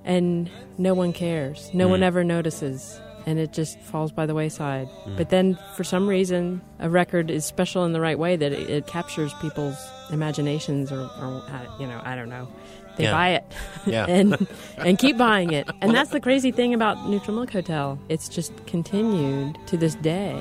and 0.05 0.51
no 0.79 0.95
one 0.95 1.13
cares. 1.13 1.71
No 1.75 1.89
one 1.89 2.03
ever 2.03 2.25
notices. 2.25 3.01
And 3.27 3.39
it 3.41 3.53
just 3.53 3.79
falls 3.81 4.13
by 4.13 4.25
the 4.25 4.35
wayside. 4.35 4.89
But 5.17 5.31
then, 5.31 5.59
for 5.75 5.83
some 5.83 6.07
reason, 6.09 6.61
a 6.79 6.89
record 6.89 7.29
is 7.31 7.45
special 7.45 7.85
in 7.85 7.93
the 7.93 8.01
right 8.01 8.19
way 8.19 8.37
that 8.37 8.53
it, 8.53 8.71
it 8.71 8.87
captures 8.87 9.35
people's 9.43 9.77
imaginations, 10.13 10.93
or, 10.93 11.01
or 11.21 11.43
uh, 11.49 11.67
you 11.81 11.89
know, 11.89 12.01
I 12.05 12.15
don't 12.15 12.29
know. 12.29 12.47
They 12.97 13.05
Yeah. 13.05 13.13
buy 13.13 13.29
it 13.31 13.45
Yeah. 13.85 14.07
and 14.09 14.47
and 14.79 14.97
keep 14.99 15.19
buying 15.19 15.53
it. 15.53 15.69
And 15.83 15.93
that's 15.95 16.11
the 16.11 16.21
crazy 16.21 16.53
thing 16.53 16.73
about 16.73 17.09
Neutral 17.09 17.37
Milk 17.37 17.51
Hotel. 17.51 17.99
It's 18.09 18.29
just 18.29 18.53
continued 18.67 19.59
to 19.67 19.77
this 19.77 19.97
day. 19.97 20.41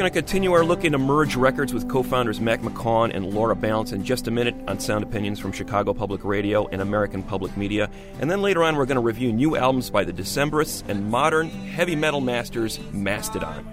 Going 0.00 0.10
to 0.10 0.18
continue 0.18 0.52
our 0.54 0.64
look 0.64 0.86
into 0.86 0.96
Merge 0.96 1.36
Records 1.36 1.74
with 1.74 1.86
co 1.86 2.02
founders 2.02 2.40
Mac 2.40 2.62
McCaughan 2.62 3.14
and 3.14 3.34
Laura 3.34 3.54
Balance 3.54 3.92
in 3.92 4.02
just 4.02 4.28
a 4.28 4.30
minute 4.30 4.54
on 4.66 4.80
Sound 4.80 5.04
Opinions 5.04 5.38
from 5.38 5.52
Chicago 5.52 5.92
Public 5.92 6.24
Radio 6.24 6.66
and 6.68 6.80
American 6.80 7.22
Public 7.22 7.54
Media. 7.54 7.90
And 8.18 8.30
then 8.30 8.40
later 8.40 8.64
on, 8.64 8.76
we're 8.76 8.86
going 8.86 8.94
to 8.94 9.02
review 9.02 9.30
new 9.30 9.58
albums 9.58 9.90
by 9.90 10.04
the 10.04 10.12
Decemberists 10.14 10.88
and 10.88 11.10
modern 11.10 11.50
heavy 11.50 11.96
metal 11.96 12.22
masters 12.22 12.80
Mastodon. 12.92 13.66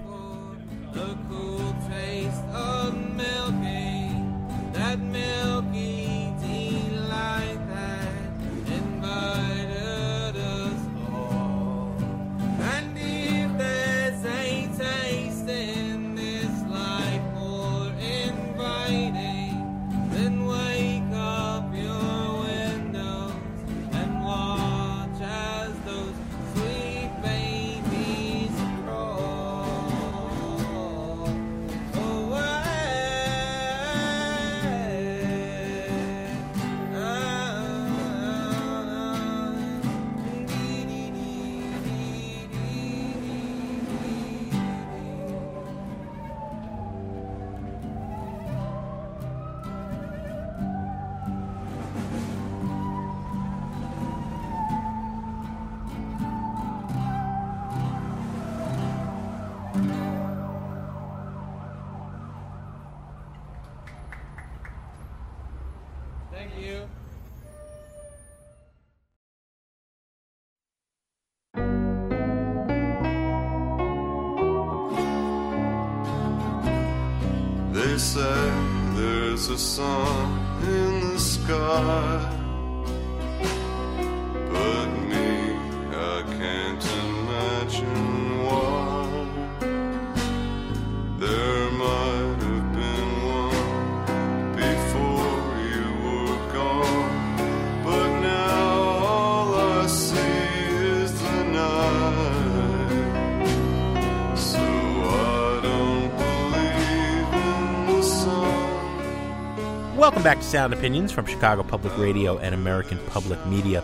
Back 110.28 110.40
to 110.40 110.44
Sound 110.44 110.74
Opinions 110.74 111.14
from 111.14 111.26
Chicago 111.26 111.64
Public 111.64 111.98
Radio 111.98 112.38
and 112.40 112.54
American 112.54 113.00
Public 113.08 113.40
Media. 113.46 113.82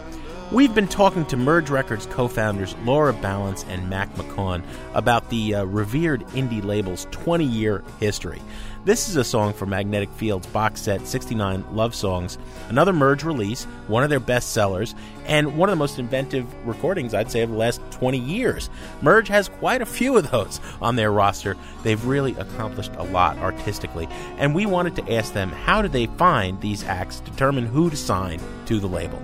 We've 0.54 0.76
been 0.76 0.88
talking 0.88 1.26
to 1.26 1.36
Merge 1.36 1.72
Records 1.72 2.06
co 2.06 2.28
founders 2.28 2.76
Laura 2.84 3.12
Balance 3.12 3.66
and 3.70 3.90
Mac 3.90 4.14
McCaughan 4.14 4.62
about 4.94 5.32
the 5.32 5.56
uh, 5.56 5.64
revered 5.64 6.22
indie 6.28 6.64
label's 6.64 7.08
20 7.10 7.44
year 7.44 7.84
history. 8.00 8.40
This 8.86 9.10
is 9.10 9.16
a 9.16 9.24
song 9.24 9.54
from 9.54 9.72
Magnetic 9.72 10.12
Field's 10.12 10.46
box 10.46 10.82
set 10.82 11.08
69 11.08 11.66
Love 11.72 11.96
Songs, 11.96 12.38
another 12.70 12.94
Merge 12.94 13.24
release, 13.24 13.64
one 13.88 14.04
of 14.04 14.12
their 14.12 14.20
best 14.20 14.54
sellers, 14.54 14.94
and 15.26 15.58
one 15.58 15.70
of 15.70 15.74
the 15.74 15.80
most 15.80 15.98
inventive 15.98 16.46
recordings, 16.68 17.16
I'd 17.16 17.32
say, 17.32 17.42
of 17.42 17.50
the 17.50 17.58
last 17.58 17.82
20 17.90 18.20
years. 18.20 18.70
Merge 19.02 19.30
has 19.30 19.50
quite 19.50 19.82
a 19.82 19.88
few 19.88 20.18
of 20.18 20.30
those 20.30 20.62
on 20.84 20.98
their 20.98 21.12
roster. 21.12 21.58
They've 21.82 22.06
really 22.06 22.36
accomplished 22.36 22.92
a 22.98 23.04
lot 23.06 23.40
artistically, 23.40 24.08
and 24.38 24.54
we 24.54 24.68
wanted 24.68 24.98
to 24.98 25.16
ask 25.16 25.34
them 25.34 25.50
how 25.50 25.82
did 25.82 25.94
they 25.94 26.06
find 26.06 26.62
these 26.62 26.84
acts, 26.84 27.22
determine 27.22 27.66
who 27.66 27.90
to 27.90 27.98
sign 27.98 28.40
to 28.68 28.80
the 28.80 28.88
label. 28.88 29.20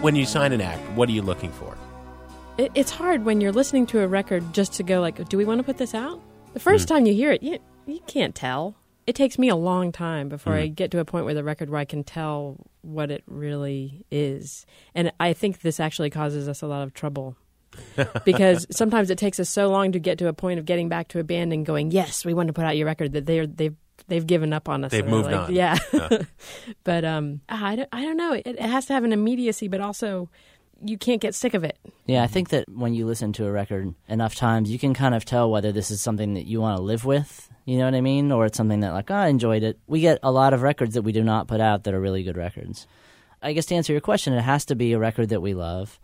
When 0.00 0.14
you 0.14 0.26
sign 0.26 0.52
an 0.52 0.60
act, 0.60 0.80
what 0.92 1.08
are 1.08 1.12
you 1.12 1.22
looking 1.22 1.50
for? 1.50 1.76
It, 2.56 2.70
it's 2.74 2.90
hard 2.90 3.24
when 3.24 3.40
you're 3.40 3.52
listening 3.52 3.86
to 3.86 4.00
a 4.00 4.06
record 4.08 4.52
just 4.52 4.72
to 4.74 4.82
go 4.82 5.00
like, 5.00 5.28
do 5.28 5.36
we 5.36 5.44
want 5.44 5.58
to 5.58 5.64
put 5.64 5.78
this 5.78 5.94
out? 5.94 6.20
The 6.54 6.60
first 6.60 6.88
Hmm. 6.88 6.94
time 6.94 7.06
you 7.06 7.14
hear 7.14 7.32
it, 7.32 7.42
you 7.42 7.58
you 7.86 8.00
can't 8.06 8.34
tell. 8.34 8.76
It 9.06 9.16
takes 9.16 9.38
me 9.38 9.48
a 9.48 9.56
long 9.56 9.90
time 9.92 10.28
before 10.28 10.52
Hmm. 10.54 10.58
I 10.60 10.66
get 10.68 10.90
to 10.92 10.98
a 11.00 11.04
point 11.04 11.24
with 11.26 11.36
a 11.36 11.42
record 11.44 11.70
where 11.70 11.80
I 11.80 11.84
can 11.84 12.04
tell 12.04 12.58
what 12.82 13.10
it 13.10 13.22
really 13.26 14.04
is. 14.10 14.66
And 14.94 15.10
I 15.18 15.32
think 15.32 15.60
this 15.62 15.80
actually 15.80 16.10
causes 16.10 16.48
us 16.48 16.62
a 16.62 16.66
lot 16.66 16.82
of 16.82 16.94
trouble. 16.94 17.36
because 18.24 18.66
sometimes 18.70 19.10
it 19.10 19.18
takes 19.18 19.38
us 19.38 19.48
so 19.48 19.68
long 19.68 19.92
to 19.92 19.98
get 19.98 20.18
to 20.18 20.26
a 20.28 20.32
point 20.32 20.58
of 20.58 20.64
getting 20.64 20.88
back 20.88 21.08
to 21.08 21.18
a 21.20 21.24
band 21.24 21.52
and 21.52 21.64
going, 21.66 21.90
"Yes, 21.90 22.24
we 22.24 22.34
want 22.34 22.46
to 22.48 22.52
put 22.52 22.64
out 22.64 22.76
your 22.76 22.86
record." 22.86 23.12
That 23.12 23.26
they're 23.26 23.46
they've 23.46 23.76
they've 24.06 24.26
given 24.26 24.52
up 24.52 24.68
on 24.68 24.84
us. 24.84 24.92
They've 24.92 25.06
moved 25.06 25.30
like, 25.30 25.48
on. 25.48 25.54
Yeah, 25.54 25.76
Yeah. 25.92 26.18
but 26.84 27.04
um, 27.04 27.40
I 27.48 27.76
don't 27.76 27.88
I 27.92 28.02
don't 28.02 28.16
know. 28.16 28.32
It, 28.32 28.46
it 28.46 28.60
has 28.60 28.86
to 28.86 28.92
have 28.92 29.04
an 29.04 29.12
immediacy, 29.12 29.68
but 29.68 29.80
also 29.80 30.28
you 30.82 30.96
can't 30.96 31.20
get 31.20 31.34
sick 31.34 31.54
of 31.54 31.64
it. 31.64 31.76
Yeah, 32.06 32.22
I 32.22 32.26
think 32.26 32.50
that 32.50 32.68
when 32.68 32.94
you 32.94 33.06
listen 33.06 33.32
to 33.34 33.46
a 33.46 33.50
record 33.50 33.94
enough 34.08 34.34
times, 34.34 34.70
you 34.70 34.78
can 34.78 34.94
kind 34.94 35.14
of 35.14 35.24
tell 35.24 35.50
whether 35.50 35.72
this 35.72 35.90
is 35.90 36.00
something 36.00 36.34
that 36.34 36.46
you 36.46 36.60
want 36.60 36.76
to 36.76 36.82
live 36.82 37.04
with. 37.04 37.50
You 37.64 37.78
know 37.78 37.84
what 37.84 37.94
I 37.94 38.00
mean? 38.00 38.32
Or 38.32 38.46
it's 38.46 38.56
something 38.56 38.80
that, 38.80 38.92
like, 38.92 39.10
"Oh, 39.10 39.14
I 39.14 39.28
enjoyed 39.28 39.62
it. 39.62 39.78
We 39.86 40.00
get 40.00 40.20
a 40.22 40.30
lot 40.30 40.54
of 40.54 40.62
records 40.62 40.94
that 40.94 41.02
we 41.02 41.12
do 41.12 41.22
not 41.22 41.48
put 41.48 41.60
out 41.60 41.84
that 41.84 41.94
are 41.94 42.00
really 42.00 42.22
good 42.22 42.36
records. 42.36 42.86
I 43.42 43.52
guess 43.52 43.66
to 43.66 43.74
answer 43.74 43.92
your 43.92 44.00
question, 44.00 44.32
it 44.32 44.42
has 44.42 44.64
to 44.66 44.74
be 44.74 44.92
a 44.92 44.98
record 44.98 45.28
that 45.28 45.42
we 45.42 45.54
love. 45.54 45.98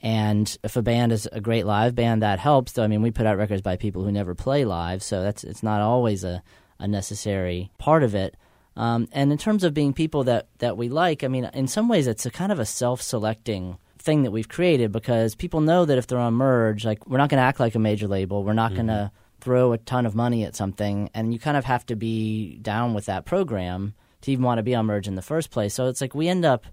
And 0.00 0.56
if 0.64 0.76
a 0.76 0.82
band 0.82 1.12
is 1.12 1.28
a 1.30 1.40
great 1.40 1.64
live 1.64 1.94
band, 1.94 2.22
that 2.22 2.40
helps. 2.40 2.72
Though 2.72 2.82
I 2.82 2.88
mean, 2.88 3.02
we 3.02 3.10
put 3.10 3.26
out 3.26 3.38
records 3.38 3.62
by 3.62 3.76
people 3.76 4.02
who 4.02 4.10
never 4.10 4.34
play 4.34 4.64
live, 4.64 5.02
so 5.02 5.22
that's 5.22 5.44
it's 5.44 5.62
not 5.62 5.80
always 5.80 6.24
a, 6.24 6.42
a 6.82 6.88
necessary 6.88 7.70
part 7.78 8.02
of 8.02 8.14
it. 8.14 8.36
Um, 8.76 9.08
and 9.12 9.30
in 9.32 9.38
terms 9.38 9.64
of 9.64 9.72
being 9.74 9.92
people 9.92 10.24
that, 10.24 10.48
that 10.58 10.76
we 10.76 10.88
like, 10.88 11.24
I 11.24 11.28
mean, 11.28 11.44
in 11.54 11.68
some 11.68 11.88
ways, 11.88 12.06
it's 12.06 12.26
a 12.26 12.30
kind 12.30 12.52
of 12.52 12.58
a 12.58 12.66
self-selecting 12.66 13.78
thing 13.98 14.22
that 14.24 14.30
we've 14.30 14.48
created 14.48 14.90
because 14.90 15.34
people 15.34 15.60
know 15.60 15.84
that 15.84 15.98
if 15.98 16.06
they're 16.06 16.18
on 16.18 16.34
Merge, 16.34 16.84
like 16.84 17.06
we're 17.06 17.18
not 17.18 17.30
going 17.30 17.38
to 17.38 17.44
act 17.44 17.60
like 17.60 17.74
a 17.74 17.78
major 17.78 18.08
label, 18.08 18.42
we're 18.42 18.52
not 18.52 18.74
going 18.74 18.88
to 18.88 19.10
throw 19.40 19.72
a 19.72 19.78
ton 19.78 20.06
of 20.06 20.14
money 20.14 20.44
at 20.44 20.56
something, 20.56 21.10
and 21.14 21.32
you 21.32 21.38
kind 21.38 21.56
of 21.56 21.64
have 21.64 21.84
to 21.86 21.96
be 21.96 22.58
down 22.62 22.94
with 22.94 23.06
that 23.06 23.24
program 23.24 23.94
to 24.22 24.32
even 24.32 24.44
want 24.44 24.58
to 24.58 24.62
be 24.62 24.74
on 24.74 24.86
Merge 24.86 25.08
in 25.08 25.16
the 25.16 25.22
first 25.22 25.50
place. 25.50 25.74
So 25.74 25.88
it's 25.88 26.00
like 26.00 26.14
we 26.14 26.28
end 26.28 26.44
up. 26.44 26.64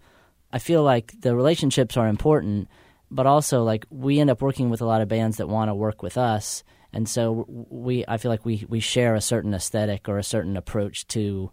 I 0.52 0.60
feel 0.60 0.84
like 0.84 1.14
the 1.22 1.36
relationships 1.36 1.98
are 1.98 2.08
important, 2.08 2.68
but 3.12 3.28
also 3.28 3.64
like 3.64 3.86
we 3.90 4.20
end 4.20 4.30
up 4.30 4.42
working 4.42 4.70
with 4.70 4.82
a 4.82 4.86
lot 4.86 5.02
of 5.02 5.08
bands 5.08 5.38
that 5.38 5.50
want 5.50 5.70
to 5.70 5.76
work 5.76 6.02
with 6.02 6.18
us, 6.18 6.64
and 6.94 7.08
so 7.08 7.46
we 7.48 8.04
I 8.08 8.18
feel 8.18 8.32
like 8.32 8.46
we 8.46 8.66
we 8.70 8.80
share 8.80 9.16
a 9.16 9.22
certain 9.22 9.54
aesthetic 9.54 10.08
or 10.10 10.18
a 10.18 10.24
certain 10.24 10.58
approach 10.58 11.08
to 11.10 11.52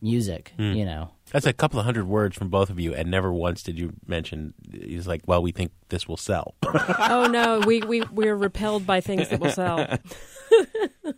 music. 0.00 0.52
You 0.58 0.84
know, 0.84 1.10
That's 1.32 1.46
a 1.46 1.52
couple 1.52 1.78
of 1.78 1.84
hundred 1.86 2.06
words 2.06 2.36
from 2.36 2.48
both 2.50 2.68
of 2.70 2.78
you, 2.78 2.94
and 2.94 3.10
never 3.10 3.32
once 3.32 3.62
did 3.62 3.78
you 3.78 3.94
mention. 4.06 4.54
He's 4.70 5.06
like, 5.06 5.22
"Well, 5.26 5.42
we 5.42 5.52
think 5.52 5.72
this 5.88 6.06
will 6.06 6.16
sell." 6.16 6.54
oh 6.64 7.26
no, 7.30 7.60
we 7.60 7.80
we 7.80 8.02
we're 8.12 8.36
repelled 8.36 8.86
by 8.86 9.00
things 9.00 9.28
that 9.30 9.40
will 9.40 9.50
sell. 9.50 9.86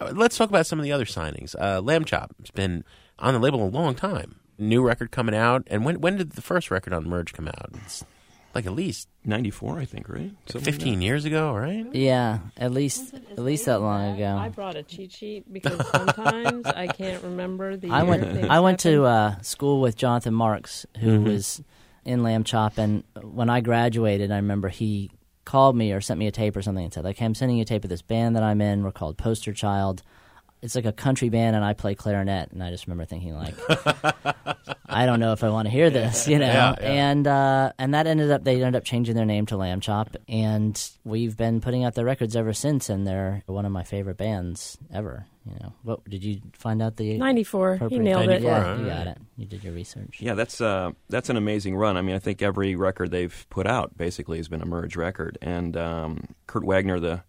Uh, 0.00 0.10
Let's 0.14 0.38
talk 0.38 0.48
about 0.48 0.66
some 0.66 0.78
of 0.78 0.84
the 0.84 0.92
other 0.92 1.04
signings. 1.04 1.54
Uh, 1.58 1.80
Lambchop 1.82 2.30
has 2.40 2.50
been 2.50 2.82
on 3.18 3.34
the 3.34 3.40
label 3.40 3.62
a 3.62 3.68
long 3.68 3.94
time. 3.94 4.36
New 4.58 4.82
record 4.82 5.10
coming 5.10 5.34
out, 5.34 5.64
and 5.66 5.84
when 5.84 6.00
when 6.00 6.16
did 6.16 6.32
the 6.32 6.40
first 6.40 6.70
record 6.70 6.94
on 6.94 7.06
Merge 7.06 7.34
come 7.34 7.46
out? 7.48 7.70
It's 7.84 8.02
like 8.54 8.66
at 8.66 8.72
least 8.72 9.08
94, 9.24 9.78
I 9.78 9.84
think, 9.84 10.08
right? 10.08 10.30
Something 10.46 10.60
like 10.60 10.64
fifteen 10.64 10.98
that. 10.98 11.04
years 11.04 11.24
ago, 11.24 11.54
right? 11.54 11.86
yeah, 11.94 12.40
at 12.56 12.72
least 12.72 13.14
at 13.14 13.38
least 13.38 13.66
that 13.66 13.80
long 13.80 14.16
ago. 14.16 14.36
I 14.36 14.48
brought 14.48 14.76
a 14.76 14.82
cheat 14.82 15.12
sheet 15.12 15.52
because 15.52 15.86
sometimes 15.88 16.66
I 16.66 16.86
can't 16.88 17.22
remember 17.22 17.76
the. 17.76 17.90
I 17.90 18.02
went. 18.02 18.22
things 18.24 18.46
I 18.48 18.60
went 18.60 18.80
to 18.80 19.04
uh, 19.04 19.40
school 19.42 19.80
with 19.80 19.96
Jonathan 19.96 20.34
Marx, 20.34 20.86
who 20.98 21.20
was 21.20 21.62
in 22.04 22.20
Lambchop, 22.20 22.78
and 22.78 23.04
when 23.22 23.48
I 23.48 23.60
graduated, 23.60 24.30
I 24.32 24.36
remember 24.36 24.68
he 24.68 25.10
called 25.44 25.76
me 25.76 25.92
or 25.92 26.00
sent 26.00 26.18
me 26.18 26.26
a 26.26 26.32
tape 26.32 26.56
or 26.56 26.62
something 26.62 26.84
and 26.84 26.92
said, 26.92 27.04
"Like, 27.04 27.18
hey, 27.18 27.24
I'm 27.24 27.34
sending 27.34 27.56
you 27.56 27.62
a 27.62 27.66
tape 27.66 27.84
of 27.84 27.90
this 27.90 28.02
band 28.02 28.36
that 28.36 28.42
I'm 28.42 28.60
in. 28.60 28.82
We're 28.82 28.92
called 28.92 29.16
Poster 29.18 29.52
Child. 29.52 30.02
It's 30.62 30.74
like 30.76 30.84
a 30.84 30.92
country 30.92 31.28
band, 31.28 31.56
and 31.56 31.64
I 31.64 31.72
play 31.74 31.94
clarinet." 31.94 32.52
And 32.52 32.62
I 32.62 32.70
just 32.70 32.86
remember 32.86 33.04
thinking, 33.04 33.34
like, 33.34 33.54
I 34.86 35.06
don't 35.06 35.20
know 35.20 35.32
if 35.32 35.42
I 35.42 35.48
want 35.48 35.66
to 35.66 35.70
hear 35.70 35.90
this, 35.90 36.28
you 36.28 36.38
know. 36.38 36.46
Yeah, 36.46 36.74
yeah. 36.80 36.86
And 36.86 37.26
uh, 37.26 37.72
and 37.78 37.94
that 37.94 38.06
ended 38.06 38.30
up 38.30 38.44
they 38.44 38.54
ended 38.56 38.76
up 38.76 38.84
changing 38.84 39.14
their 39.16 39.24
name 39.24 39.46
to 39.46 39.56
Lambchop, 39.56 40.16
and 40.28 40.90
we've 41.04 41.36
been 41.36 41.60
putting 41.60 41.84
out 41.84 41.94
their 41.94 42.04
records 42.04 42.36
ever 42.36 42.52
since, 42.52 42.88
and 42.88 43.06
they're 43.06 43.42
one 43.46 43.64
of 43.64 43.72
my 43.72 43.82
favorite 43.84 44.16
bands 44.16 44.78
ever. 44.92 45.26
You 45.44 45.56
know, 45.60 45.72
what 45.82 46.08
did 46.08 46.22
you 46.22 46.40
find 46.52 46.80
out 46.80 46.96
the 46.96 47.18
94. 47.18 47.70
He 47.70 47.74
appropriate- 47.76 48.02
nailed 48.02 48.28
it. 48.28 48.42
Yeah, 48.42 48.62
huh? 48.62 48.80
you 48.80 48.86
got 48.86 49.06
it. 49.08 49.18
You 49.36 49.46
did 49.46 49.64
your 49.64 49.72
research. 49.72 50.18
Yeah, 50.20 50.34
that's 50.34 50.60
uh, 50.60 50.92
that's 51.08 51.30
an 51.30 51.36
amazing 51.36 51.74
run. 51.74 51.96
I 51.96 52.02
mean, 52.02 52.14
I 52.14 52.20
think 52.20 52.42
every 52.42 52.76
record 52.76 53.10
they've 53.10 53.44
put 53.50 53.66
out 53.66 53.96
basically 53.96 54.36
has 54.36 54.46
been 54.46 54.62
a 54.62 54.66
merge 54.66 54.94
record, 54.94 55.38
and 55.42 55.76
um, 55.76 56.34
Kurt 56.46 56.64
Wagner, 56.64 57.00
the 57.00 57.22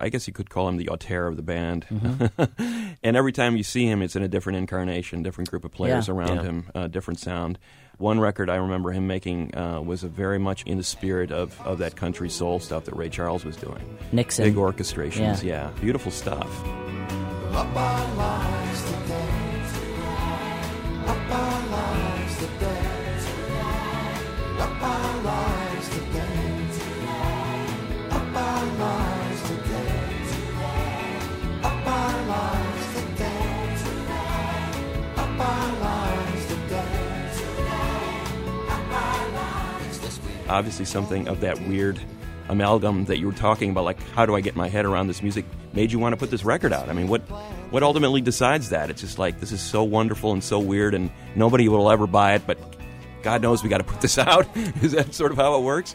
I 0.00 0.08
guess 0.08 0.26
you 0.26 0.32
could 0.32 0.50
call 0.50 0.68
him 0.68 0.76
the 0.76 0.88
auteur 0.88 1.26
of 1.26 1.36
the 1.36 1.42
band. 1.42 1.86
and 3.02 3.16
every 3.16 3.32
time 3.32 3.56
you 3.56 3.62
see 3.62 3.86
him, 3.86 4.02
it's 4.02 4.16
in 4.16 4.22
a 4.22 4.28
different 4.28 4.58
incarnation, 4.58 5.22
different 5.22 5.50
group 5.50 5.64
of 5.64 5.72
players 5.72 6.08
Yeah. 6.08 6.14
around 6.14 6.36
Yeah. 6.36 6.42
him, 6.42 6.66
uh, 6.74 6.86
different 6.88 7.20
sound. 7.20 7.58
One 7.98 8.18
record 8.18 8.50
I 8.50 8.56
remember 8.56 8.90
him 8.90 9.06
making 9.06 9.56
uh, 9.56 9.80
was 9.80 10.02
a 10.02 10.08
very 10.08 10.38
much 10.38 10.64
in 10.64 10.78
the 10.78 10.82
spirit 10.82 11.30
of, 11.30 11.58
of 11.62 11.78
that 11.78 11.94
country 11.94 12.28
soul 12.28 12.58
stuff 12.58 12.86
that 12.86 12.96
Ray 12.96 13.08
Charles 13.08 13.44
was 13.44 13.56
doing. 13.56 13.98
Nixon. 14.10 14.44
Big 14.44 14.56
orchestrations, 14.56 15.42
Yeah. 15.44 15.70
yeah, 15.70 15.80
beautiful 15.80 16.10
stuff. 16.10 16.50
Obviously 40.54 40.84
something 40.84 41.28
of 41.28 41.40
that 41.40 41.60
weird 41.68 42.00
amalgam 42.48 43.04
that 43.06 43.18
you 43.18 43.26
were 43.26 43.32
talking 43.32 43.70
about 43.70 43.84
like 43.84 44.00
how 44.10 44.24
do 44.26 44.34
i 44.34 44.40
get 44.40 44.54
my 44.54 44.68
head 44.68 44.84
around 44.84 45.06
this 45.06 45.22
music 45.22 45.44
made 45.72 45.90
you 45.90 45.98
want 45.98 46.12
to 46.12 46.16
put 46.16 46.30
this 46.30 46.44
record 46.44 46.72
out 46.72 46.88
i 46.88 46.92
mean 46.92 47.08
what 47.08 47.22
what 47.70 47.82
ultimately 47.82 48.20
decides 48.20 48.68
that 48.70 48.90
it's 48.90 49.00
just 49.00 49.18
like 49.18 49.40
this 49.40 49.50
is 49.50 49.60
so 49.60 49.82
wonderful 49.82 50.32
and 50.32 50.44
so 50.44 50.58
weird 50.58 50.94
and 50.94 51.10
nobody 51.34 51.68
will 51.68 51.90
ever 51.90 52.06
buy 52.06 52.34
it 52.34 52.42
but 52.46 52.58
god 53.22 53.40
knows 53.40 53.62
we 53.62 53.68
got 53.68 53.78
to 53.78 53.84
put 53.84 54.00
this 54.00 54.18
out 54.32 54.46
is 54.82 54.92
that 54.92 55.14
sort 55.14 55.32
of 55.32 55.38
how 55.38 55.58
it 55.58 55.62
works 55.62 55.94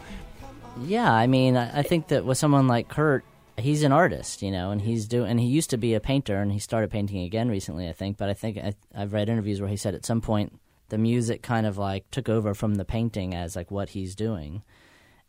Yeah, 0.82 1.12
I 1.12 1.26
mean, 1.26 1.56
I, 1.56 1.82
think 1.82 2.08
that 2.08 2.24
with 2.24 2.38
someone 2.38 2.66
like 2.66 2.88
Kurt, 2.88 3.24
he's 3.58 3.82
an 3.82 3.92
artist, 3.92 4.40
you 4.40 4.50
know, 4.50 4.70
and 4.70 4.80
he's 4.80 5.06
doing. 5.06 5.30
And 5.30 5.40
he 5.40 5.46
used 5.46 5.70
to 5.70 5.76
be 5.76 5.94
a 5.94 6.00
painter, 6.00 6.40
and 6.40 6.50
he 6.52 6.58
started 6.58 6.90
painting 6.90 7.22
again 7.24 7.48
recently, 7.48 7.88
I 7.88 7.92
think. 7.92 8.16
But 8.16 8.30
I 8.30 8.34
think 8.34 8.56
I, 8.56 8.74
I've 8.94 9.12
read 9.12 9.28
interviews 9.28 9.60
where 9.60 9.68
he 9.68 9.76
said 9.76 9.94
at 9.94 10.06
some 10.06 10.20
point 10.20 10.58
the 10.90 10.98
music 10.98 11.42
kind 11.42 11.66
of 11.66 11.78
like 11.78 12.08
took 12.10 12.28
over 12.28 12.54
from 12.54 12.74
the 12.74 12.84
painting 12.84 13.34
as 13.34 13.56
like 13.56 13.70
what 13.70 13.90
he's 13.90 14.14
doing. 14.14 14.62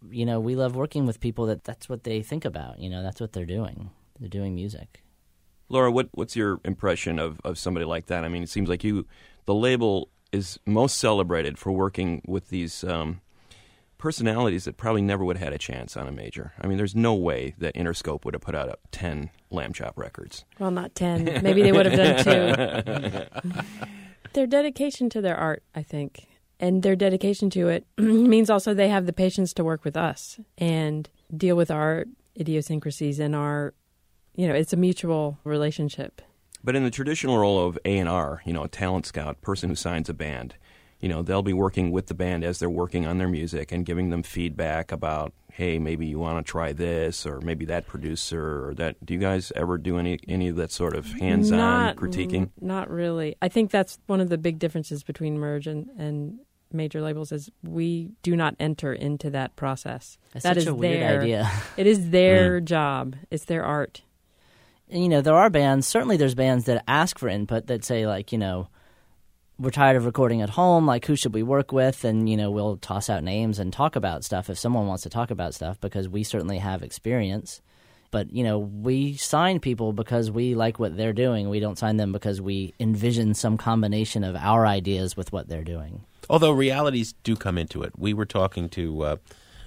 You 0.09 0.25
know, 0.25 0.39
we 0.39 0.55
love 0.55 0.75
working 0.75 1.05
with 1.05 1.19
people 1.19 1.45
that 1.45 1.63
that's 1.63 1.87
what 1.87 2.03
they 2.03 2.21
think 2.21 2.43
about. 2.45 2.79
You 2.79 2.89
know, 2.89 3.01
that's 3.01 3.21
what 3.21 3.33
they're 3.33 3.45
doing. 3.45 3.91
they're 4.19 4.29
doing 4.29 4.53
music. 4.55 5.03
Laura, 5.69 5.91
what 5.91 6.09
what's 6.11 6.35
your 6.35 6.59
impression 6.65 7.17
of, 7.17 7.39
of 7.43 7.57
somebody 7.57 7.85
like 7.85 8.07
that? 8.07 8.25
I 8.25 8.27
mean, 8.27 8.43
it 8.43 8.49
seems 8.49 8.67
like 8.67 8.83
you, 8.83 9.07
the 9.45 9.53
label 9.53 10.09
is 10.31 10.59
most 10.65 10.97
celebrated 10.97 11.57
for 11.57 11.71
working 11.71 12.21
with 12.25 12.49
these 12.49 12.83
um, 12.83 13.21
personalities 13.97 14.65
that 14.65 14.75
probably 14.77 15.01
never 15.01 15.23
would 15.23 15.37
have 15.37 15.45
had 15.45 15.53
a 15.53 15.57
chance 15.57 15.95
on 15.95 16.07
a 16.07 16.11
major. 16.11 16.53
I 16.59 16.67
mean, 16.67 16.77
there's 16.77 16.95
no 16.95 17.13
way 17.13 17.53
that 17.59 17.75
Interscope 17.75 18.25
would 18.25 18.33
have 18.33 18.41
put 18.41 18.55
out 18.55 18.67
a, 18.69 18.77
ten 18.91 19.29
Lambchop 19.51 19.93
records. 19.95 20.43
Well, 20.59 20.71
not 20.71 20.95
10. 20.95 21.25
Maybe 21.43 21.61
they 21.61 21.71
would 21.71 21.85
have 21.85 22.23
done 22.23 23.29
two. 23.43 23.51
their 24.33 24.47
dedication 24.47 25.09
to 25.11 25.21
their 25.21 25.35
art, 25.35 25.63
I 25.75 25.83
think, 25.83 26.27
and 26.59 26.83
their 26.83 26.95
dedication 26.95 27.49
to 27.51 27.69
it 27.69 27.85
means 27.97 28.49
also 28.49 28.73
they 28.73 28.89
have 28.89 29.05
the 29.05 29.13
patience 29.13 29.53
to 29.53 29.63
work 29.63 29.83
with 29.83 29.97
us 29.97 30.39
and 30.57 31.09
deal 31.35 31.55
with 31.55 31.71
our 31.71 32.05
idiosyncrasies 32.39 33.19
and 33.19 33.35
our, 33.35 33.73
you 34.35 34.47
know, 34.47 34.53
it's 34.53 34.73
a 34.73 34.77
mutual 34.77 35.37
relationship. 35.43 36.21
But 36.63 36.75
in 36.75 36.83
the 36.83 36.91
traditional 36.91 37.37
role 37.37 37.65
of 37.65 37.77
A 37.85 37.97
and 37.97 38.07
R, 38.07 38.41
you 38.45 38.53
know, 38.53 38.63
a 38.63 38.67
talent 38.67 39.05
scout, 39.05 39.41
person 39.41 39.69
who 39.69 39.75
signs 39.75 40.09
a 40.09 40.13
band, 40.13 40.55
you 40.99 41.09
know, 41.09 41.23
they'll 41.23 41.41
be 41.41 41.53
working 41.53 41.91
with 41.91 42.07
the 42.07 42.13
band 42.13 42.43
as 42.43 42.59
they're 42.59 42.69
working 42.69 43.07
on 43.07 43.17
their 43.17 43.27
music 43.27 43.71
and 43.71 43.85
giving 43.85 44.11
them 44.11 44.21
feedback 44.21 44.91
about, 44.91 45.33
hey, 45.53 45.79
maybe 45.79 46.05
you 46.07 46.19
want 46.19 46.45
to 46.45 46.49
try 46.49 46.73
this, 46.73 47.25
or 47.25 47.41
maybe 47.41 47.65
that 47.65 47.87
producer, 47.87 48.67
or 48.67 48.73
that. 48.75 49.05
Do 49.05 49.13
you 49.13 49.19
guys 49.19 49.51
ever 49.55 49.77
do 49.77 49.97
any 49.97 50.19
any 50.27 50.49
of 50.49 50.55
that 50.57 50.71
sort 50.71 50.95
of 50.95 51.05
hands-on 51.05 51.57
Not- 51.57 51.95
critiquing? 51.97 52.49
Not 52.59 52.89
really. 52.89 53.35
I 53.41 53.47
think 53.49 53.71
that's 53.71 53.99
one 54.07 54.21
of 54.21 54.29
the 54.29 54.37
big 54.37 54.59
differences 54.59 55.03
between 55.03 55.39
Merge 55.39 55.67
and, 55.67 55.89
and 55.97 56.39
major 56.73 57.01
labels 57.01 57.31
is 57.31 57.49
we 57.63 58.11
do 58.23 58.35
not 58.35 58.55
enter 58.59 58.93
into 58.93 59.29
that 59.31 59.55
process. 59.55 60.17
That's 60.33 60.43
That 60.43 60.55
such 60.55 60.63
is 60.63 60.67
a 60.67 60.73
weird 60.75 61.01
their, 61.01 61.21
idea. 61.21 61.51
It 61.77 61.87
is 61.87 62.09
their 62.11 62.59
job. 62.61 63.15
It's 63.29 63.45
their 63.45 63.63
art. 63.65 64.01
And, 64.89 65.01
you 65.03 65.09
know, 65.09 65.21
there 65.21 65.35
are 65.35 65.49
bands, 65.49 65.87
certainly 65.87 66.17
there's 66.17 66.35
bands 66.35 66.65
that 66.65 66.83
ask 66.87 67.17
for 67.17 67.29
input 67.29 67.67
that 67.67 67.83
say, 67.85 68.05
like, 68.07 68.31
you 68.31 68.37
know, 68.37 68.67
we're 69.61 69.69
tired 69.69 69.95
of 69.95 70.05
recording 70.05 70.41
at 70.41 70.49
home. 70.49 70.87
Like, 70.87 71.05
who 71.05 71.15
should 71.15 71.35
we 71.35 71.43
work 71.43 71.71
with? 71.71 72.03
And, 72.03 72.27
you 72.27 72.35
know, 72.35 72.49
we'll 72.49 72.77
toss 72.77 73.09
out 73.09 73.23
names 73.23 73.59
and 73.59 73.71
talk 73.71 73.95
about 73.95 74.23
stuff 74.23 74.49
if 74.49 74.57
someone 74.57 74.87
wants 74.87 75.03
to 75.03 75.09
talk 75.09 75.29
about 75.29 75.53
stuff 75.53 75.79
because 75.79 76.09
we 76.09 76.23
certainly 76.23 76.57
have 76.57 76.81
experience. 76.81 77.61
But, 78.09 78.33
you 78.33 78.43
know, 78.43 78.57
we 78.57 79.15
sign 79.17 79.59
people 79.59 79.93
because 79.93 80.31
we 80.31 80.55
like 80.55 80.79
what 80.79 80.97
they're 80.97 81.13
doing. 81.13 81.47
We 81.47 81.59
don't 81.59 81.77
sign 81.77 81.97
them 81.97 82.11
because 82.11 82.41
we 82.41 82.73
envision 82.79 83.35
some 83.35 83.57
combination 83.57 84.23
of 84.23 84.35
our 84.35 84.65
ideas 84.65 85.15
with 85.15 85.31
what 85.31 85.47
they're 85.47 85.63
doing. 85.63 86.05
Although 86.29 86.51
realities 86.51 87.13
do 87.23 87.35
come 87.35 87.57
into 87.57 87.83
it. 87.83 87.93
We 87.97 88.13
were 88.13 88.25
talking 88.25 88.67
to 88.69 89.03
uh, 89.03 89.15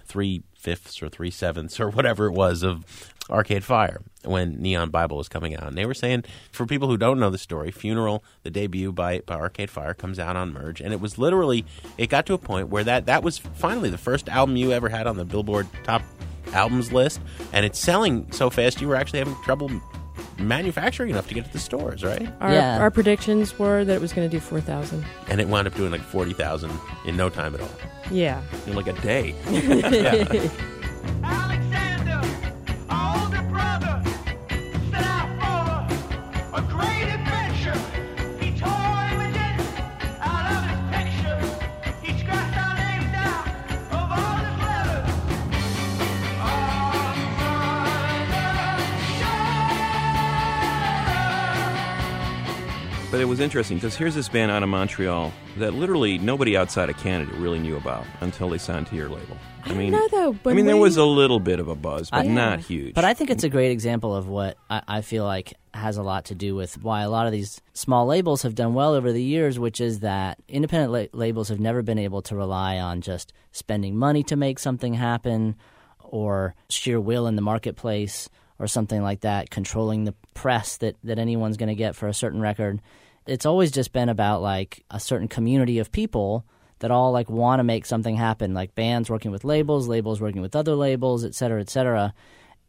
three 0.06 0.42
fifths 0.64 1.02
or 1.02 1.10
three 1.10 1.30
sevenths 1.30 1.78
or 1.78 1.90
whatever 1.90 2.26
it 2.26 2.32
was 2.32 2.62
of 2.62 3.12
Arcade 3.30 3.64
Fire 3.64 4.00
when 4.24 4.60
Neon 4.60 4.88
Bible 4.90 5.18
was 5.18 5.28
coming 5.28 5.54
out. 5.54 5.64
And 5.64 5.76
they 5.76 5.84
were 5.84 5.94
saying, 5.94 6.24
for 6.50 6.66
people 6.66 6.88
who 6.88 6.96
don't 6.96 7.20
know 7.20 7.30
the 7.30 7.38
story, 7.38 7.70
Funeral, 7.70 8.24
the 8.42 8.50
debut 8.50 8.90
by, 8.90 9.20
by 9.20 9.34
Arcade 9.34 9.70
Fire, 9.70 9.92
comes 9.92 10.18
out 10.18 10.36
on 10.36 10.52
Merge. 10.52 10.80
And 10.80 10.92
it 10.92 11.00
was 11.00 11.18
literally, 11.18 11.66
it 11.98 12.08
got 12.08 12.24
to 12.26 12.34
a 12.34 12.38
point 12.38 12.68
where 12.68 12.84
that, 12.84 13.06
that 13.06 13.22
was 13.22 13.38
finally 13.38 13.90
the 13.90 13.98
first 13.98 14.28
album 14.28 14.56
you 14.56 14.72
ever 14.72 14.88
had 14.88 15.06
on 15.06 15.16
the 15.16 15.24
Billboard 15.24 15.66
top 15.84 16.02
albums 16.52 16.92
list. 16.92 17.20
And 17.52 17.66
it's 17.66 17.78
selling 17.78 18.32
so 18.32 18.48
fast 18.48 18.80
you 18.80 18.88
were 18.88 18.96
actually 18.96 19.18
having 19.18 19.36
trouble 19.42 19.70
manufacturing 20.38 21.10
enough 21.10 21.26
to 21.28 21.34
get 21.34 21.44
to 21.46 21.52
the 21.52 21.58
stores, 21.58 22.02
right? 22.04 22.28
Our, 22.40 22.52
Yeah. 22.52 22.78
our 22.78 22.90
predictions 22.90 23.58
were 23.58 23.84
that 23.84 23.94
it 23.94 24.00
was 24.00 24.12
going 24.12 24.28
to 24.28 24.34
do 24.34 24.40
4,000. 24.40 25.04
And 25.28 25.40
it 25.40 25.48
wound 25.48 25.66
up 25.66 25.74
doing 25.74 25.90
like 25.92 26.02
40,000 26.02 26.70
in 27.06 27.16
no 27.16 27.28
time 27.28 27.54
at 27.54 27.60
all. 27.60 27.70
Yeah. 28.10 28.42
In 28.66 28.74
like 28.74 28.86
a 28.86 28.92
day. 28.94 29.34
Alexander, 31.22 32.20
older 32.90 33.42
brother, 33.48 34.02
set 34.90 35.04
out 35.04 35.28
for 36.50 36.58
a 36.58 36.62
great 36.62 36.93
But 53.14 53.20
it 53.20 53.26
was 53.26 53.38
interesting 53.38 53.76
because 53.76 53.94
here's 53.94 54.16
this 54.16 54.28
band 54.28 54.50
out 54.50 54.64
of 54.64 54.68
Montreal 54.68 55.32
that 55.58 55.72
literally 55.72 56.18
nobody 56.18 56.56
outside 56.56 56.90
of 56.90 56.96
Canada 56.96 57.30
really 57.36 57.60
knew 57.60 57.76
about 57.76 58.04
until 58.20 58.48
they 58.48 58.58
signed 58.58 58.88
to 58.88 58.96
your 58.96 59.08
label. 59.08 59.38
I, 59.62 59.68
don't 59.68 59.78
mean, 59.78 59.92
know, 59.92 60.08
though, 60.08 60.36
I 60.46 60.52
mean, 60.52 60.66
there 60.66 60.76
was 60.76 60.96
a 60.96 61.04
little 61.04 61.38
bit 61.38 61.60
of 61.60 61.68
a 61.68 61.76
buzz, 61.76 62.10
but 62.10 62.26
I- 62.26 62.26
not 62.26 62.58
huge. 62.58 62.92
But 62.92 63.04
I 63.04 63.14
think 63.14 63.30
it's 63.30 63.44
a 63.44 63.48
great 63.48 63.70
example 63.70 64.16
of 64.16 64.26
what 64.26 64.58
I, 64.68 64.82
I 64.88 65.00
feel 65.02 65.22
like 65.22 65.54
has 65.74 65.96
a 65.96 66.02
lot 66.02 66.24
to 66.24 66.34
do 66.34 66.56
with 66.56 66.82
why 66.82 67.02
a 67.02 67.08
lot 67.08 67.26
of 67.26 67.32
these 67.32 67.60
small 67.72 68.04
labels 68.04 68.42
have 68.42 68.56
done 68.56 68.74
well 68.74 68.94
over 68.94 69.12
the 69.12 69.22
years, 69.22 69.60
which 69.60 69.80
is 69.80 70.00
that 70.00 70.40
independent 70.48 70.90
la- 70.90 71.16
labels 71.16 71.50
have 71.50 71.60
never 71.60 71.82
been 71.82 72.00
able 72.00 72.22
to 72.22 72.34
rely 72.34 72.78
on 72.78 73.00
just 73.00 73.32
spending 73.52 73.96
money 73.96 74.24
to 74.24 74.34
make 74.34 74.58
something 74.58 74.94
happen 74.94 75.54
or 76.00 76.56
sheer 76.68 77.00
will 77.00 77.28
in 77.28 77.36
the 77.36 77.42
marketplace 77.42 78.28
or 78.58 78.66
something 78.66 79.02
like 79.02 79.20
that, 79.20 79.50
controlling 79.50 80.02
the 80.02 80.14
press 80.34 80.78
that, 80.78 80.96
that 81.04 81.20
anyone's 81.20 81.56
going 81.56 81.68
to 81.68 81.76
get 81.76 81.94
for 81.94 82.08
a 82.08 82.14
certain 82.14 82.40
record. 82.40 82.80
It's 83.26 83.46
always 83.46 83.70
just 83.70 83.92
been 83.92 84.08
about 84.08 84.42
like 84.42 84.84
a 84.90 85.00
certain 85.00 85.28
community 85.28 85.78
of 85.78 85.90
people 85.92 86.44
that 86.80 86.90
all 86.90 87.12
like 87.12 87.30
want 87.30 87.60
to 87.60 87.64
make 87.64 87.86
something 87.86 88.16
happen, 88.16 88.52
like 88.52 88.74
bands 88.74 89.08
working 89.08 89.30
with 89.30 89.44
labels, 89.44 89.88
labels 89.88 90.20
working 90.20 90.42
with 90.42 90.54
other 90.54 90.74
labels, 90.74 91.24
et 91.24 91.34
cetera, 91.34 91.60
et 91.60 91.70
cetera. 91.70 92.12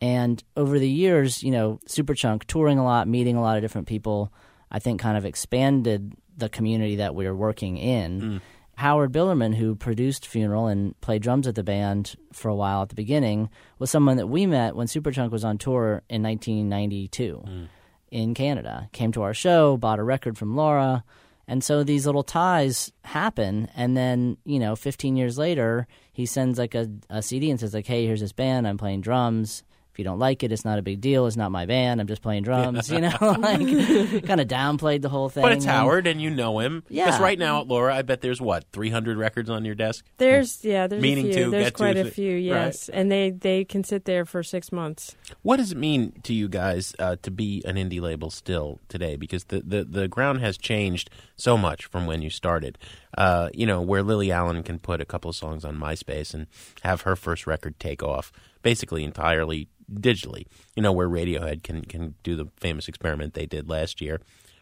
And 0.01 0.43
over 0.55 0.79
the 0.79 0.89
years, 0.89 1.43
you 1.43 1.51
know, 1.51 1.79
Superchunk 1.87 2.45
touring 2.45 2.77
a 2.77 2.83
lot, 2.83 3.07
meeting 3.07 3.35
a 3.35 3.41
lot 3.41 3.57
of 3.57 3.63
different 3.63 3.87
people, 3.87 4.31
I 4.71 4.79
think 4.79 5.01
kind 5.01 5.17
of 5.17 5.25
expanded 5.25 6.13
the 6.37 6.49
community 6.49 6.97
that 6.97 7.15
we 7.15 7.25
are 7.25 7.35
working 7.35 7.77
in. 7.77 8.21
Mm. 8.21 8.41
Howard 8.77 9.13
Bilerman, 9.13 9.55
who 9.55 9.75
produced 9.75 10.27
Funeral 10.27 10.67
and 10.67 10.99
played 10.99 11.21
drums 11.21 11.47
with 11.47 11.55
the 11.55 11.63
band 11.63 12.15
for 12.33 12.49
a 12.49 12.55
while 12.55 12.81
at 12.81 12.89
the 12.89 12.95
beginning, 12.95 13.49
was 13.79 13.89
someone 13.89 14.17
that 14.17 14.27
we 14.27 14.45
met 14.45 14.75
when 14.75 14.87
Superchunk 14.87 15.31
was 15.31 15.45
on 15.45 15.57
tour 15.57 16.03
in 16.09 16.21
1992 16.21 17.43
mm. 17.47 17.67
In 18.15 18.33
Canada. 18.33 18.89
Came 18.93 19.11
to 19.11 19.23
our 19.23 19.33
show, 19.33 19.75
bought 19.75 19.99
a 19.99 20.03
record 20.03 20.37
from 20.37 20.55
Laura. 20.55 21.03
And 21.49 21.61
so 21.61 21.83
these 21.83 22.05
little 22.05 22.23
ties 22.23 22.89
happen. 23.03 23.67
And 23.75 23.95
then, 23.97 24.37
you 24.45 24.57
know, 24.57 24.77
15 24.77 25.17
years 25.17 25.37
later, 25.37 25.85
he 26.13 26.25
sends 26.25 26.57
like 26.57 26.73
a, 26.73 26.89
a 27.09 27.21
CD 27.21 27.51
and 27.51 27.59
says, 27.59 27.73
like, 27.73 27.87
hey, 27.87 28.05
here's 28.05 28.21
this 28.21 28.31
band. 28.31 28.69
I'm 28.69 28.77
playing 28.77 29.01
drums. 29.01 29.63
If 29.95 29.99
you 29.99 30.03
don't 30.03 30.19
like 30.19 30.43
it, 30.43 30.51
it's 30.51 30.65
not 30.65 30.77
a 30.77 30.81
big 30.81 30.99
deal. 30.99 31.25
It's 31.25 31.37
not 31.37 31.53
my 31.53 31.65
band. 31.65 32.01
I'm 32.01 32.07
just 32.07 32.21
playing 32.21 32.43
drums. 32.43 32.91
You 32.91 32.99
know, 32.99 33.15
like 33.21 33.59
kind 34.25 34.41
of 34.41 34.47
downplayed 34.49 35.01
the 35.01 35.07
whole 35.07 35.29
thing. 35.29 35.41
But 35.41 35.53
it's 35.53 35.63
And- 35.63 35.71
Howard, 35.73 36.05
and 36.05 36.21
you 36.21 36.29
know 36.29 36.59
him. 36.59 36.81
Because 36.81 36.91
Yeah. 37.17 37.21
right 37.21 37.39
now, 37.39 37.61
Laura, 37.61 37.95
I 37.95 38.01
bet 38.01 38.19
there's 38.19 38.41
what 38.41 38.65
300 38.73 39.17
records 39.17 39.49
on 39.49 39.63
your 39.63 39.73
desk. 39.73 40.03
There's 40.17 40.65
yeah, 40.65 40.87
there's 40.87 41.01
Meaning 41.01 41.27
a 41.27 41.29
to 41.29 41.33
few. 41.35 41.49
There's 41.51 41.63
get 41.67 41.73
to 41.75 41.77
quite 41.77 41.95
a 41.95 42.07
it, 42.07 42.13
few, 42.13 42.33
right. 42.33 42.43
yes, 42.43 42.89
and 42.89 43.09
they 43.09 43.29
they 43.29 43.63
can 43.63 43.85
sit 43.85 44.03
there 44.03 44.25
for 44.25 44.43
six 44.43 44.69
months. 44.69 45.15
What 45.43 45.57
does 45.57 45.71
it 45.71 45.77
mean 45.77 46.11
to 46.23 46.33
you 46.33 46.49
guys 46.49 46.93
uh, 46.99 47.15
to 47.21 47.31
be 47.31 47.63
an 47.63 47.77
indie 47.77 48.01
label 48.01 48.29
still 48.29 48.81
today? 48.89 49.15
Because 49.15 49.45
the, 49.45 49.61
the, 49.61 49.85
the 49.85 50.07
ground 50.09 50.41
has 50.41 50.57
changed 50.57 51.09
so 51.35 51.57
much 51.57 51.85
from 51.85 52.05
when 52.05 52.21
you 52.21 52.29
started. 52.29 52.77
Uh, 53.17 53.49
you 53.53 53.65
know, 53.65 53.81
where 53.81 54.03
Lily 54.03 54.31
Allen 54.31 54.63
can 54.63 54.79
put 54.79 55.01
a 55.01 55.05
couple 55.05 55.31
songs 55.33 55.65
on 55.65 55.77
MySpace 55.77 56.33
and 56.33 56.47
have 56.83 57.01
her 57.01 57.15
first 57.15 57.45
record 57.47 57.79
take 57.79 58.03
off 58.03 58.31
basically 58.61 59.03
entirely 59.03 59.69
digitally. 59.91 60.45
You 60.75 60.83
know, 60.83 60.91
where 60.91 61.09
Radiohead 61.09 61.63
can, 61.63 61.83
can 61.83 62.15
do 62.23 62.35
the 62.35 62.47
famous 62.57 62.87
experiment 62.87 63.33
they 63.33 63.45
did 63.45 63.69
last 63.69 64.01
year. 64.01 64.21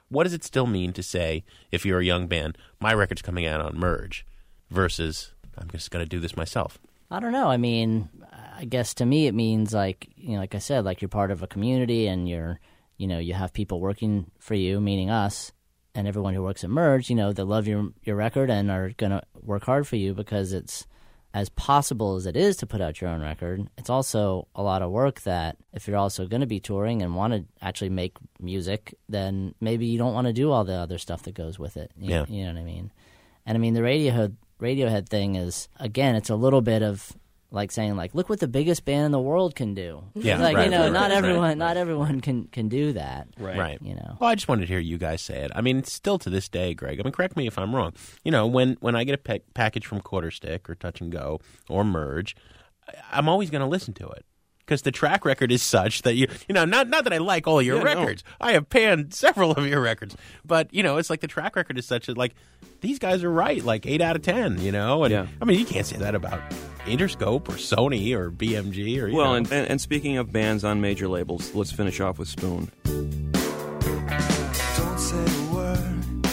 What 0.09 0.23
does 0.23 0.33
it 0.33 0.43
still 0.43 0.67
mean 0.67 0.93
to 0.93 1.01
say, 1.01 1.43
if 1.71 1.86
you're 1.86 1.99
a 1.99 2.05
young 2.05 2.27
band, 2.27 2.57
my 2.79 2.93
record's 2.93 3.21
coming 3.21 3.45
out 3.45 3.62
on 3.62 3.79
Merge 3.79 4.25
versus 4.69 5.33
I'm 5.57 5.69
just 5.69 5.91
going 5.91 6.05
to 6.05 6.09
do 6.09 6.19
this 6.19 6.38
myself? 6.38 6.77
I 7.09 7.19
don't 7.19 7.31
know. 7.31 7.47
I 7.47 7.57
mean, 7.57 8.09
I 8.57 8.65
guess 8.65 8.93
to 8.95 9.05
me 9.05 9.27
it 9.27 9.33
means 9.33 9.73
like 9.73 10.09
you 10.15 10.33
know, 10.33 10.39
like 10.39 10.55
I 10.55 10.59
said, 10.59 10.86
like 10.86 11.01
you're 11.01 11.09
part 11.09 11.31
of 11.31 11.43
a 11.43 11.47
community 11.47 12.07
and 12.07 12.27
you're, 12.27 12.59
you 12.97 13.07
know, 13.07 13.19
you 13.19 13.33
have 13.33 13.53
people 13.53 13.79
working 13.79 14.31
for 14.39 14.55
you, 14.55 14.79
meaning 14.79 15.09
us, 15.09 15.51
and 15.95 16.08
everyone 16.08 16.34
who 16.34 16.43
works 16.43 16.63
at 16.63 16.69
Merge, 16.69 17.10
you 17.10 17.15
know, 17.15 17.34
that 17.34 17.45
love 17.45 17.67
your 17.67 17.89
your 18.03 18.15
record 18.15 18.49
and 18.49 18.69
are 18.71 18.91
gonna 18.97 19.23
work 19.41 19.63
hard 19.65 19.88
for 19.88 19.95
you 19.95 20.13
because 20.13 20.53
it's 20.53 20.86
as 21.36 21.49
possible 21.49 22.15
as 22.15 22.27
it 22.27 22.36
is 22.38 22.56
to 22.58 22.67
put 22.67 22.79
out 22.79 23.01
your 23.01 23.10
own 23.10 23.19
record. 23.21 23.67
It's 23.77 23.89
also 23.89 24.47
a 24.53 24.62
lot 24.62 24.84
of 24.84 24.91
work 24.91 25.21
that 25.21 25.58
if 25.73 25.88
you're 25.88 25.97
also 25.97 26.27
going 26.27 26.41
to 26.41 26.45
be 26.47 26.60
touring 26.60 27.01
and 27.01 27.15
want 27.15 27.34
to 27.34 27.43
actually 27.60 27.89
make 27.89 28.15
music, 28.39 28.93
then 29.10 29.56
maybe 29.60 29.88
you 29.88 29.97
don't 29.97 30.13
want 30.13 30.27
to 30.27 30.34
do 30.34 30.51
all 30.51 30.63
the 30.63 30.75
other 30.75 30.99
stuff 30.99 31.23
that 31.23 31.34
goes 31.34 31.58
with 31.58 31.75
it. 31.75 31.89
You, 31.97 32.10
Yeah. 32.12 32.25
you 32.29 32.43
know 32.45 32.53
what 32.53 32.60
I 32.60 32.63
mean? 32.63 32.91
And 33.47 33.58
I 33.58 33.60
mean 33.60 33.73
the 33.73 33.79
Radiohead 33.82 34.36
Radiohead 34.62 35.10
thing 35.10 35.34
is 35.34 35.69
again, 35.79 36.15
it's 36.15 36.29
a 36.29 36.36
little 36.36 36.62
bit 36.62 36.84
of 36.84 37.13
like 37.53 37.71
saying 37.71 37.95
like, 37.95 38.15
look 38.15 38.29
what 38.29 38.39
the 38.39 38.47
biggest 38.47 38.83
band 38.83 39.05
in 39.05 39.11
the 39.11 39.19
world 39.19 39.55
can 39.55 39.73
do. 39.73 40.03
Yeah, 40.15 40.37
like 40.37 40.55
right, 40.55 40.65
you 40.65 40.71
know, 40.71 40.83
right, 40.83 40.91
not 40.91 41.09
right, 41.09 41.17
everyone, 41.17 41.41
right. 41.41 41.57
not 41.57 41.75
everyone 41.77 42.21
can 42.21 42.45
can 42.45 42.69
do 42.69 42.93
that. 42.93 43.27
Right. 43.37 43.57
right 43.57 43.79
You 43.81 43.95
know. 43.95 44.17
Well, 44.19 44.29
I 44.29 44.35
just 44.35 44.47
wanted 44.47 44.61
to 44.61 44.67
hear 44.67 44.79
you 44.79 44.97
guys 44.97 45.21
say 45.21 45.43
it. 45.43 45.51
I 45.53 45.61
mean, 45.61 45.83
still 45.83 46.17
to 46.19 46.29
this 46.29 46.47
day, 46.47 46.73
Greg. 46.73 46.99
I 46.99 47.03
mean, 47.03 47.11
correct 47.11 47.35
me 47.35 47.45
if 47.45 47.57
I'm 47.57 47.75
wrong. 47.75 47.93
You 48.23 48.31
know, 48.31 48.47
when 48.47 48.77
when 48.79 48.95
I 48.95 49.03
get 49.03 49.15
a 49.15 49.17
pa- 49.17 49.45
package 49.53 49.85
from 49.85 50.01
Quarter 50.01 50.31
Stick 50.31 50.69
or 50.69 50.75
Touch 50.75 51.01
and 51.01 51.11
Go 51.11 51.41
or 51.69 51.83
Merge, 51.83 52.35
I'm 53.11 53.29
always 53.29 53.49
going 53.49 53.61
to 53.61 53.67
listen 53.67 53.93
to 53.95 54.07
it. 54.07 54.25
Because 54.65 54.82
the 54.84 54.91
track 54.91 55.26
record 55.26 55.52
is 55.52 55.62
such 55.62 56.02
that 56.04 56.15
you 56.15 56.28
you 56.47 56.54
know 56.54 56.65
not 56.65 56.88
not 56.89 57.04
that 57.04 57.13
I 57.13 57.17
like 57.17 57.47
all 57.47 57.62
your 57.62 57.78
Yeah, 57.78 57.84
no. 57.93 57.99
records. 58.02 58.23
I 58.41 58.54
have 58.54 58.69
panned 58.69 59.13
several 59.13 59.52
of 59.52 59.65
your 59.67 59.82
records, 59.82 60.15
but 60.45 60.73
you 60.73 60.84
know 60.84 60.97
it's 60.97 61.10
like 61.10 61.21
the 61.21 61.28
track 61.28 61.56
record 61.56 61.78
is 61.78 61.86
such 61.86 62.08
that 62.08 62.17
like 62.17 62.34
these 62.82 62.99
guys 62.99 63.23
are 63.23 63.32
right, 63.32 63.63
like 63.63 63.86
eight 63.86 64.02
out 64.02 64.15
of 64.15 64.21
ten. 64.21 64.60
You 64.60 64.71
know, 64.71 65.04
and 65.04 65.12
Yeah. 65.12 65.28
I 65.41 65.45
mean 65.45 65.60
you 65.60 65.65
can't 65.65 65.86
say 65.86 65.97
that 65.97 66.15
about 66.15 66.41
Interscope 66.86 67.47
or 67.49 67.54
Sony 67.54 68.13
or 68.13 68.30
BMG 68.32 69.02
or 69.02 69.08
you 69.08 69.15
Well, 69.15 69.28
know. 69.32 69.36
and, 69.36 69.52
and, 69.52 69.69
and 69.69 69.82
speaking 69.82 70.17
of 70.17 70.32
bands 70.34 70.63
on 70.63 70.82
major 70.82 71.08
labels, 71.08 71.54
let's 71.56 71.71
finish 71.71 71.99
off 72.02 72.19
with 72.19 72.28
Spoon. 72.28 72.69
Don't 72.84 74.99
say 74.99 75.26
a 75.26 75.54
word. 75.54 76.23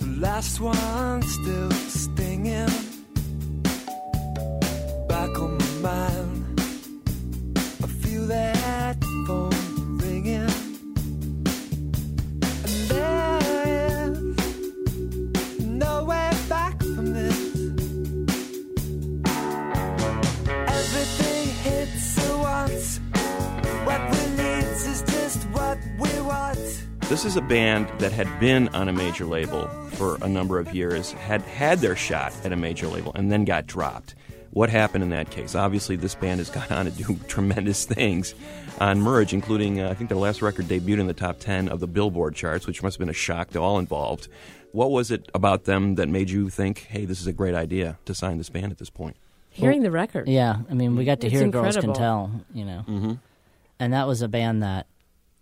The 0.00 0.16
last 0.18 0.60
one 0.60 1.22
still 1.22 1.70
stinging. 1.70 2.66
Back 5.08 5.38
on 5.38 5.56
my 5.58 5.64
mind. 5.82 6.37
That 8.28 9.02
phone 9.26 9.96
ringing. 9.96 10.50
And 12.42 12.90
there 12.90 13.38
is 14.10 15.60
no 15.60 16.04
way 16.04 16.30
back 16.46 16.78
from 16.78 17.14
this. 17.14 17.38
Everything 20.68 21.48
hits 21.62 22.18
at 22.18 22.36
once. 22.38 22.98
What 23.86 24.00
we 24.10 24.20
need 24.36 24.64
is 24.64 25.02
just 25.06 25.44
what 25.44 25.78
we 25.98 26.20
want. 26.20 26.84
This 27.08 27.24
is 27.24 27.36
a 27.38 27.40
band 27.40 27.88
that 27.98 28.12
had 28.12 28.28
been 28.38 28.68
on 28.74 28.90
a 28.90 28.92
major 28.92 29.24
label 29.24 29.66
for 29.92 30.18
a 30.20 30.28
number 30.28 30.58
of 30.58 30.74
years, 30.74 31.12
had 31.12 31.40
had 31.40 31.78
their 31.78 31.96
shot 31.96 32.34
at 32.44 32.52
a 32.52 32.56
major 32.56 32.88
label, 32.88 33.10
and 33.14 33.32
then 33.32 33.46
got 33.46 33.66
dropped. 33.66 34.14
What 34.50 34.70
happened 34.70 35.04
in 35.04 35.10
that 35.10 35.30
case? 35.30 35.54
Obviously, 35.54 35.96
this 35.96 36.14
band 36.14 36.40
has 36.40 36.50
gone 36.50 36.68
on 36.70 36.86
to 36.86 36.90
do 36.90 37.18
tremendous 37.28 37.84
things 37.84 38.34
on 38.80 39.00
Merge, 39.00 39.32
including, 39.32 39.80
uh, 39.80 39.90
I 39.90 39.94
think, 39.94 40.08
their 40.08 40.18
last 40.18 40.42
record 40.42 40.66
debuted 40.66 41.00
in 41.00 41.06
the 41.06 41.14
top 41.14 41.38
10 41.38 41.68
of 41.68 41.80
the 41.80 41.86
Billboard 41.86 42.34
charts, 42.34 42.66
which 42.66 42.82
must 42.82 42.96
have 42.96 43.00
been 43.00 43.10
a 43.10 43.14
shock 43.14 43.50
to 43.50 43.60
all 43.60 43.78
involved. 43.78 44.28
What 44.72 44.90
was 44.90 45.10
it 45.10 45.28
about 45.34 45.64
them 45.64 45.94
that 45.96 46.08
made 46.08 46.30
you 46.30 46.50
think, 46.50 46.86
hey, 46.90 47.04
this 47.04 47.20
is 47.20 47.26
a 47.26 47.32
great 47.32 47.54
idea 47.54 47.98
to 48.04 48.14
sign 48.14 48.38
this 48.38 48.50
band 48.50 48.70
at 48.70 48.78
this 48.78 48.90
point? 48.90 49.16
Hearing 49.50 49.82
the 49.82 49.90
record. 49.90 50.28
Yeah, 50.28 50.58
I 50.70 50.74
mean, 50.74 50.94
we 50.94 51.04
got 51.04 51.20
to 51.22 51.26
It's 51.26 51.36
hear 51.36 51.48
Girls 51.48 51.76
Can. 51.76 51.92
Tell, 51.94 52.30
you 52.54 52.64
know. 52.64 52.84
Mm-hmm. 52.86 53.12
And 53.80 53.92
that 53.92 54.06
was 54.06 54.22
a 54.22 54.28
band 54.28 54.62
that, 54.62 54.86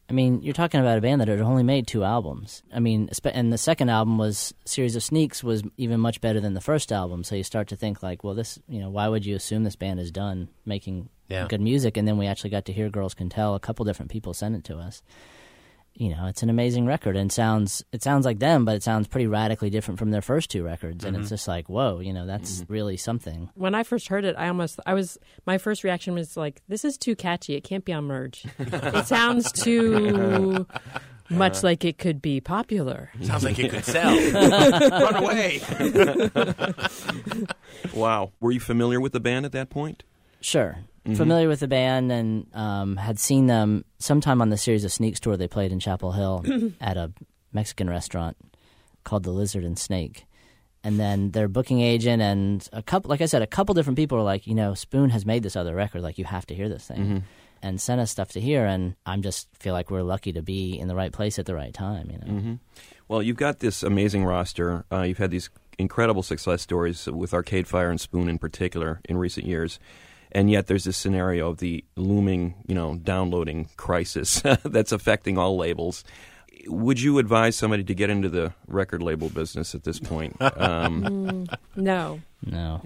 I 0.08 0.12
mean, 0.12 0.40
you're 0.42 0.54
talking 0.54 0.80
about 0.80 0.98
a 0.98 1.00
band 1.00 1.20
that 1.20 1.26
had 1.28 1.40
only 1.40 1.64
made 1.64 1.86
two 1.88 2.04
albums. 2.04 2.62
I 2.72 2.78
mean, 2.78 3.10
and 3.24 3.52
the 3.52 3.58
second 3.58 3.88
album 3.88 4.18
was 4.18 4.54
Series 4.64 4.94
of 4.94 5.02
Sneaks 5.02 5.42
was 5.42 5.64
even 5.76 5.98
much 5.98 6.20
better 6.20 6.38
than 6.38 6.54
the 6.54 6.60
first 6.60 6.92
album. 6.92 7.24
So 7.24 7.34
you 7.34 7.42
start 7.42 7.66
to 7.68 7.76
think 7.76 8.02
like, 8.04 8.22
well, 8.22 8.34
this, 8.34 8.58
you 8.68 8.78
know, 8.78 8.88
why 8.88 9.08
would 9.08 9.26
you 9.26 9.34
assume 9.34 9.64
this 9.64 9.74
band 9.76 9.98
is 9.98 10.12
done 10.12 10.48
making 10.64 11.08
Yeah. 11.28 11.48
good 11.48 11.60
music? 11.60 11.96
And 11.96 12.06
then 12.06 12.18
we 12.18 12.26
actually 12.26 12.50
got 12.50 12.66
to 12.66 12.72
hear 12.72 12.88
Girls 12.88 13.14
Can 13.14 13.28
Tell. 13.28 13.56
A 13.56 13.60
couple 13.60 13.84
different 13.84 14.12
people 14.12 14.32
sent 14.32 14.54
it 14.54 14.62
to 14.64 14.76
us. 14.78 15.02
You 15.98 16.10
know, 16.10 16.26
it's 16.26 16.42
an 16.42 16.50
amazing 16.50 16.84
record 16.84 17.16
and 17.16 17.32
sounds 17.32 17.82
it 17.90 18.02
sounds 18.02 18.26
like 18.26 18.38
them, 18.38 18.66
but 18.66 18.76
it 18.76 18.82
sounds 18.82 19.08
pretty 19.08 19.26
radically 19.26 19.70
different 19.70 19.98
from 19.98 20.10
their 20.10 20.20
first 20.20 20.50
two 20.50 20.62
records. 20.62 21.04
And 21.04 21.16
it's 21.16 21.24
mm-hmm. 21.26 21.34
just 21.34 21.48
like, 21.48 21.70
whoa, 21.70 22.00
you 22.00 22.12
know, 22.12 22.26
that's 22.26 22.60
mm-hmm. 22.60 22.72
really 22.72 22.96
something. 22.98 23.48
When 23.54 23.74
I 23.74 23.82
first 23.82 24.08
heard 24.08 24.26
it, 24.26 24.36
I 24.36 24.48
almost 24.48 24.78
I 24.84 24.92
was 24.92 25.16
my 25.46 25.56
first 25.56 25.84
reaction 25.84 26.12
was 26.12 26.36
like, 26.36 26.60
"This 26.68 26.84
is 26.84 26.98
too 26.98 27.16
catchy. 27.16 27.54
It 27.54 27.64
can't 27.64 27.84
be 27.84 27.94
on 27.94 28.04
Merge. 28.04 28.44
it 28.58 29.06
sounds 29.06 29.50
too 29.50 30.66
much 31.30 31.62
like 31.62 31.82
it 31.82 31.96
could 31.96 32.20
be 32.20 32.42
popular." 32.42 33.10
Sounds 33.22 33.44
like 33.44 33.58
it 33.58 33.70
could 33.70 33.84
sell. 33.84 34.14
Run 34.90 35.16
away. 35.16 35.62
Wow. 37.94 38.32
Were 38.40 38.52
you 38.52 38.60
familiar 38.60 39.00
with 39.00 39.12
the 39.12 39.20
band 39.20 39.46
at 39.46 39.52
that 39.52 39.70
point? 39.70 40.02
Sure. 40.40 40.78
Familiar 41.14 41.48
with 41.48 41.60
the 41.60 41.68
band 41.68 42.10
and 42.10 42.46
um, 42.54 42.96
had 42.96 43.18
seen 43.18 43.46
them 43.46 43.84
sometime 43.98 44.42
on 44.42 44.50
the 44.50 44.56
series 44.56 44.84
of 44.84 44.92
Sneaks 44.92 45.20
tour 45.20 45.36
they 45.36 45.46
played 45.48 45.70
in 45.72 45.78
Chapel 45.78 46.12
Hill 46.12 46.44
at 46.80 46.96
a 46.96 47.12
Mexican 47.52 47.88
restaurant 47.88 48.36
called 49.04 49.22
The 49.22 49.30
Lizard 49.30 49.64
and 49.64 49.78
Snake. 49.78 50.24
And 50.82 50.98
then 51.00 51.30
their 51.32 51.48
booking 51.48 51.80
agent 51.80 52.22
and 52.22 52.68
a 52.72 52.82
couple, 52.82 53.08
like 53.08 53.20
I 53.20 53.26
said, 53.26 53.42
a 53.42 53.46
couple 53.46 53.74
different 53.74 53.96
people 53.96 54.18
were 54.18 54.24
like, 54.24 54.46
you 54.46 54.54
know, 54.54 54.74
Spoon 54.74 55.10
has 55.10 55.24
made 55.26 55.42
this 55.42 55.56
other 55.56 55.74
record. 55.74 56.02
Like, 56.02 56.16
you 56.18 56.24
have 56.24 56.46
to 56.46 56.54
hear 56.54 56.68
this 56.68 56.86
thing. 56.86 57.24
And 57.62 57.80
sent 57.80 58.00
us 58.00 58.10
stuff 58.12 58.30
to 58.32 58.40
hear. 58.40 58.64
And 58.66 58.94
I'm 59.04 59.22
just 59.22 59.48
feel 59.58 59.72
like 59.72 59.90
we're 59.90 60.02
lucky 60.02 60.32
to 60.32 60.42
be 60.42 60.78
in 60.78 60.86
the 60.86 60.94
right 60.94 61.12
place 61.12 61.38
at 61.38 61.46
the 61.46 61.54
right 61.54 61.74
time, 61.74 62.10
you 62.10 62.18
know? 62.18 62.58
Well, 63.08 63.22
you've 63.22 63.36
got 63.36 63.58
this 63.60 63.82
amazing 63.82 64.24
roster. 64.24 64.84
Uh, 64.92 65.02
you've 65.02 65.18
had 65.18 65.30
these 65.32 65.50
incredible 65.78 66.22
success 66.22 66.62
stories 66.62 67.06
with 67.06 67.34
Arcade 67.34 67.66
Fire 67.66 67.90
and 67.90 68.00
Spoon 68.00 68.28
in 68.28 68.38
particular 68.38 69.00
in 69.08 69.16
recent 69.16 69.46
years. 69.46 69.80
And 70.32 70.50
yet 70.50 70.66
there's 70.66 70.84
this 70.84 70.96
scenario 70.96 71.48
of 71.48 71.58
the 71.58 71.84
looming, 71.96 72.54
you 72.66 72.74
know, 72.74 72.96
downloading 72.96 73.68
crisis 73.76 74.42
that's 74.64 74.92
affecting 74.92 75.38
all 75.38 75.56
labels. 75.56 76.04
Would 76.66 77.00
you 77.00 77.18
advise 77.18 77.56
somebody 77.56 77.84
to 77.84 77.94
get 77.94 78.10
into 78.10 78.28
the 78.28 78.52
record 78.66 79.02
label 79.02 79.28
business 79.28 79.74
at 79.74 79.84
this 79.84 79.98
point? 79.98 80.36
Um, 80.40 81.46
No. 81.76 82.20
No. 82.44 82.82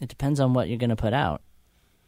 It 0.00 0.08
depends 0.08 0.40
on 0.40 0.52
what 0.52 0.68
you're 0.68 0.78
going 0.78 0.90
to 0.90 0.96
put 0.96 1.12
out. 1.14 1.40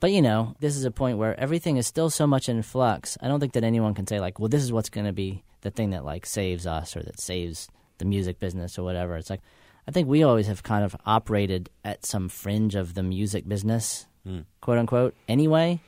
But 0.01 0.13
you 0.13 0.23
know, 0.23 0.55
this 0.61 0.77
is 0.77 0.85
a 0.85 0.91
point 0.91 1.19
where 1.19 1.39
everything 1.39 1.77
is 1.77 1.87
still 1.87 2.11
so 2.11 2.27
much 2.27 2.49
in 2.49 2.63
flux. 2.63 3.19
I 3.21 3.27
don't 3.29 3.41
think 3.41 3.55
that 3.55 3.65
anyone 3.65 3.95
can 3.95 4.07
say 4.07 4.21
like, 4.21 4.39
well, 4.39 4.49
this 4.49 4.63
is 4.63 4.73
what's 4.73 4.91
going 4.91 5.07
to 5.07 5.13
be 5.13 5.43
the 5.63 5.71
thing 5.71 5.91
that 5.91 6.05
like 6.05 6.25
saves 6.25 6.67
us 6.67 6.97
or 6.97 7.03
that 7.03 7.21
saves 7.21 7.69
the 7.99 8.05
music 8.05 8.39
business 8.39 8.79
or 8.79 8.85
whatever. 8.85 9.17
It's 9.17 9.31
like 9.31 9.41
I 9.89 9.91
think 9.91 10.07
we 10.07 10.23
always 10.23 10.47
have 10.47 10.63
kind 10.63 10.85
of 10.85 10.95
operated 11.07 11.71
at 11.83 12.05
some 12.05 12.29
fringe 12.29 12.75
of 12.75 12.95
the 12.95 13.03
music 13.03 13.49
business, 13.49 14.07
quote 14.61 14.79
unquote, 14.79 15.15
anyway. 15.29 15.81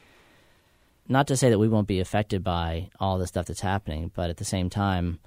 Not 1.09 1.27
to 1.29 1.37
say 1.37 1.51
that 1.51 1.59
we 1.59 1.69
won't 1.69 1.89
be 1.89 1.99
affected 1.99 2.45
by 2.45 2.91
all 3.01 3.19
the 3.19 3.27
stuff 3.27 3.47
that's 3.47 3.61
happening, 3.61 4.13
but 4.15 4.31
at 4.31 4.37
the 4.37 4.45
same 4.45 4.71
time, 4.71 5.19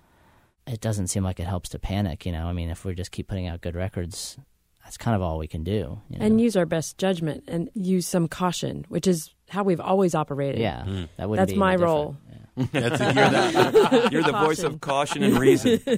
it 0.65 0.80
doesn't 0.80 1.08
seem 1.08 1.23
like 1.26 1.41
it 1.41 1.45
helps 1.47 1.69
to 1.69 1.80
panic, 1.80 2.26
you 2.26 2.32
know. 2.32 2.45
I 2.45 2.54
mean, 2.54 2.69
if 2.69 2.86
we 2.86 2.95
just 2.95 3.12
keep 3.12 3.28
putting 3.28 3.47
out 3.47 3.60
good 3.60 3.76
records, 3.76 4.38
that's 4.86 4.95
kind 4.97 5.13
of 5.13 5.21
all 5.21 5.38
we 5.38 5.47
can 5.47 5.65
do. 5.65 5.99
You 6.10 6.19
know? 6.19 6.26
And 6.26 6.39
use 6.39 6.56
our 6.56 6.65
best 6.65 6.97
judgment 6.97 7.43
and 7.49 7.69
use 7.73 8.08
some 8.08 8.30
caution, 8.30 8.86
which 8.88 9.08
is 9.08 9.32
how 9.49 9.63
we've 9.63 9.82
always 9.82 10.15
operated. 10.15 10.62
yeah, 10.62 10.84
Hmm. 10.86 11.04
that 11.17 11.30
would 11.30 11.38
That's 11.38 11.52
be 11.52 11.58
my 11.60 11.76
role. 11.76 12.15
Yeah. 12.32 12.38
That's 12.55 13.01
it. 13.01 13.15
You're 13.15 13.29
that. 13.29 14.07
you're 14.11 14.23
the 14.23 14.31
voice 14.31 14.63
of 14.63 14.79
caution 14.81 15.23
and 15.23 15.37
reason. 15.37 15.79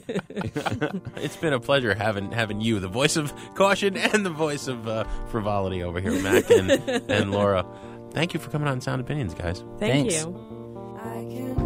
It's 1.17 1.37
been 1.37 1.53
a 1.53 1.59
pleasure 1.59 1.93
having 1.95 2.31
having 2.31 2.61
you, 2.61 2.79
the 2.79 2.87
voice 2.87 3.15
of 3.15 3.33
caution 3.55 3.97
and 3.97 4.25
the 4.25 4.29
voice 4.29 4.67
of 4.67 4.87
uh, 4.87 5.05
frivolity 5.29 5.81
over 5.81 5.99
here, 5.99 6.21
Mac 6.21 6.49
and, 6.49 6.71
and 7.09 7.31
Laura. 7.31 7.65
Thank 8.11 8.33
you 8.33 8.39
for 8.39 8.49
coming 8.49 8.67
on 8.67 8.79
Sound 8.81 9.01
Opinions, 9.01 9.33
guys. 9.33 9.63
Thank 9.79 10.11
Thanks. 10.11 10.23
you. 10.23 11.64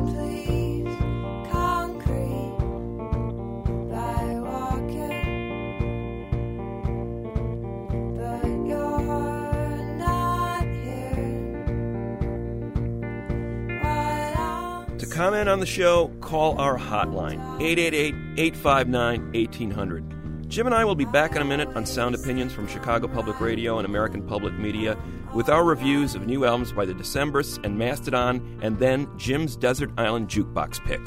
Comment 15.20 15.50
on 15.50 15.60
the 15.60 15.66
show, 15.66 16.08
call 16.22 16.58
our 16.62 16.78
hotline, 16.78 17.42
888 17.62 18.16
859 18.38 19.34
1800. 19.34 20.50
Jim 20.50 20.66
and 20.66 20.74
I 20.74 20.86
will 20.86 20.96
be 20.96 21.04
back 21.04 21.36
in 21.36 21.42
a 21.42 21.46
minute 21.46 21.68
on 21.76 21.86
Sound 21.86 22.16
Opinions 22.16 22.54
from 22.54 22.70
Chicago 22.70 23.10
Public 23.10 23.42
Radio 23.42 23.80
and 23.80 23.86
American 23.86 24.26
Public 24.26 24.54
Media 24.54 24.98
with 25.34 25.50
our 25.50 25.66
reviews 25.66 26.16
of 26.16 26.26
new 26.26 26.46
albums 26.46 26.72
by 26.72 26.86
the 26.86 26.94
Decemberists 26.94 27.62
and 27.66 27.78
Mastodon, 27.78 28.60
and 28.62 28.80
then 28.80 29.10
Jim's 29.18 29.58
Desert 29.58 29.92
Island 29.98 30.30
Jukebox 30.30 30.80
pick. 30.86 31.02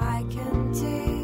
I 0.00 0.24
can 0.30 0.72
tease 0.72 1.17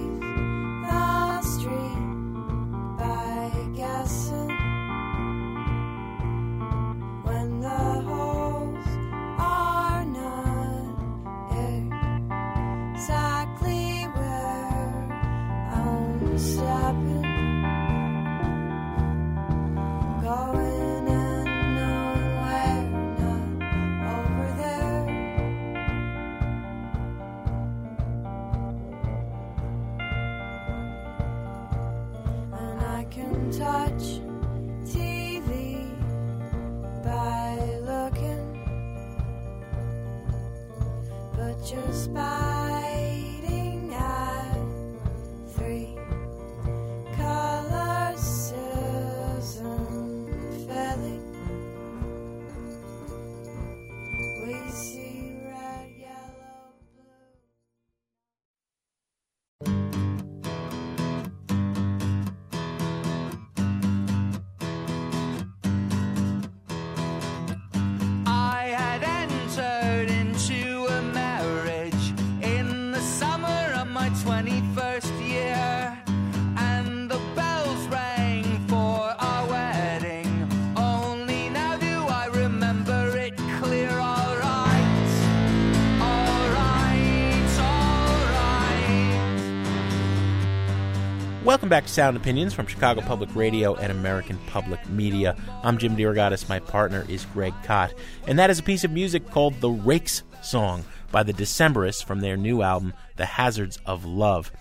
back 91.74 91.86
to 91.86 91.92
Sound 91.92 92.16
Opinions 92.16 92.54
from 92.54 92.68
Chicago 92.68 93.00
Public 93.00 93.34
Radio 93.34 93.74
and 93.74 93.90
American 93.90 94.38
Public 94.46 94.88
Media. 94.88 95.36
I'm 95.64 95.76
Jim 95.76 95.96
DeRogatis. 95.96 96.48
My 96.48 96.60
partner 96.60 97.04
is 97.08 97.26
Greg 97.32 97.52
Kot. 97.64 97.92
And 98.28 98.38
that 98.38 98.48
is 98.48 98.60
a 98.60 98.62
piece 98.62 98.84
of 98.84 98.92
music 98.92 99.28
called 99.32 99.60
The 99.60 99.70
Rakes 99.70 100.22
Song 100.40 100.84
by 101.10 101.24
the 101.24 101.32
Decemberists 101.32 102.04
from 102.04 102.20
their 102.20 102.36
new 102.36 102.62
album, 102.62 102.94
The 103.16 103.26
Hazards 103.26 103.80
of 103.86 104.04
Love. 104.04 104.52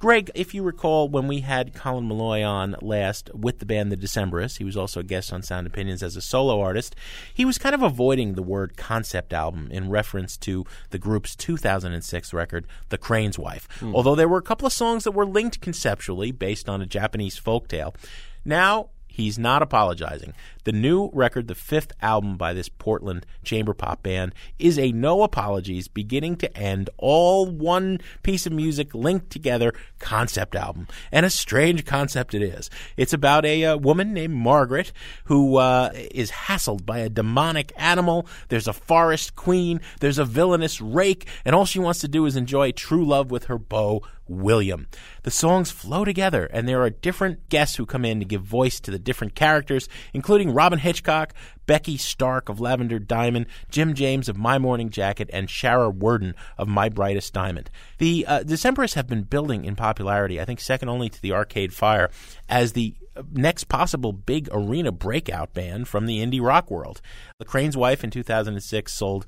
Greg, 0.00 0.30
if 0.34 0.54
you 0.54 0.62
recall, 0.62 1.10
when 1.10 1.28
we 1.28 1.40
had 1.40 1.74
Colin 1.74 2.08
Meloy 2.08 2.42
on 2.42 2.74
last 2.80 3.30
with 3.34 3.58
the 3.58 3.66
band 3.66 3.92
The 3.92 3.98
Decemberists, 3.98 4.56
he 4.56 4.64
was 4.64 4.74
also 4.74 5.00
a 5.00 5.04
guest 5.04 5.30
on 5.30 5.42
Sound 5.42 5.66
Opinions 5.66 6.02
as 6.02 6.16
a 6.16 6.22
solo 6.22 6.58
artist. 6.58 6.96
He 7.34 7.44
was 7.44 7.58
kind 7.58 7.74
of 7.74 7.82
avoiding 7.82 8.32
the 8.32 8.42
word 8.42 8.78
concept 8.78 9.34
album 9.34 9.68
in 9.70 9.90
reference 9.90 10.38
to 10.38 10.64
the 10.88 10.98
group's 10.98 11.36
2006 11.36 12.32
record, 12.32 12.66
The 12.88 12.96
Crane's 12.96 13.38
Wife. 13.38 13.68
Hmm. 13.78 13.94
Although 13.94 14.14
there 14.14 14.28
were 14.28 14.38
a 14.38 14.42
couple 14.42 14.66
of 14.66 14.72
songs 14.72 15.04
that 15.04 15.12
were 15.12 15.26
linked 15.26 15.60
conceptually 15.60 16.32
based 16.32 16.66
on 16.66 16.80
a 16.80 16.86
Japanese 16.86 17.38
folktale. 17.38 17.94
Now, 18.42 18.88
He's 19.20 19.38
not 19.38 19.62
apologizing. 19.62 20.34
The 20.64 20.72
new 20.72 21.10
record, 21.12 21.48
the 21.48 21.54
fifth 21.54 21.92
album 22.00 22.36
by 22.36 22.52
this 22.52 22.68
Portland 22.68 23.26
chamber 23.42 23.74
pop 23.74 24.02
band, 24.02 24.34
is 24.58 24.78
a 24.78 24.92
no 24.92 25.22
apologies, 25.22 25.88
beginning 25.88 26.36
to 26.36 26.56
end, 26.56 26.90
all 26.98 27.46
one 27.46 27.98
piece 28.22 28.46
of 28.46 28.52
music 28.52 28.94
linked 28.94 29.30
together 29.30 29.72
concept 29.98 30.54
album. 30.54 30.86
And 31.12 31.24
a 31.24 31.30
strange 31.30 31.84
concept 31.84 32.34
it 32.34 32.42
is. 32.42 32.70
It's 32.96 33.12
about 33.12 33.44
a 33.44 33.64
uh, 33.64 33.76
woman 33.76 34.12
named 34.12 34.34
Margaret 34.34 34.92
who 35.24 35.56
uh, 35.56 35.90
is 35.94 36.30
hassled 36.30 36.86
by 36.86 36.98
a 36.98 37.08
demonic 37.08 37.72
animal. 37.76 38.26
There's 38.48 38.68
a 38.68 38.72
forest 38.72 39.36
queen, 39.36 39.80
there's 40.00 40.18
a 40.18 40.24
villainous 40.24 40.80
rake, 40.80 41.26
and 41.44 41.54
all 41.54 41.66
she 41.66 41.78
wants 41.78 42.00
to 42.00 42.08
do 42.08 42.26
is 42.26 42.36
enjoy 42.36 42.72
true 42.72 43.04
love 43.04 43.30
with 43.30 43.44
her 43.44 43.58
beau, 43.58 44.02
William. 44.30 44.86
The 45.24 45.30
songs 45.30 45.70
flow 45.70 46.04
together, 46.04 46.46
and 46.46 46.68
there 46.68 46.80
are 46.82 46.90
different 46.90 47.48
guests 47.48 47.76
who 47.76 47.84
come 47.84 48.04
in 48.04 48.20
to 48.20 48.24
give 48.24 48.42
voice 48.42 48.80
to 48.80 48.90
the 48.90 48.98
different 48.98 49.34
characters, 49.34 49.88
including 50.14 50.52
Robyn 50.52 50.78
Hitchcock, 50.78 51.34
Becky 51.66 51.96
Stark 51.96 52.48
of 52.48 52.60
Lavender 52.60 52.98
Diamond, 52.98 53.46
Jim 53.70 53.94
James 53.94 54.28
of 54.28 54.36
My 54.36 54.58
Morning 54.58 54.90
Jacket, 54.90 55.28
and 55.32 55.48
Shara 55.48 55.92
Worden 55.92 56.34
of 56.56 56.68
My 56.68 56.88
Brightest 56.88 57.32
Diamond. 57.32 57.70
The 57.98 58.24
uh, 58.26 58.40
Decemberists 58.40 58.94
have 58.94 59.08
been 59.08 59.22
building 59.24 59.64
in 59.64 59.76
popularity, 59.76 60.40
I 60.40 60.44
think 60.44 60.60
second 60.60 60.88
only 60.88 61.08
to 61.08 61.20
the 61.20 61.32
Arcade 61.32 61.74
Fire, 61.74 62.10
as 62.48 62.72
the 62.72 62.94
next 63.32 63.64
possible 63.64 64.12
big 64.12 64.48
arena 64.52 64.92
breakout 64.92 65.52
band 65.52 65.88
from 65.88 66.06
the 66.06 66.18
indie 66.18 66.42
rock 66.42 66.70
world. 66.70 67.00
The 67.38 67.44
Crane's 67.44 67.76
Wife 67.76 68.04
in 68.04 68.10
2006 68.10 68.92
sold 68.92 69.26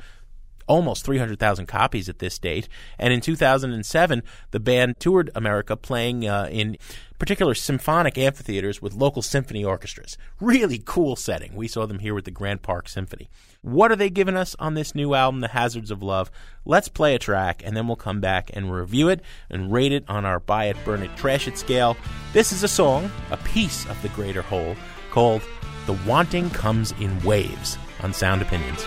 almost 0.67 1.05
300,000 1.05 1.67
copies 1.67 2.09
at 2.09 2.19
this 2.19 2.39
date. 2.39 2.69
And 2.99 3.13
in 3.13 3.21
2007, 3.21 4.23
the 4.51 4.61
band 4.61 4.99
toured 4.99 5.31
America 5.35 5.77
playing 5.77 6.27
uh, 6.27 6.49
in 6.51 6.77
particular 7.23 7.55
symphonic 7.55 8.19
amphitheaters 8.19 8.83
with 8.83 8.95
local 8.95 9.23
symphony 9.23 9.65
orchestras. 9.65 10.19
Really 10.41 10.83
cool 10.85 11.15
setting. 11.15 11.55
We 11.55 11.69
saw 11.69 11.87
them 11.87 12.01
here 12.01 12.15
with 12.15 12.25
the 12.25 12.33
Grant 12.33 12.63
Park 12.63 12.89
Symphony. 12.89 13.31
What 13.61 13.93
are 13.93 13.97
they 13.97 14.11
giving 14.11 14.37
us 14.37 14.57
on 14.59 14.75
this 14.75 14.93
new 14.93 15.15
album, 15.15 15.41
The 15.41 15.47
Hazards 15.47 15.93
of 15.93 16.03
Love? 16.03 16.33
Let's 16.65 16.89
play 16.89 17.15
a 17.15 17.21
track 17.21 17.63
and 17.65 17.77
then 17.77 17.87
we'll 17.87 17.95
come 17.95 18.21
back 18.21 18.51
and 18.53 18.75
review 18.75 19.09
it 19.09 19.21
and 19.49 19.73
rate 19.73 19.93
it 19.93 20.05
on 20.09 20.25
our 20.25 20.41
buy 20.41 20.65
it, 20.65 20.77
burn 20.85 21.03
it, 21.03 21.17
trash 21.17 21.47
it 21.47 21.57
scale. 21.57 21.97
This 22.33 22.51
is 22.51 22.65
a 22.65 22.69
song, 22.69 23.09
a 23.31 23.37
piece 23.37 23.87
of 23.89 24.03
the 24.03 24.09
greater 24.09 24.43
whole, 24.43 24.75
called 25.13 25.43
The 25.87 25.97
Wanting 26.05 26.51
Comes 26.51 26.91
in 26.99 27.23
Waves 27.23 27.79
on 28.03 28.13
Sound 28.13 28.43
Opinions. 28.43 28.85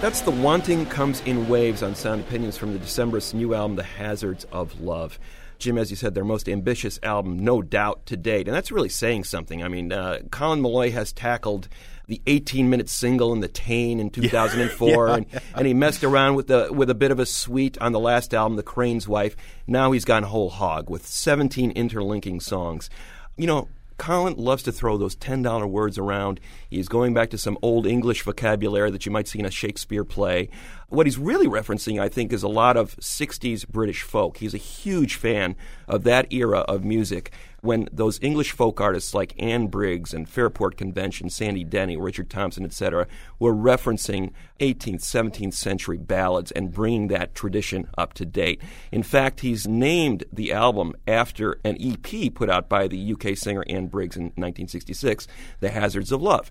That's 0.00 0.22
The 0.22 0.30
Wanting 0.30 0.86
Comes 0.86 1.20
in 1.26 1.46
Waves 1.46 1.82
on 1.82 1.94
Sound 1.94 2.22
Opinions 2.22 2.56
from 2.56 2.72
the 2.72 2.78
Decemberists' 2.78 3.34
new 3.34 3.52
album, 3.54 3.76
The 3.76 3.82
Hazards 3.82 4.44
of 4.50 4.80
Love. 4.80 5.18
Jim, 5.58 5.76
as 5.76 5.90
you 5.90 5.96
said, 5.96 6.14
their 6.14 6.24
most 6.24 6.48
ambitious 6.48 6.98
album, 7.02 7.44
no 7.44 7.60
doubt, 7.60 8.06
to 8.06 8.16
date. 8.16 8.48
And 8.48 8.56
that's 8.56 8.72
really 8.72 8.88
saying 8.88 9.24
something. 9.24 9.62
I 9.62 9.68
mean, 9.68 9.92
uh, 9.92 10.20
Colin 10.30 10.62
Meloy 10.62 10.90
has 10.92 11.12
tackled 11.12 11.68
the 12.06 12.22
18 12.26 12.70
minute 12.70 12.88
single 12.88 13.34
in 13.34 13.40
the 13.40 13.48
Tain 13.48 14.00
in 14.00 14.08
2004, 14.10 15.08
and, 15.08 15.26
and 15.54 15.66
he 15.66 15.74
messed 15.74 16.02
around 16.02 16.34
with, 16.34 16.46
the, 16.46 16.72
with 16.72 16.88
a 16.88 16.94
bit 16.94 17.10
of 17.10 17.18
a 17.18 17.26
suite 17.26 17.76
on 17.78 17.92
the 17.92 18.00
last 18.00 18.32
album, 18.32 18.56
The 18.56 18.62
Crane's 18.62 19.06
Wife. 19.06 19.36
Now 19.66 19.92
he's 19.92 20.06
gone 20.06 20.22
whole 20.22 20.48
hog 20.48 20.88
with 20.88 21.06
17 21.06 21.72
interlinking 21.72 22.40
songs. 22.40 22.88
You 23.36 23.46
know, 23.46 23.68
Colin 24.00 24.34
loves 24.38 24.62
to 24.62 24.72
throw 24.72 24.96
those 24.96 25.14
$10 25.14 25.68
words 25.68 25.98
around. 25.98 26.40
He's 26.70 26.88
going 26.88 27.12
back 27.12 27.28
to 27.30 27.38
some 27.38 27.58
old 27.60 27.86
English 27.86 28.22
vocabulary 28.22 28.90
that 28.90 29.04
you 29.04 29.12
might 29.12 29.28
see 29.28 29.38
in 29.38 29.44
a 29.44 29.50
Shakespeare 29.50 30.04
play. 30.04 30.48
What 30.88 31.06
he's 31.06 31.18
really 31.18 31.46
referencing, 31.46 32.00
I 32.00 32.08
think, 32.08 32.32
is 32.32 32.42
a 32.42 32.48
lot 32.48 32.78
of 32.78 32.96
60s 32.96 33.68
British 33.68 34.00
folk. 34.00 34.38
He's 34.38 34.54
a 34.54 34.56
huge 34.56 35.16
fan 35.16 35.54
of 35.86 36.04
that 36.04 36.32
era 36.32 36.60
of 36.60 36.82
music 36.82 37.30
when 37.60 37.88
those 37.92 38.18
English 38.22 38.52
folk 38.52 38.80
artists 38.80 39.14
like 39.14 39.34
Anne 39.38 39.66
Briggs 39.66 40.14
and 40.14 40.28
Fairport 40.28 40.76
Convention, 40.76 41.30
Sandy 41.30 41.64
Denny, 41.64 41.96
Richard 41.96 42.30
Thompson, 42.30 42.64
etc., 42.64 43.06
were 43.38 43.54
referencing 43.54 44.32
18th, 44.60 45.02
17th 45.02 45.54
century 45.54 45.98
ballads 45.98 46.50
and 46.52 46.72
bringing 46.72 47.08
that 47.08 47.34
tradition 47.34 47.86
up 47.96 48.14
to 48.14 48.24
date. 48.24 48.60
In 48.92 49.02
fact, 49.02 49.40
he's 49.40 49.66
named 49.66 50.24
the 50.32 50.52
album 50.52 50.94
after 51.06 51.58
an 51.64 51.76
EP 51.80 52.34
put 52.34 52.50
out 52.50 52.68
by 52.68 52.88
the 52.88 53.12
UK 53.12 53.36
singer 53.36 53.64
Anne 53.68 53.86
Briggs 53.88 54.16
in 54.16 54.24
1966, 54.24 55.26
The 55.60 55.70
Hazards 55.70 56.12
of 56.12 56.22
Love. 56.22 56.50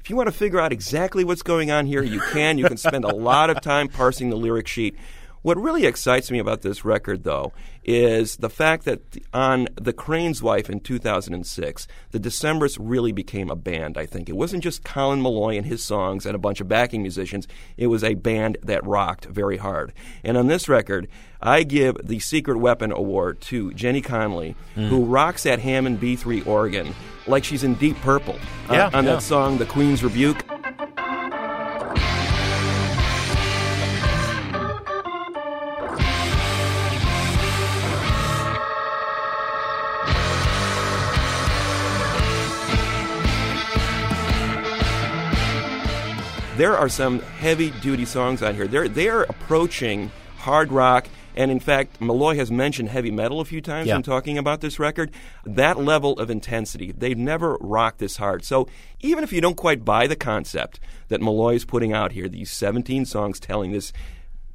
If 0.00 0.10
you 0.10 0.16
want 0.16 0.26
to 0.26 0.32
figure 0.32 0.58
out 0.58 0.72
exactly 0.72 1.22
what's 1.22 1.42
going 1.42 1.70
on 1.70 1.86
here, 1.86 2.02
you 2.02 2.20
can. 2.32 2.58
You 2.58 2.64
can 2.64 2.76
spend 2.76 3.04
a 3.04 3.14
lot 3.14 3.50
of 3.50 3.60
time 3.60 3.86
parsing 3.86 4.30
the 4.30 4.36
lyric 4.36 4.66
sheet. 4.66 4.96
What 5.42 5.58
really 5.58 5.86
excites 5.86 6.30
me 6.30 6.38
about 6.38 6.62
this 6.62 6.84
record, 6.84 7.24
though, 7.24 7.52
is 7.82 8.36
the 8.36 8.48
fact 8.48 8.84
that 8.84 9.00
on 9.34 9.66
The 9.74 9.92
Crane's 9.92 10.40
Wife 10.40 10.70
in 10.70 10.78
2006, 10.78 11.88
the 12.12 12.20
Decemberists 12.20 12.78
really 12.80 13.10
became 13.10 13.50
a 13.50 13.56
band, 13.56 13.98
I 13.98 14.06
think. 14.06 14.28
It 14.28 14.36
wasn't 14.36 14.62
just 14.62 14.84
Colin 14.84 15.20
Meloy 15.20 15.56
and 15.56 15.66
his 15.66 15.84
songs 15.84 16.26
and 16.26 16.36
a 16.36 16.38
bunch 16.38 16.60
of 16.60 16.68
backing 16.68 17.02
musicians, 17.02 17.48
it 17.76 17.88
was 17.88 18.04
a 18.04 18.14
band 18.14 18.56
that 18.62 18.86
rocked 18.86 19.24
very 19.24 19.56
hard. 19.56 19.92
And 20.22 20.36
on 20.36 20.46
this 20.46 20.68
record, 20.68 21.08
I 21.40 21.64
give 21.64 21.96
the 22.06 22.20
Secret 22.20 22.58
Weapon 22.58 22.92
Award 22.92 23.40
to 23.42 23.72
Jenny 23.74 24.00
Conlee, 24.00 24.54
who 24.76 25.04
rocks 25.04 25.42
that 25.42 25.58
Hammond 25.58 26.00
B3 26.00 26.46
organ 26.46 26.94
like 27.26 27.42
she's 27.42 27.64
in 27.64 27.74
Deep 27.74 27.96
Purple 27.96 28.36
uh, 28.68 28.74
Yeah, 28.74 28.90
on 28.94 29.04
yeah. 29.04 29.14
that 29.14 29.22
song, 29.22 29.58
The 29.58 29.66
Queen's 29.66 30.04
Rebuke. 30.04 30.44
There 46.56 46.76
are 46.76 46.88
some 46.88 47.20
heavy 47.20 47.70
duty 47.80 48.04
songs 48.04 48.42
on 48.42 48.54
here. 48.54 48.66
They're 48.66 48.88
they're 48.88 49.22
approaching 49.22 50.10
hard 50.38 50.70
rock 50.72 51.06
And 51.34 51.50
in 51.50 51.60
fact, 51.60 51.98
Meloy 51.98 52.36
has 52.36 52.50
mentioned 52.50 52.90
heavy 52.90 53.10
metal 53.10 53.40
a 53.40 53.46
few 53.46 53.62
times 53.62 53.88
Yeah. 53.88 53.94
when 53.94 54.02
talking 54.02 54.36
about 54.36 54.60
this 54.60 54.78
record. 54.78 55.10
That 55.46 55.78
level 55.78 56.12
of 56.18 56.28
intensity, 56.28 56.92
they've 56.92 57.16
never 57.16 57.56
rocked 57.58 58.00
this 58.00 58.18
hard. 58.18 58.44
So 58.44 58.68
even 59.00 59.24
if 59.24 59.32
you 59.32 59.40
don't 59.40 59.56
quite 59.56 59.82
buy 59.82 60.06
the 60.06 60.14
concept 60.14 60.78
that 61.08 61.22
Meloy 61.22 61.54
is 61.54 61.64
putting 61.64 61.94
out 61.94 62.12
here, 62.12 62.28
these 62.28 62.50
17 62.50 63.06
songs 63.06 63.40
telling 63.40 63.72
this 63.72 63.94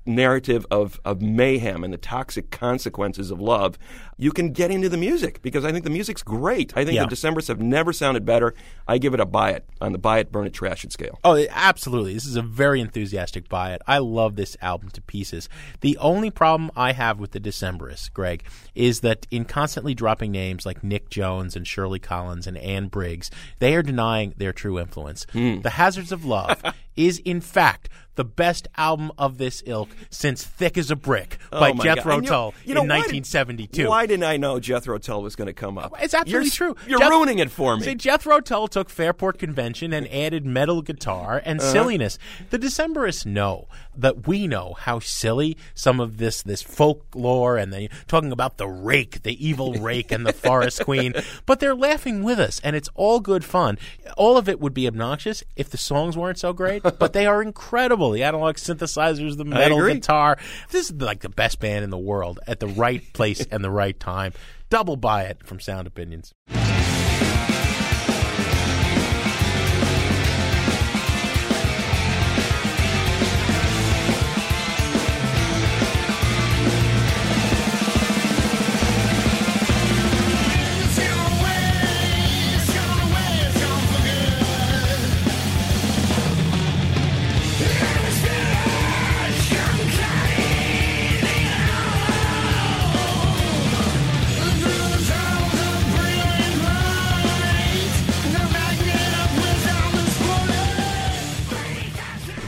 narrative 0.06 0.68
of, 0.70 1.00
of 1.04 1.20
mayhem 1.20 1.84
and 1.84 1.92
the 1.92 1.98
toxic 1.98 2.52
consequences 2.52 3.32
of 3.32 3.42
love, 3.42 3.80
you 4.18 4.32
can 4.32 4.52
get 4.52 4.72
into 4.72 4.90
the 4.90 4.98
music 4.98 5.42
because 5.44 5.64
I 5.64 5.72
think 5.72 5.84
the 5.84 5.90
music's 5.92 6.24
great. 6.24 6.74
I 6.76 6.84
think 6.84 6.96
Yeah. 6.96 7.06
the 7.06 7.16
Decemberists 7.16 7.48
have 7.50 7.60
never 7.62 7.94
sounded 7.94 8.26
better. 8.26 8.54
I 8.88 8.98
give 8.98 9.14
it 9.14 9.20
a 9.20 9.26
buy 9.26 9.52
it 9.52 9.66
on 9.80 9.92
the 9.92 9.98
buy 10.00 10.20
it, 10.20 10.32
burn 10.32 10.48
it, 10.48 10.54
trash 10.54 10.84
it 10.84 10.92
scale. 10.92 11.20
Oh, 11.24 11.46
absolutely. 11.50 12.14
This 12.16 12.26
is 12.26 12.36
a 12.36 12.42
very 12.42 12.82
enthusiastic 12.82 13.48
buy 13.48 13.74
it. 13.74 13.82
I 13.86 14.00
love 14.00 14.36
this 14.36 14.58
album 14.62 14.90
to 14.92 15.02
pieces. 15.02 15.48
The 15.82 15.98
only 16.00 16.32
problem 16.32 16.72
I 16.76 16.94
have 16.94 17.20
with 17.20 17.32
the 17.32 17.40
Decemberists, 17.40 18.12
Greg, 18.12 18.44
is 18.74 19.02
that 19.02 19.28
in 19.30 19.46
constantly 19.46 19.94
dropping 19.94 20.32
names 20.32 20.66
like 20.66 20.84
Nic 20.84 21.10
Jones 21.10 21.56
and 21.56 21.68
Shirley 21.68 22.00
Collins 22.00 22.48
and 22.48 22.58
Anne 22.58 22.88
Briggs, 22.88 23.30
they 23.60 23.76
are 23.76 23.84
denying 23.84 24.34
their 24.38 24.52
true 24.54 24.80
influence. 24.80 25.28
Hmm. 25.32 25.62
The 25.62 25.72
Hazards 25.72 26.12
of 26.12 26.26
Love 26.26 26.64
is, 26.96 27.20
in 27.20 27.40
fact, 27.42 27.88
the 28.16 28.24
best 28.24 28.68
album 28.78 29.12
of 29.20 29.38
this 29.38 29.62
ilk 29.68 29.90
since 30.10 30.44
Thick 30.44 30.76
as 30.76 30.90
a 30.90 30.96
Brick 30.96 31.38
by 31.52 31.70
Oh 31.70 31.74
Jethro 31.84 32.20
Tull 32.20 32.56
you 32.66 32.74
know, 32.74 32.82
in 32.82 32.88
why 32.88 32.96
did- 32.96 33.14
1972. 33.14 33.88
Why 33.88 34.07
didn't 34.08 34.24
I 34.24 34.38
know 34.38 34.60
Jethro 34.60 34.98
Tull 34.98 35.22
was 35.22 35.36
going 35.36 35.46
to 35.48 35.54
come 35.54 35.78
up? 35.78 35.94
It's 36.02 36.14
absolutely 36.16 36.46
You're, 36.48 36.52
true. 36.74 36.76
You're 36.88 37.00
Jeth- 37.00 37.10
ruining 37.12 37.40
it 37.40 37.52
for 37.52 37.78
me. 37.78 37.84
See, 37.84 37.96
Jethro 37.96 38.40
Tull 38.40 38.68
took 38.68 38.90
Fairport 38.90 39.38
Convention 39.38 39.94
and 39.94 40.12
added 40.12 40.46
metal 40.46 40.82
guitar 40.82 41.42
and 41.46 41.60
Uh-huh. 41.60 41.72
silliness. 41.72 42.18
The 42.50 42.58
Decemberists 42.58 43.26
know 43.26 43.68
that 43.98 44.28
we 44.28 44.48
know 44.48 44.76
how 44.80 45.00
silly 45.00 45.58
some 45.74 46.00
of 46.00 46.18
this 46.18 46.42
this 46.42 46.62
folklore 46.62 47.58
and 47.58 47.74
they 47.74 47.90
talking 48.08 48.32
about 48.32 48.58
the 48.58 48.68
rake, 48.68 49.24
the 49.24 49.46
evil 49.46 49.74
rake, 49.80 50.12
and 50.12 50.26
the 50.26 50.34
forest 50.34 50.84
queen. 50.84 51.14
But 51.46 51.60
they're 51.60 51.76
laughing 51.76 52.24
with 52.24 52.40
us, 52.40 52.60
and 52.64 52.76
it's 52.76 52.90
all 52.96 53.20
good 53.20 53.44
fun. 53.44 53.78
All 54.16 54.38
of 54.38 54.48
it 54.48 54.60
would 54.60 54.74
be 54.74 54.88
obnoxious 54.88 55.44
if 55.56 55.70
the 55.70 55.78
songs 55.78 56.18
weren't 56.18 56.40
so 56.40 56.54
great, 56.54 56.84
but 57.00 57.14
they 57.14 57.26
are 57.26 57.42
incredible. 57.42 58.12
The 58.12 58.24
analog 58.24 58.56
synthesizers, 58.56 59.38
the 59.38 59.46
metal 59.46 59.86
guitar. 59.86 60.38
This 60.70 60.90
is 60.90 61.02
like 61.02 61.22
the 61.22 61.30
best 61.30 61.60
band 61.60 61.84
in 61.84 61.90
the 61.90 61.98
world 61.98 62.40
at 62.48 62.60
the 62.60 62.68
right 62.68 63.02
place 63.14 63.46
and 63.52 63.64
the 63.64 63.72
right 63.72 64.00
time. 64.00 64.34
Double 64.70 64.98
buy 64.98 65.24
it 65.24 65.46
from 65.46 65.60
Sound 65.60 65.88
Opinions. 65.88 66.34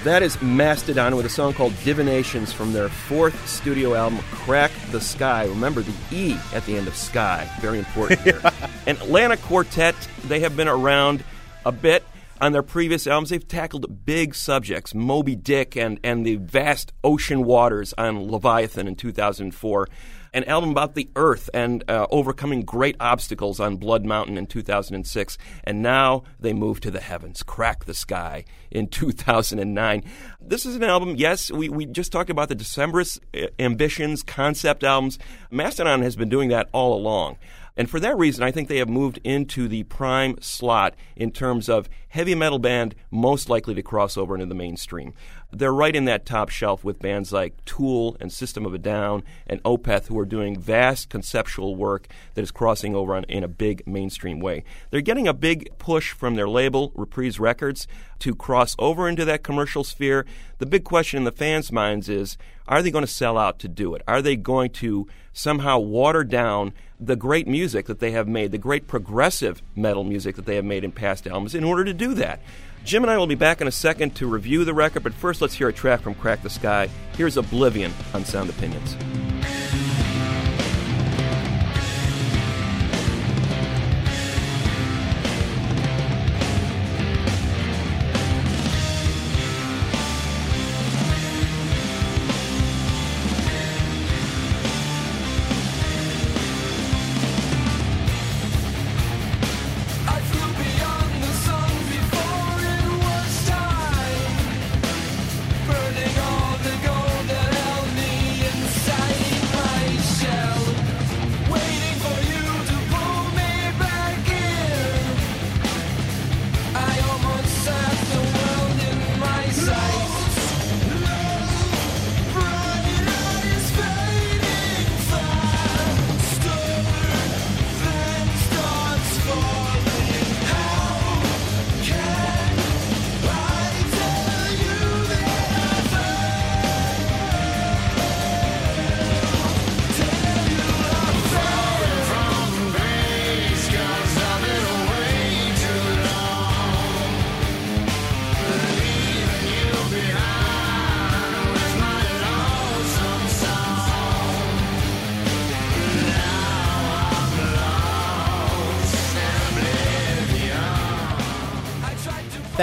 That 0.10 0.24
is 0.24 0.42
Mastodon 0.42 1.16
with 1.16 1.28
a 1.28 1.30
song 1.30 1.54
called 1.54 1.72
Divinations 1.84 2.52
from 2.52 2.74
their 2.74 2.90
fourth 2.90 3.48
studio 3.48 3.94
album, 3.94 4.18
Crack 4.32 4.72
the 4.90 5.00
Skye. 5.00 5.46
Remember 5.46 5.84
the 5.84 5.94
E 6.12 6.36
at 6.52 6.66
the 6.66 6.78
end 6.78 6.88
of 6.88 6.96
Sky. 6.96 7.48
Very 7.62 7.78
important 7.78 8.20
here. 8.22 8.42
and 8.88 8.98
Atlanta 8.98 9.38
Quartet, 9.38 9.94
they 10.28 10.40
have 10.40 10.58
been 10.58 10.68
around 10.68 11.24
a 11.64 11.72
bit. 11.72 12.04
On 12.42 12.54
their 12.54 12.64
previous 12.64 13.06
albums, 13.06 13.30
they've 13.30 13.48
tackled 13.48 14.04
big 14.04 14.34
subjects, 14.34 14.96
Moby 14.96 15.36
Dick 15.36 15.78
and, 15.78 16.00
and 16.04 16.26
the 16.26 16.38
vast 16.38 16.92
ocean 17.04 17.44
waters 17.44 17.94
on 17.96 18.32
Leviathan 18.32 18.88
in 18.88 18.96
2004 18.96 19.88
an 20.34 20.44
album 20.46 20.72
about 20.72 20.96
the 20.96 21.10
earth 21.16 21.50
and 21.54 21.84
uh, 21.90 22.08
overcoming 22.12 22.62
great 22.62 22.96
obstacles 23.00 23.60
on 23.60 23.78
Blood 23.78 24.06
Mountain 24.06 24.38
in 24.38 24.46
2006. 24.48 25.38
And 25.64 25.82
now 25.82 26.24
they 26.40 26.54
move 26.54 26.80
to 26.82 26.92
the 26.92 27.02
heavens, 27.02 27.44
Crack 27.44 27.86
the 27.86 27.94
Skye 27.94 28.46
in 28.72 28.88
2009. 28.90 30.04
This 30.42 30.66
is 30.66 30.76
an 30.76 30.84
album, 30.84 31.16
yes, 31.16 31.52
we, 31.52 31.70
we 31.70 31.86
just 31.86 32.12
talked 32.12 32.30
about 32.30 32.50
the 32.50 32.56
Decemberist 32.56 33.20
uh, 33.36 33.48
ambitions, 33.60 34.24
concept 34.24 34.84
albums. 34.84 35.20
Mastodon 35.52 36.02
has 36.02 36.16
been 36.16 36.30
doing 36.30 36.50
that 36.50 36.70
all 36.72 36.94
along. 36.94 37.38
And 37.80 37.90
for 37.90 38.02
that 38.02 38.18
reason, 38.18 38.44
I 38.44 38.52
think 38.52 38.68
they 38.68 38.80
have 38.80 38.90
moved 38.90 39.20
into 39.24 39.70
the 39.70 39.84
prime 39.84 40.36
slot 40.42 40.96
in 41.16 41.32
terms 41.32 41.70
of 41.70 41.88
heavy 42.10 42.36
metal 42.36 42.60
band 42.60 42.96
most 43.12 43.50
likely 43.50 43.74
to 43.76 43.82
cross 43.82 44.18
over 44.18 44.34
into 44.34 44.46
the 44.46 44.56
mainstream. 44.56 45.14
They're 45.52 45.74
right 45.74 45.96
in 45.96 46.06
that 46.06 46.26
top 46.26 46.50
shelf 46.50 46.84
with 46.84 47.00
bands 47.00 47.32
like 47.32 47.64
Tool 47.66 48.18
and 48.20 48.32
System 48.32 48.66
of 48.66 48.74
a 48.74 48.78
Down 48.78 49.24
and 49.48 49.64
Opeth, 49.64 50.08
who 50.08 50.20
are 50.20 50.26
doing 50.26 50.60
vast 50.60 51.10
conceptual 51.10 51.76
work 51.76 52.08
that 52.36 52.42
is 52.42 52.52
crossing 52.52 52.96
over 52.96 53.16
on, 53.16 53.24
in 53.24 53.44
a 53.44 53.48
big 53.48 53.86
mainstream 53.88 54.40
way. 54.40 54.64
They're 54.92 55.02
getting 55.02 55.28
a 55.28 55.34
big 55.34 55.70
push 55.80 56.12
from 56.12 56.36
their 56.36 56.50
label, 56.50 56.92
Reprise 56.96 57.40
Records, 57.40 57.88
to 58.20 58.36
cross 58.36 58.76
over 58.78 59.08
into 59.08 59.26
that 59.26 59.44
commercial 59.44 59.84
sphere. 59.84 60.26
The 60.60 60.66
big 60.66 60.84
question 60.84 61.18
in 61.18 61.24
the 61.24 61.32
fans' 61.32 61.72
minds 61.72 62.10
is 62.10 62.38
are 62.68 62.84
they 62.84 62.92
going 62.92 63.06
to 63.06 63.12
sell 63.12 63.38
out 63.38 63.58
to 63.60 63.68
do 63.68 63.96
it? 63.96 64.04
Are 64.08 64.22
they 64.22 64.36
going 64.36 64.70
to 64.72 65.08
somehow 65.34 65.80
water 65.80 66.24
down 66.24 66.74
the 67.00 67.16
great 67.16 67.48
music 67.48 67.88
that 67.88 68.00
they 68.00 68.12
have 68.12 68.28
made, 68.28 68.52
the 68.52 68.58
great 68.58 68.88
progressive 68.88 69.64
metal 69.76 70.04
music 70.04 70.36
that 70.36 70.46
they 70.46 70.56
have 70.56 70.66
made 70.66 70.84
in 70.84 70.92
past 70.92 71.26
albums, 71.26 71.56
in 71.56 71.64
order 71.64 71.84
to 71.84 71.94
do 72.00 72.16
that? 72.16 72.40
Jim 72.84 73.04
and 73.04 73.12
I 73.12 73.18
will 73.18 73.28
be 73.28 73.36
back 73.36 73.62
in 73.62 73.68
a 73.68 73.72
second 73.72 74.16
to 74.16 74.26
review 74.26 74.66
the 74.66 74.74
record, 74.74 75.04
but 75.04 75.14
first 75.14 75.42
let's 75.42 75.54
hear 75.54 75.68
a 75.68 75.74
track 75.74 76.02
from 76.02 76.16
Crack 76.16 76.42
the 76.42 76.50
Skye. 76.50 76.90
Here's 77.16 77.38
Oblivion 77.38 77.94
on 78.14 78.26
Sound 78.26 78.50
Opinions. 78.50 78.96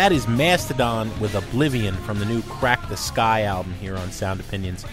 That 0.07 0.13
is 0.13 0.29
Mastodon 0.29 1.11
with 1.19 1.35
Oblivion 1.35 1.93
from 1.93 2.21
the 2.21 2.25
new 2.25 2.41
Crack 2.43 2.89
the 2.89 2.97
Skye 2.97 3.43
album 3.43 3.75
here 3.81 3.97
on 3.97 4.13
Sound 4.13 4.39
Opinions. 4.39 4.85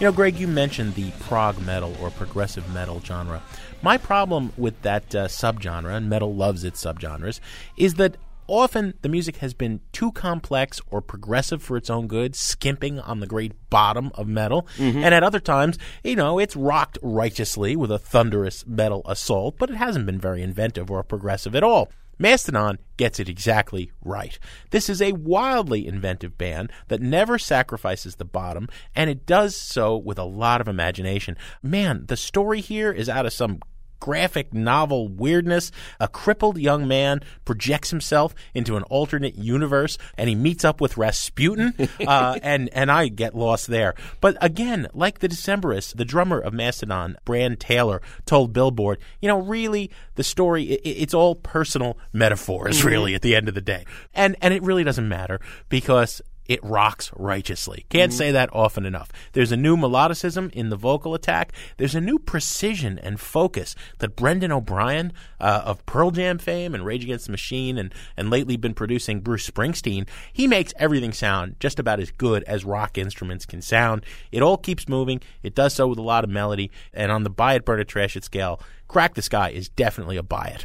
You 0.00 0.06
know, 0.06 0.10
Greg, 0.10 0.36
you 0.36 0.48
mentioned 0.48 0.94
the 0.94 1.10
prog 1.20 1.60
metal 1.60 1.94
or 2.00 2.08
progressive 2.08 2.66
metal 2.72 2.98
genre. 3.04 3.42
My 3.82 3.98
problem 3.98 4.54
with 4.56 4.80
that 4.80 5.14
uh, 5.14 5.28
subgenre, 5.28 5.94
and 5.94 6.08
metal 6.08 6.34
loves 6.34 6.64
its 6.64 6.82
subgenres, 6.82 7.40
is 7.76 7.96
that 7.96 8.16
Often 8.46 8.92
the 9.00 9.08
music 9.08 9.36
has 9.36 9.54
been 9.54 9.80
too 9.92 10.12
complex 10.12 10.78
or 10.90 11.00
progressive 11.00 11.62
for 11.62 11.78
its 11.78 11.88
own 11.88 12.06
good, 12.06 12.36
skimping 12.36 13.00
on 13.00 13.20
the 13.20 13.26
great 13.26 13.52
bottom 13.70 14.12
of 14.16 14.28
metal. 14.28 14.66
And 15.02 15.14
at 15.14 15.22
other 15.22 15.40
times, 15.40 15.78
you 16.02 16.14
know, 16.14 16.38
it's 16.38 16.54
rocked 16.54 16.98
righteously 17.00 17.74
with 17.74 17.90
a 17.90 17.98
thunderous 17.98 18.66
metal 18.66 19.00
assault, 19.06 19.56
but 19.58 19.70
it 19.70 19.76
hasn't 19.76 20.04
been 20.04 20.20
very 20.20 20.42
inventive 20.42 20.90
or 20.90 21.02
progressive 21.02 21.54
at 21.54 21.62
all. 21.62 21.90
Mastodon 22.18 22.78
gets 22.96 23.18
it 23.18 23.28
exactly 23.28 23.90
right. 24.02 24.38
This 24.70 24.88
is 24.88 25.02
a 25.02 25.12
wildly 25.12 25.86
inventive 25.86 26.38
band 26.38 26.70
that 26.88 27.00
never 27.00 27.38
sacrifices 27.38 28.16
the 28.16 28.24
bottom, 28.24 28.68
and 28.94 29.10
it 29.10 29.26
does 29.26 29.56
so 29.56 29.96
with 29.96 30.18
a 30.18 30.24
lot 30.24 30.60
of 30.60 30.68
imagination. 30.68 31.36
Man, 31.62 32.06
the 32.06 32.16
story 32.16 32.60
here 32.60 32.92
is 32.92 33.08
out 33.08 33.26
of 33.26 33.32
some 33.32 33.60
graphic 34.04 34.52
novel 34.52 35.08
weirdness. 35.08 35.72
A 35.98 36.06
crippled 36.06 36.58
young 36.58 36.86
man 36.86 37.22
projects 37.46 37.88
himself 37.88 38.34
into 38.52 38.76
an 38.76 38.82
alternate 38.82 39.36
universe 39.36 39.96
and 40.18 40.28
he 40.28 40.34
meets 40.34 40.62
up 40.62 40.78
with 40.78 40.98
Rasputin, 40.98 41.72
uh, 42.06 42.38
and, 42.42 42.68
and 42.74 42.92
I 42.92 43.08
get 43.08 43.34
lost 43.34 43.68
there. 43.68 43.94
But 44.20 44.36
again, 44.42 44.88
like 44.92 45.20
the 45.20 45.28
Decemberists, 45.28 45.96
the 45.96 46.04
drummer 46.04 46.38
of 46.38 46.52
Mastodon, 46.52 47.16
Brann 47.24 47.56
Dailor, 47.56 48.00
told 48.26 48.52
Billboard, 48.52 48.98
you 49.22 49.28
know, 49.28 49.40
really, 49.40 49.90
the 50.16 50.22
story, 50.22 50.74
i 50.74 50.80
it's 50.84 51.14
all 51.14 51.34
personal 51.34 51.96
metaphors, 52.12 52.84
really, 52.84 53.14
at 53.14 53.22
the 53.22 53.34
end 53.34 53.48
of 53.48 53.54
the 53.54 53.62
day. 53.62 53.86
And, 54.12 54.36
and 54.42 54.52
it 54.52 54.62
really 54.62 54.84
doesn't 54.84 55.08
matter 55.08 55.40
because 55.70 56.20
it 56.46 56.62
rocks 56.62 57.10
righteously. 57.16 57.86
Can't 57.88 58.12
say 58.12 58.30
that 58.32 58.50
often 58.52 58.84
enough. 58.84 59.10
There's 59.32 59.52
a 59.52 59.56
new 59.56 59.76
melodicism 59.76 60.52
in 60.52 60.68
the 60.68 60.76
vocal 60.76 61.14
attack. 61.14 61.52
There's 61.76 61.94
a 61.94 62.00
new 62.00 62.18
precision 62.18 62.98
and 62.98 63.18
focus 63.18 63.74
that 63.98 64.16
Brendan 64.16 64.52
O'Brien 64.52 65.12
uh, 65.40 65.62
of 65.64 65.84
Pearl 65.86 66.10
Jam 66.10 66.38
fame 66.38 66.74
and 66.74 66.84
Rage 66.84 67.04
Against 67.04 67.26
the 67.26 67.32
Machine 67.32 67.78
and, 67.78 67.94
and 68.16 68.30
lately 68.30 68.56
been 68.56 68.74
producing 68.74 69.20
Bruce 69.20 69.48
Springsteen, 69.48 70.06
he 70.32 70.46
makes 70.46 70.74
everything 70.78 71.12
sound 71.12 71.56
just 71.60 71.78
about 71.78 72.00
as 72.00 72.10
good 72.10 72.42
as 72.44 72.64
rock 72.64 72.98
instruments 72.98 73.46
can 73.46 73.62
sound. 73.62 74.04
It 74.30 74.42
all 74.42 74.58
keeps 74.58 74.88
moving. 74.88 75.20
It 75.42 75.54
does 75.54 75.74
so 75.74 75.88
with 75.88 75.98
a 75.98 76.02
lot 76.02 76.24
of 76.24 76.30
melody. 76.30 76.70
And 76.92 77.10
on 77.10 77.24
the 77.24 77.30
buy 77.30 77.54
it, 77.54 77.64
burn 77.64 77.80
it, 77.80 77.88
trash 77.88 78.16
it 78.16 78.24
scale, 78.24 78.60
Crack 78.88 79.14
the 79.14 79.22
Skye 79.22 79.50
is 79.50 79.68
definitely 79.68 80.16
a 80.16 80.22
buy 80.22 80.52
it. 80.54 80.64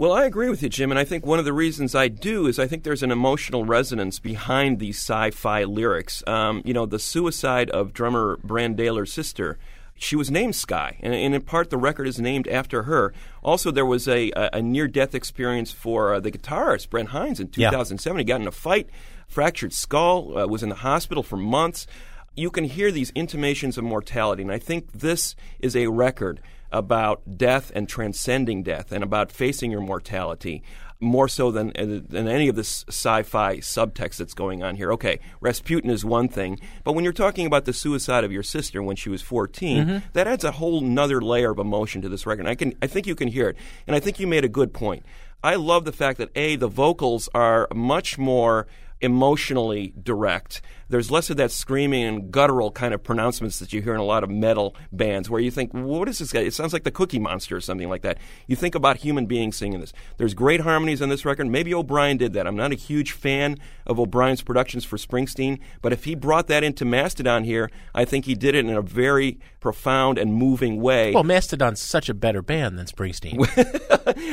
Well, 0.00 0.14
I 0.14 0.24
agree 0.24 0.48
with 0.48 0.62
you, 0.62 0.70
Jim, 0.70 0.90
and 0.90 0.98
I 0.98 1.04
think 1.04 1.26
one 1.26 1.38
of 1.38 1.44
the 1.44 1.52
reasons 1.52 1.94
I 1.94 2.08
do 2.08 2.46
is 2.46 2.58
I 2.58 2.66
think 2.66 2.84
there's 2.84 3.02
an 3.02 3.10
emotional 3.10 3.66
resonance 3.66 4.18
behind 4.18 4.78
these 4.78 4.96
sci-fi 4.96 5.64
lyrics. 5.64 6.22
Um, 6.26 6.62
you 6.64 6.72
know, 6.72 6.86
the 6.86 6.98
suicide 6.98 7.68
of 7.68 7.92
drummer 7.92 8.38
Brann 8.42 8.74
Dailor's 8.74 9.12
sister. 9.12 9.58
She 9.96 10.16
was 10.16 10.30
named 10.30 10.56
Sky, 10.56 10.96
and, 11.00 11.12
in 11.12 11.38
part 11.42 11.68
the 11.68 11.76
record 11.76 12.06
is 12.06 12.18
named 12.18 12.48
after 12.48 12.84
her. 12.84 13.12
Also, 13.42 13.70
there 13.70 13.84
was 13.84 14.08
a, 14.08 14.30
a, 14.30 14.48
a 14.54 14.62
near-death 14.62 15.14
experience 15.14 15.70
for 15.70 16.14
uh, 16.14 16.20
the 16.20 16.30
guitarist 16.30 16.88
Brent 16.88 17.10
Hinds 17.10 17.38
in 17.38 17.50
Yeah. 17.54 17.68
2007. 17.68 18.20
He 18.20 18.24
got 18.24 18.40
in 18.40 18.48
a 18.48 18.52
fight, 18.52 18.88
fractured 19.28 19.74
skull, 19.74 20.38
uh, 20.38 20.46
was 20.46 20.62
in 20.62 20.70
the 20.70 20.76
hospital 20.76 21.22
for 21.22 21.36
months. 21.36 21.86
You 22.34 22.50
can 22.50 22.64
hear 22.64 22.90
these 22.90 23.10
intimations 23.10 23.76
of 23.76 23.84
mortality, 23.84 24.44
and 24.44 24.50
I 24.50 24.60
think 24.60 24.92
this 24.92 25.36
is 25.58 25.76
a 25.76 25.88
record 25.88 26.40
about 26.72 27.36
death 27.36 27.72
and 27.74 27.88
transcending 27.88 28.62
death 28.62 28.92
and 28.92 29.02
about 29.02 29.32
facing 29.32 29.70
your 29.70 29.80
mortality 29.80 30.62
more 31.00 31.28
so 31.28 31.50
than 31.50 31.72
than 31.74 32.28
any 32.28 32.48
of 32.48 32.56
this 32.56 32.84
sci-fi 32.88 33.56
subtext 33.56 34.18
that's 34.18 34.34
going 34.34 34.62
on 34.62 34.76
here. 34.76 34.92
Okay, 34.92 35.18
Rasputin 35.40 35.90
is 35.90 36.04
one 36.04 36.28
thing, 36.28 36.60
but 36.84 36.92
when 36.92 37.04
you're 37.04 37.12
talking 37.12 37.46
about 37.46 37.64
the 37.64 37.72
suicide 37.72 38.22
of 38.22 38.32
your 38.32 38.42
sister 38.42 38.82
when 38.82 38.96
she 38.96 39.08
was 39.08 39.22
14, 39.22 39.84
mm-hmm. 39.86 40.06
that 40.12 40.26
adds 40.26 40.44
a 40.44 40.52
whole 40.52 40.82
nother 40.82 41.20
layer 41.20 41.50
of 41.50 41.58
emotion 41.58 42.02
to 42.02 42.08
this 42.08 42.26
record. 42.26 42.46
I 42.46 42.54
can 42.54 42.74
I 42.82 42.86
think 42.86 43.06
you 43.06 43.14
can 43.14 43.28
hear 43.28 43.48
it, 43.48 43.56
and 43.86 43.96
I 43.96 44.00
think 44.00 44.20
you 44.20 44.26
made 44.26 44.44
a 44.44 44.48
good 44.48 44.74
point. 44.74 45.04
I 45.42 45.54
love 45.54 45.86
the 45.86 45.92
fact 45.92 46.18
that 46.18 46.30
a 46.34 46.56
the 46.56 46.68
vocals 46.68 47.28
are 47.34 47.66
much 47.74 48.18
more 48.18 48.66
emotionally 49.00 49.94
direct. 50.02 50.60
There's 50.90 51.10
less 51.10 51.30
of 51.30 51.36
that 51.38 51.50
screaming 51.50 52.04
and 52.04 52.30
guttural 52.30 52.70
kind 52.70 52.92
of 52.92 53.02
pronouncements 53.02 53.58
that 53.60 53.72
you 53.72 53.80
hear 53.80 53.94
in 53.94 54.00
a 54.00 54.04
lot 54.04 54.24
of 54.24 54.30
metal 54.30 54.74
bands 54.92 55.30
where 55.30 55.40
you 55.40 55.50
think, 55.50 55.72
what 55.72 56.08
is 56.08 56.18
this 56.18 56.32
guy? 56.32 56.40
It 56.40 56.52
sounds 56.52 56.72
like 56.72 56.84
the 56.84 56.90
Cookie 56.90 57.18
Monster 57.18 57.56
or 57.56 57.60
something 57.60 57.88
like 57.88 58.02
that. 58.02 58.18
You 58.46 58.56
think 58.56 58.74
about 58.74 58.98
human 58.98 59.26
beings 59.26 59.56
singing 59.56 59.80
this. 59.80 59.92
There's 60.16 60.34
great 60.34 60.60
harmonies 60.60 61.00
on 61.00 61.08
this 61.08 61.24
record. 61.24 61.46
Maybe 61.46 61.72
O'Brien 61.72 62.16
did 62.16 62.32
that. 62.34 62.46
I'm 62.46 62.56
not 62.56 62.72
a 62.72 62.76
huge 62.76 63.12
fan 63.12 63.56
of 63.86 63.98
O'Brien's 63.98 64.42
productions 64.42 64.84
for 64.84 64.96
Springsteen, 64.96 65.60
but 65.80 65.92
if 65.92 66.04
he 66.04 66.14
brought 66.14 66.48
that 66.48 66.64
into 66.64 66.84
Mastodon 66.84 67.44
here, 67.44 67.70
I 67.94 68.04
think 68.04 68.24
he 68.24 68.34
did 68.34 68.54
it 68.54 68.64
in 68.66 68.70
a 68.70 68.82
very 68.82 69.38
profound 69.60 70.18
and 70.18 70.34
moving 70.34 70.80
way. 70.80 71.12
Well, 71.12 71.24
Mastodon's 71.24 71.80
such 71.80 72.08
a 72.08 72.14
better 72.14 72.42
band 72.42 72.78
than 72.78 72.86
Springsteen. 72.86 73.46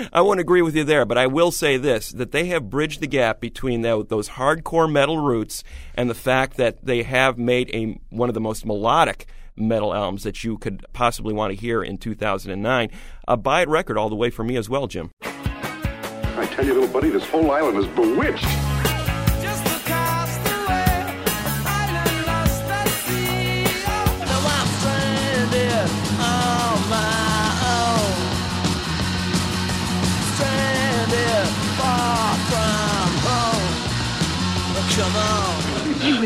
I 0.14 0.22
won't 0.22 0.39
agree 0.39 0.62
with 0.62 0.76
you 0.76 0.84
there, 0.84 1.05
but 1.05 1.18
I 1.18 1.28
will 1.28 1.51
say 1.51 1.78
this: 1.78 2.12
that 2.12 2.32
they 2.32 2.45
have 2.45 2.70
bridged 2.70 3.01
the 3.01 3.08
gap 3.08 3.39
between 3.39 3.82
tho- 3.82 4.03
those 4.03 4.30
hardcore 4.30 4.91
metal 4.91 5.20
roots 5.20 5.64
and 5.93 6.10
the 6.10 6.16
fact 6.16 6.47
that 6.56 6.84
they 6.86 7.04
have 7.04 7.38
made 7.38 7.70
a 7.74 8.00
one 8.10 8.30
of 8.30 8.34
the 8.34 8.41
most 8.41 8.66
melodic 8.66 9.28
metal 9.56 9.93
albums 9.93 10.24
that 10.24 10.43
you 10.43 10.58
could 10.58 10.86
possibly 10.93 11.34
want 11.34 11.54
to 11.54 11.60
hear 11.60 11.84
in 11.84 11.98
2009. 11.98 12.89
A 13.28 13.38
buy 13.38 13.62
it 13.62 13.70
record 13.70 13.98
all 13.98 14.10
the 14.10 14.16
way 14.16 14.30
for 14.30 14.43
me 14.43 14.56
as 14.56 14.70
well, 14.70 14.88
Jim. 14.88 15.12
I 15.22 16.48
tell 16.52 16.66
you, 16.66 16.74
little 16.74 16.89
buddy, 16.89 17.10
this 17.10 17.28
whole 17.28 17.52
island 17.52 17.78
is 17.78 17.88
bewitched. 17.88 18.45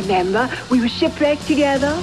Remember, 0.01 0.49
we 0.69 0.81
were 0.81 0.89
shipwrecked 0.89 1.47
together. 1.47 1.93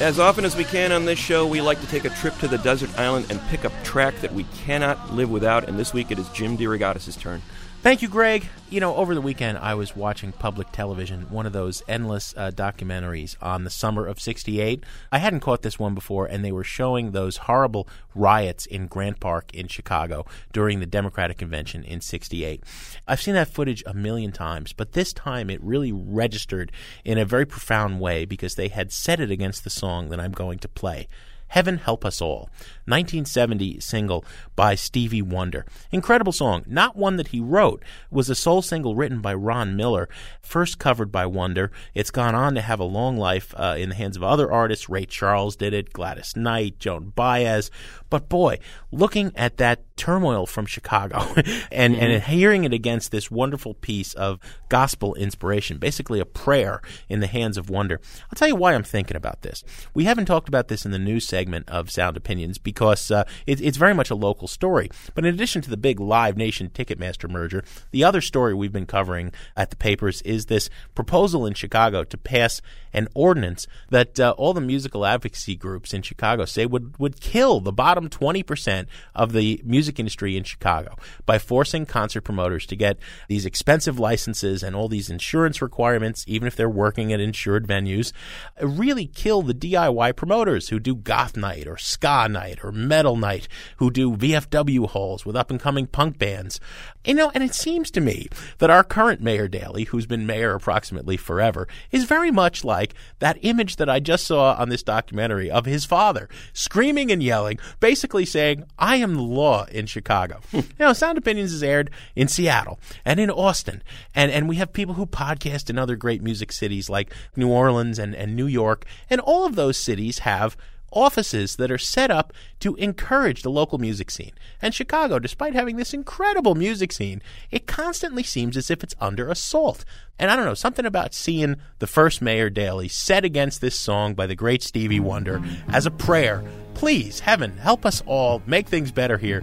As 0.00 0.18
often 0.18 0.44
as 0.44 0.56
we 0.56 0.64
can 0.64 0.92
on 0.92 1.04
this 1.04 1.18
show, 1.18 1.46
we 1.46 1.60
like 1.60 1.80
to 1.80 1.86
take 1.86 2.04
a 2.04 2.10
trip 2.10 2.36
to 2.38 2.48
the 2.48 2.58
desert 2.58 2.90
island 2.98 3.26
and 3.30 3.40
pick 3.48 3.64
a 3.64 3.70
track 3.84 4.14
that 4.20 4.32
we 4.34 4.44
cannot 4.64 5.14
live 5.14 5.30
without. 5.30 5.68
And 5.68 5.78
this 5.78 5.92
week 5.92 6.10
it 6.10 6.18
is 6.18 6.28
Jim 6.30 6.58
DeRogatis' 6.58 7.18
turn. 7.18 7.42
Thank 7.82 8.00
you, 8.00 8.06
Greg. 8.06 8.46
You 8.70 8.78
know, 8.78 8.94
over 8.94 9.12
the 9.12 9.20
weekend, 9.20 9.58
I 9.58 9.74
was 9.74 9.96
watching 9.96 10.30
public 10.30 10.70
television, 10.70 11.22
one 11.30 11.46
of 11.46 11.52
those 11.52 11.82
endless 11.88 12.32
uh, 12.36 12.52
documentaries 12.52 13.34
on 13.42 13.64
the 13.64 13.70
summer 13.70 14.06
of 14.06 14.20
68. 14.20 14.84
I 15.10 15.18
hadn't 15.18 15.40
caught 15.40 15.62
this 15.62 15.80
one 15.80 15.92
before, 15.92 16.26
and 16.26 16.44
they 16.44 16.52
were 16.52 16.62
showing 16.62 17.10
those 17.10 17.38
horrible 17.38 17.88
riots 18.14 18.66
in 18.66 18.86
Grant 18.86 19.18
Park 19.18 19.52
in 19.52 19.66
Chicago 19.66 20.24
during 20.52 20.78
the 20.78 20.86
Democratic 20.86 21.38
Convention 21.38 21.82
in 21.82 22.00
68. 22.00 22.62
I've 23.08 23.20
seen 23.20 23.34
that 23.34 23.48
footage 23.48 23.82
a 23.84 23.94
million 23.94 24.30
times, 24.30 24.72
but 24.72 24.92
this 24.92 25.12
time 25.12 25.50
it 25.50 25.60
really 25.60 25.90
registered 25.90 26.70
in 27.04 27.18
a 27.18 27.24
very 27.24 27.46
profound 27.46 27.98
way 27.98 28.24
because 28.24 28.54
they 28.54 28.68
had 28.68 28.92
set 28.92 29.18
it 29.18 29.32
against 29.32 29.64
the 29.64 29.70
song 29.70 30.10
that 30.10 30.20
I'm 30.20 30.30
going 30.30 30.60
to 30.60 30.68
play. 30.68 31.08
Heaven 31.52 31.76
Help 31.76 32.06
Us 32.06 32.22
All, 32.22 32.48
1970 32.86 33.78
single 33.78 34.24
by 34.56 34.74
Stevie 34.74 35.20
Wonder. 35.20 35.66
Incredible 35.90 36.32
song, 36.32 36.64
not 36.66 36.96
one 36.96 37.16
that 37.16 37.28
he 37.28 37.40
wrote. 37.40 37.82
It 37.82 38.14
was 38.14 38.30
a 38.30 38.34
soul 38.34 38.62
single 38.62 38.96
written 38.96 39.20
by 39.20 39.34
Ron 39.34 39.76
Miller, 39.76 40.08
first 40.40 40.78
covered 40.78 41.12
by 41.12 41.26
Wonder. 41.26 41.70
It's 41.92 42.10
gone 42.10 42.34
on 42.34 42.54
to 42.54 42.62
have 42.62 42.80
a 42.80 42.84
long 42.84 43.18
life 43.18 43.54
uh, 43.58 43.76
in 43.78 43.90
the 43.90 43.94
hands 43.94 44.16
of 44.16 44.22
other 44.22 44.50
artists. 44.50 44.88
Ray 44.88 45.04
Charles 45.04 45.54
did 45.54 45.74
it, 45.74 45.92
Gladys 45.92 46.34
Knight, 46.36 46.78
Joan 46.78 47.12
Baez. 47.14 47.70
But 48.08 48.30
boy, 48.30 48.58
looking 48.90 49.32
at 49.36 49.58
that 49.58 49.84
turmoil 49.96 50.46
from 50.46 50.64
Chicago 50.64 51.18
and, 51.70 51.94
and 51.94 52.22
hearing 52.22 52.64
it 52.64 52.72
against 52.72 53.10
this 53.10 53.30
wonderful 53.30 53.74
piece 53.74 54.14
of 54.14 54.40
gospel 54.70 55.14
inspiration, 55.16 55.76
basically 55.76 56.18
a 56.18 56.24
prayer 56.24 56.80
in 57.10 57.20
the 57.20 57.26
hands 57.26 57.58
of 57.58 57.68
wonder. 57.68 58.00
I'll 58.24 58.36
tell 58.36 58.48
you 58.48 58.56
why 58.56 58.74
I'm 58.74 58.82
thinking 58.82 59.18
about 59.18 59.42
this. 59.42 59.62
We 59.92 60.04
haven't 60.04 60.24
talked 60.24 60.48
about 60.48 60.68
this 60.68 60.86
in 60.86 60.92
the 60.92 60.98
news 60.98 61.26
segment 61.26 61.41
of 61.68 61.90
Sound 61.90 62.16
Opinions 62.16 62.58
because 62.58 63.10
uh, 63.10 63.24
it, 63.46 63.60
it's 63.60 63.76
very 63.76 63.94
much 63.94 64.10
a 64.10 64.14
local 64.14 64.48
story. 64.48 64.90
But 65.14 65.24
in 65.24 65.34
addition 65.34 65.62
to 65.62 65.70
the 65.70 65.76
big 65.76 66.00
Live 66.00 66.36
Nation 66.36 66.70
Ticketmaster 66.70 67.28
merger, 67.28 67.64
the 67.90 68.04
other 68.04 68.20
story 68.20 68.54
we've 68.54 68.72
been 68.72 68.86
covering 68.86 69.32
at 69.56 69.70
the 69.70 69.76
papers 69.76 70.22
is 70.22 70.46
this 70.46 70.70
proposal 70.94 71.46
in 71.46 71.54
Chicago 71.54 72.04
to 72.04 72.18
pass 72.18 72.60
an 72.92 73.08
ordinance 73.14 73.66
that 73.90 74.20
uh, 74.20 74.34
all 74.36 74.52
the 74.52 74.60
musical 74.60 75.06
advocacy 75.06 75.56
groups 75.56 75.94
in 75.94 76.02
Chicago 76.02 76.44
say 76.44 76.66
would, 76.66 76.98
would 76.98 77.20
kill 77.20 77.60
the 77.60 77.72
bottom 77.72 78.08
20% 78.08 78.86
of 79.14 79.32
the 79.32 79.60
music 79.64 79.98
industry 79.98 80.36
in 80.36 80.44
Chicago 80.44 80.96
by 81.24 81.38
forcing 81.38 81.86
concert 81.86 82.22
promoters 82.22 82.66
to 82.66 82.76
get 82.76 82.98
these 83.28 83.46
expensive 83.46 83.98
licenses 83.98 84.62
and 84.62 84.76
all 84.76 84.88
these 84.88 85.10
insurance 85.10 85.62
requirements, 85.62 86.24
even 86.26 86.46
if 86.46 86.56
they're 86.56 86.68
working 86.68 87.12
at 87.12 87.20
insured 87.20 87.66
venues, 87.66 88.12
really 88.60 89.06
kill 89.06 89.42
the 89.42 89.54
DIY 89.54 90.14
promoters 90.16 90.68
who 90.68 90.78
do 90.78 90.94
goth 90.94 91.31
goth 91.32 91.40
night 91.40 91.66
or 91.66 91.76
ska 91.76 92.28
night 92.28 92.58
or 92.62 92.72
metal 92.72 93.16
night 93.16 93.48
who 93.76 93.90
do 93.90 94.16
VFW 94.16 94.88
halls 94.88 95.24
with 95.24 95.36
up 95.36 95.50
and 95.50 95.60
coming 95.60 95.86
punk 95.86 96.18
bands. 96.18 96.60
You 97.04 97.14
know, 97.14 97.32
and 97.34 97.42
it 97.42 97.54
seems 97.54 97.90
to 97.92 98.00
me 98.00 98.28
that 98.58 98.70
our 98.70 98.84
current 98.84 99.20
Mayor 99.20 99.48
Daley, 99.48 99.84
who's 99.84 100.06
been 100.06 100.26
mayor 100.26 100.54
approximately 100.54 101.16
forever, 101.16 101.66
is 101.90 102.04
very 102.04 102.30
much 102.30 102.64
like 102.64 102.94
that 103.18 103.38
image 103.42 103.76
that 103.76 103.88
I 103.88 103.98
just 103.98 104.24
saw 104.24 104.54
on 104.54 104.68
this 104.68 104.84
documentary 104.84 105.50
of 105.50 105.66
his 105.66 105.84
father 105.84 106.28
screaming 106.52 107.10
and 107.10 107.22
yelling, 107.22 107.58
basically 107.80 108.24
saying, 108.24 108.64
I 108.78 108.96
am 108.96 109.14
the 109.14 109.22
law 109.22 109.64
in 109.64 109.86
Chicago. 109.86 110.40
Hmm. 110.52 110.56
you 110.58 110.64
know, 110.78 110.92
Sound 110.92 111.18
Opinions 111.18 111.52
is 111.52 111.62
aired 111.62 111.90
in 112.14 112.28
Seattle 112.28 112.78
and 113.04 113.18
in 113.18 113.30
Austin. 113.30 113.82
And, 114.14 114.30
and 114.30 114.48
we 114.48 114.56
have 114.56 114.72
people 114.72 114.94
who 114.94 115.06
podcast 115.06 115.70
in 115.70 115.78
other 115.78 115.96
great 115.96 116.22
music 116.22 116.52
cities 116.52 116.88
like 116.88 117.12
New 117.34 117.48
Orleans 117.48 117.98
and, 117.98 118.14
and 118.14 118.36
New 118.36 118.46
York. 118.46 118.84
And 119.10 119.20
all 119.20 119.44
of 119.44 119.56
those 119.56 119.76
cities 119.76 120.20
have 120.20 120.56
offices 120.92 121.56
that 121.56 121.70
are 121.70 121.78
set 121.78 122.10
up 122.10 122.32
to 122.60 122.74
encourage 122.76 123.42
the 123.42 123.50
local 123.50 123.78
music 123.78 124.10
scene. 124.10 124.32
And 124.60 124.74
Chicago, 124.74 125.18
despite 125.18 125.54
having 125.54 125.76
this 125.76 125.94
incredible 125.94 126.54
music 126.54 126.92
scene, 126.92 127.22
it 127.50 127.66
constantly 127.66 128.22
seems 128.22 128.56
as 128.56 128.70
if 128.70 128.82
it's 128.82 128.94
under 129.00 129.28
assault. 129.28 129.84
And 130.18 130.30
I 130.30 130.36
don't 130.36 130.44
know, 130.44 130.54
something 130.54 130.86
about 130.86 131.14
seeing 131.14 131.56
the 131.78 131.86
first 131.86 132.22
Mayor 132.22 132.50
Daley 132.50 132.88
set 132.88 133.24
against 133.24 133.60
this 133.60 133.78
song 133.78 134.14
by 134.14 134.26
the 134.26 134.36
great 134.36 134.62
Stevie 134.62 135.00
Wonder 135.00 135.42
as 135.68 135.86
a 135.86 135.90
prayer. 135.90 136.44
Please, 136.74 137.20
heaven, 137.20 137.56
help 137.56 137.84
us 137.84 138.02
all 138.06 138.42
make 138.46 138.68
things 138.68 138.92
better 138.92 139.18
here. 139.18 139.42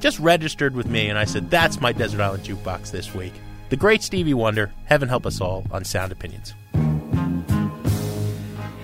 Just 0.00 0.18
registered 0.18 0.74
with 0.74 0.86
me, 0.86 1.08
and 1.08 1.18
I 1.18 1.24
said, 1.24 1.50
that's 1.50 1.80
my 1.80 1.92
Desert 1.92 2.20
Island 2.20 2.44
Jukebox 2.44 2.90
this 2.90 3.14
week. 3.14 3.32
The 3.68 3.76
great 3.76 4.02
Stevie 4.02 4.34
Wonder, 4.34 4.72
Heaven 4.84 5.08
Help 5.08 5.24
Us 5.24 5.40
All 5.40 5.64
on 5.70 5.84
Sound 5.84 6.12
Opinions. 6.12 6.54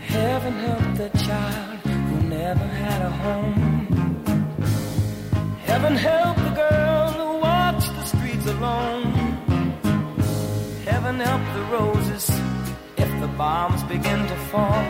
Heaven 0.07 0.53
help 0.55 0.97
the 0.97 1.11
child 1.19 1.68
a 3.09 3.13
home. 3.25 3.55
Heaven 5.71 5.95
help 5.97 6.37
the 6.49 6.55
girl 6.65 7.07
who 7.19 7.29
walks 7.49 7.87
the 7.99 8.05
streets 8.13 8.47
alone. 8.55 9.05
Heaven 10.91 11.17
help 11.29 11.45
the 11.57 11.65
roses 11.77 12.25
if 13.05 13.11
the 13.23 13.31
bombs 13.43 13.83
begin 13.95 14.21
to 14.33 14.37
fall. 14.51 14.85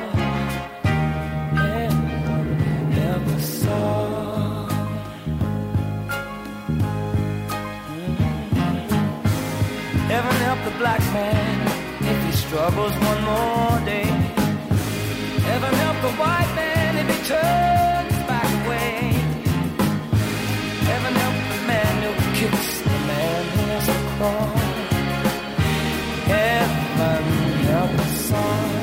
Heaven 1.64 2.88
help. 3.00 3.24
Heaven 10.14 10.36
help 10.46 10.60
the 10.68 10.76
black 10.82 11.02
man 11.18 11.56
if 12.12 12.18
he 12.26 12.32
struggles 12.44 12.94
one 13.10 13.20
more 13.30 13.78
day. 13.94 14.08
Heaven 15.50 15.74
help 15.84 15.98
the 16.06 16.12
white 16.22 16.52
man 16.60 16.90
if 17.02 17.06
he 17.14 17.18
turns 17.32 17.97
crawl. 24.18 24.48
Heaven 26.26 27.24
help 27.70 27.98
us. 28.00 28.77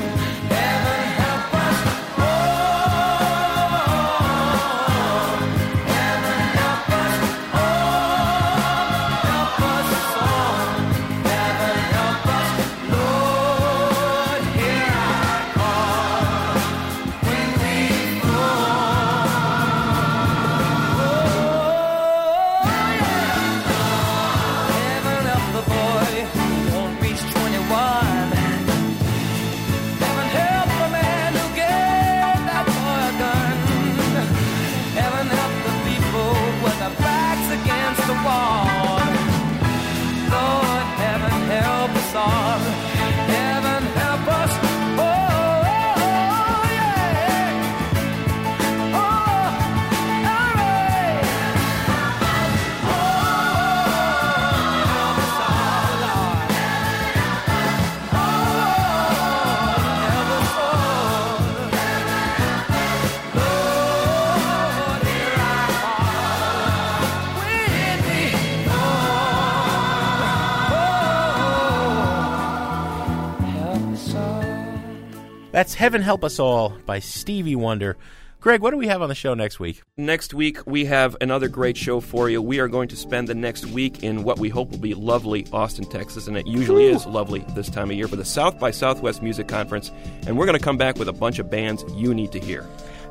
Heaven 75.75 76.01
Help 76.01 76.23
Us 76.23 76.39
All 76.39 76.77
by 76.85 76.99
Stevie 76.99 77.57
Wonder. 77.57 77.97
Greg, 78.39 78.61
what 78.61 78.71
do 78.71 78.77
we 78.77 78.87
have 78.87 79.01
on 79.01 79.09
the 79.09 79.15
show 79.15 79.33
next 79.33 79.59
week? 79.59 79.81
Next 79.97 80.33
week, 80.33 80.65
we 80.65 80.85
have 80.85 81.17
another 81.19 81.49
great 81.49 81.75
show 81.75 81.99
for 81.99 82.29
you. 82.29 82.41
We 82.41 82.59
are 82.59 82.69
going 82.69 82.87
to 82.89 82.95
spend 82.95 83.27
the 83.27 83.35
next 83.35 83.65
week 83.65 84.03
in 84.03 84.23
what 84.23 84.39
we 84.39 84.47
hope 84.47 84.71
will 84.71 84.77
be 84.77 84.93
lovely 84.93 85.45
Austin, 85.51 85.83
Texas, 85.83 86.27
and 86.27 86.37
it 86.37 86.47
usually 86.47 86.85
is 86.85 87.05
lovely 87.05 87.43
this 87.55 87.69
time 87.69 87.89
of 87.89 87.97
year 87.97 88.07
for 88.07 88.15
the 88.15 88.23
South 88.23 88.57
by 88.57 88.71
Southwest 88.71 89.21
Music 89.21 89.47
Conference. 89.47 89.91
And 90.27 90.37
we're 90.37 90.45
going 90.45 90.57
to 90.57 90.63
come 90.63 90.77
back 90.77 90.97
with 90.97 91.09
a 91.09 91.13
bunch 91.13 91.39
of 91.39 91.49
bands 91.49 91.83
you 91.95 92.13
need 92.13 92.31
to 92.31 92.39
hear. 92.39 92.65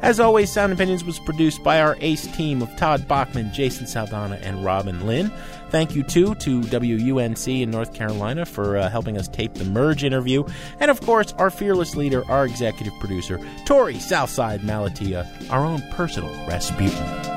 As 0.05 0.21
always, 0.21 0.53
Sound 0.53 0.71
Opinions 0.71 1.03
was 1.03 1.19
produced 1.19 1.65
by 1.65 1.81
our 1.81 1.97
ace 2.03 2.27
team 2.37 2.61
of 2.61 2.77
Todd 2.77 3.09
Bachman, 3.09 3.51
Jason 3.55 3.87
Saldanha, 3.87 4.39
and 4.43 4.63
Robin 4.63 5.07
Linn. 5.07 5.33
Thank 5.71 5.95
you, 5.97 6.03
too, 6.03 6.35
to 6.35 6.61
WUNC 6.61 7.63
in 7.63 7.71
North 7.71 7.95
Carolina 7.95 8.45
for 8.45 8.77
uh, 8.77 8.91
helping 8.91 9.17
us 9.17 9.29
tape 9.29 9.55
the 9.55 9.65
Merge 9.65 10.05
interview. 10.05 10.45
And, 10.79 10.91
of 10.91 11.01
course, 11.01 11.33
our 11.39 11.49
fearless 11.49 11.97
leader, 11.97 12.23
our 12.31 12.45
executive 12.45 12.93
producer, 13.01 13.39
Torey 13.65 13.99
Southside 13.99 14.61
Malatia, 14.61 15.27
our 15.51 15.65
own 15.65 15.81
personal 15.93 16.29
Rasputin. 16.47 17.34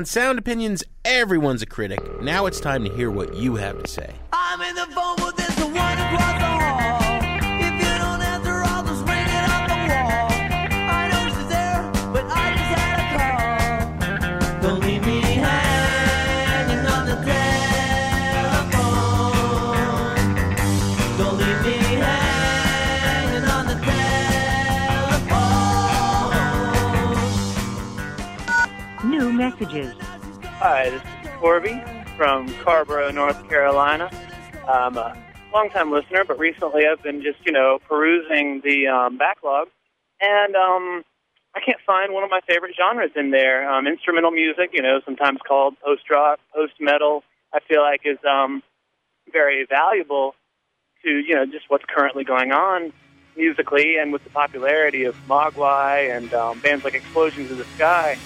On 0.00 0.06
Sound 0.06 0.38
Opinions, 0.38 0.82
everyone's 1.04 1.60
a 1.60 1.66
critic. 1.66 2.00
Now 2.22 2.46
it's 2.46 2.58
time 2.58 2.84
to 2.84 2.90
hear 2.90 3.10
what 3.10 3.34
you 3.34 3.56
have 3.56 3.82
to 3.82 3.86
say. 3.86 4.14
Messages. 29.60 29.94
Hi, 30.58 30.88
this 30.88 31.02
is 31.02 31.30
Corby 31.38 31.82
from 32.16 32.48
Carrboro, 32.64 33.10
North 33.10 33.46
Carolina. 33.46 34.10
I'm 34.66 34.96
a 34.96 35.14
longtime 35.52 35.92
listener, 35.92 36.24
but 36.24 36.38
recently 36.38 36.86
I've 36.86 37.02
been 37.02 37.22
just, 37.22 37.44
you 37.44 37.52
know, 37.52 37.78
perusing 37.86 38.62
the 38.64 38.86
um, 38.86 39.18
backlog, 39.18 39.68
and 40.18 40.56
um, 40.56 41.02
I 41.54 41.60
can't 41.60 41.80
find 41.86 42.14
one 42.14 42.24
of 42.24 42.30
my 42.30 42.40
favorite 42.48 42.74
genres 42.74 43.10
in 43.16 43.32
there. 43.32 43.70
Um, 43.70 43.86
instrumental 43.86 44.30
music, 44.30 44.70
you 44.72 44.80
know, 44.80 45.00
sometimes 45.04 45.40
called 45.46 45.74
post 45.84 46.08
rock, 46.08 46.40
post 46.54 46.74
metal, 46.80 47.22
I 47.52 47.60
feel 47.60 47.82
like 47.82 48.00
is 48.06 48.18
um, 48.26 48.62
very 49.30 49.66
valuable 49.68 50.34
to, 51.04 51.10
you 51.10 51.34
know, 51.34 51.44
just 51.44 51.66
what's 51.68 51.84
currently 51.86 52.24
going 52.24 52.52
on 52.52 52.94
musically, 53.36 53.98
and 53.98 54.10
with 54.10 54.24
the 54.24 54.30
popularity 54.30 55.04
of 55.04 55.14
Mogwai 55.28 56.16
and 56.16 56.32
um, 56.32 56.60
bands 56.60 56.82
like 56.82 56.94
Explosions 56.94 57.50
of 57.50 57.58
the 57.58 57.64
Sky 57.76 58.16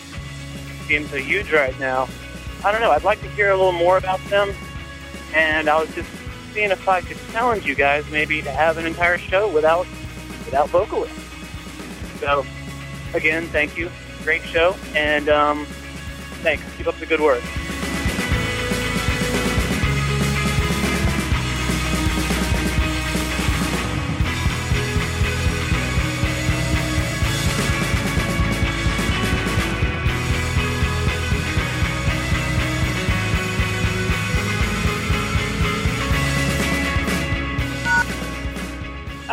being 0.89 1.07
so 1.07 1.17
huge 1.17 1.53
right 1.53 1.79
now. 1.79 2.09
I 2.65 2.73
don't 2.73 2.81
know. 2.81 2.91
I'd 2.91 3.05
like 3.05 3.21
to 3.23 3.29
hear 3.31 3.51
a 3.51 3.57
little 3.57 3.73
more 3.73 3.99
about 3.99 4.21
them, 4.31 4.53
and 5.35 5.69
I 5.69 5.81
was 5.81 5.95
just 5.95 6.09
seeing 6.53 6.71
if 6.71 6.89
I 6.89 7.01
could 7.01 7.19
challenge 7.33 7.67
you 7.67 7.75
guys 7.75 8.09
maybe 8.11 8.41
to 8.43 8.51
have 8.51 8.79
an 8.79 8.87
entire 8.87 9.19
show 9.19 9.49
without 9.53 9.87
without 10.45 10.69
vocalists. 10.71 11.19
So, 12.21 12.47
again, 13.13 13.47
thank 13.49 13.77
you. 13.77 13.91
Great 14.23 14.43
show, 14.43 14.75
and 14.95 15.29
um, 15.29 15.67
Thanks. 16.45 16.63
Keep 16.77 16.89
up 16.89 16.97
the 16.97 17.07
good 17.07 17.21
work. 17.21 17.43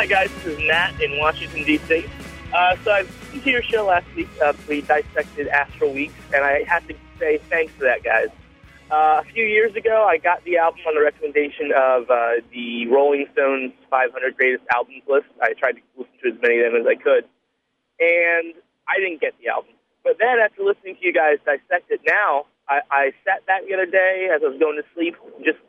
Hi 0.02 0.08
guys, 0.08 0.34
this 0.34 0.58
is 0.58 0.68
Matt 0.68 1.00
in 1.00 1.20
Washington 1.20 1.64
D.C. 1.64 2.08
Uh, 2.52 2.76
so 2.84 2.90
I 2.90 3.02
listened 3.02 3.44
to 3.44 3.52
your 3.52 3.62
show 3.62 3.86
last 3.86 4.08
week. 4.16 4.30
Uh, 4.44 4.52
we 4.68 4.82
dissected 4.82 5.48
Astral 5.50 5.94
Weeks, 5.94 6.18
and 6.34 6.44
I 6.44 6.64
have 6.64 6.88
to 6.88 6.96
say 7.20 7.38
thanks 7.52 7.72
for 7.74 7.84
that, 7.84 8.02
guys. 8.02 8.30
Uh, 8.90 9.22
a 9.22 9.24
few 9.32 9.46
years 9.46 9.76
ago, 9.76 10.08
I 10.10 10.18
got 10.18 10.44
the 10.44 10.58
album 10.58 10.82
on 10.88 10.96
the 10.96 11.04
recommendation 11.04 11.70
of 11.78 12.10
uh, 12.10 12.42
the 12.52 12.88
Rolling 12.88 13.28
Stones 13.34 13.74
500 13.92 14.36
Greatest 14.38 14.64
Albums 14.74 15.04
list. 15.08 15.28
I 15.40 15.54
tried 15.54 15.74
to 15.74 15.82
listen 15.96 16.14
to 16.24 16.30
as 16.34 16.42
many 16.42 16.58
of 16.66 16.74
them 16.74 16.82
as 16.82 16.88
I 16.90 16.96
could, 16.96 17.30
and 18.00 18.58
I 18.90 18.98
didn't 18.98 19.22
get 19.22 19.38
the 19.38 19.54
album. 19.54 19.78
But 20.04 20.18
then, 20.18 20.42
after 20.44 20.64
listening 20.64 20.96
to 20.96 21.06
you 21.06 21.14
guys 21.14 21.38
dissect 21.46 21.92
it, 21.92 22.02
now 22.08 22.48
I, 22.68 22.82
I 22.90 23.12
sat 23.24 23.46
back 23.46 23.70
the 23.70 23.76
other 23.76 23.86
day 23.86 24.34
as 24.34 24.42
I 24.42 24.50
was 24.50 24.58
going 24.58 24.82
to 24.82 24.88
sleep, 24.96 25.14
just 25.46 25.62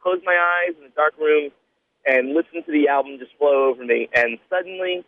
closed 0.00 0.22
my 0.22 0.38
eyes 0.38 0.78
in 0.78 0.86
a 0.86 0.94
dark 0.94 1.18
room, 1.18 1.50
and 2.06 2.34
listened 2.34 2.64
to 2.66 2.72
the 2.72 2.88
album 2.88 3.18
just 3.18 3.36
flow 3.38 3.70
over 3.70 3.84
me. 3.84 4.08
And 4.14 4.38
suddenly, 4.48 5.04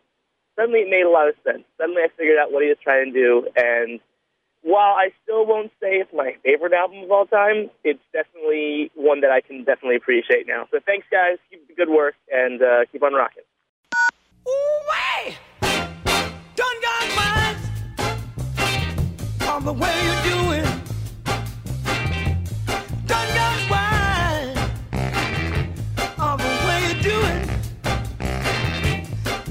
suddenly 0.57 0.81
it 0.81 0.91
made 0.91 1.07
a 1.07 1.11
lot 1.11 1.29
of 1.29 1.35
sense. 1.45 1.65
Suddenly 1.79 2.03
I 2.03 2.09
figured 2.17 2.39
out 2.39 2.53
what 2.53 2.63
he 2.63 2.69
was 2.69 2.79
trying 2.83 3.13
to 3.13 3.19
do. 3.19 3.49
And 3.57 4.01
while 4.63 4.95
I 4.95 5.11
still 5.23 5.45
won't 5.45 5.73
say 5.81 5.97
it's 5.97 6.13
my 6.15 6.37
favorite 6.45 6.73
album 6.73 7.03
of 7.05 7.11
all 7.11 7.27
time, 7.27 7.71
it's 7.83 8.03
definitely 8.13 8.91
one 8.95 9.21
that 9.23 9.31
I 9.31 9.41
can 9.41 9.65
definitely 9.65 9.97
appreciate 9.97 10.47
now. 10.47 10.69
So 10.71 10.79
thanks, 10.85 11.07
guys. 11.11 11.39
Keep 11.51 11.69
the 11.69 11.75
good 11.75 11.89
work 11.89 12.15
and 12.31 12.63
uh, 12.63 12.85
keep 12.91 13.03
on 13.03 13.13
rocking. 13.15 13.43
Ooh-wee! 14.47 15.37
Done 16.55 16.81
got 16.83 17.09
mine 17.17 17.57
on 19.49 19.65
the 19.65 19.73
way 19.73 20.05
you're 20.05 20.23
doing. 20.23 20.65
Done 23.07 23.35
got 23.35 23.62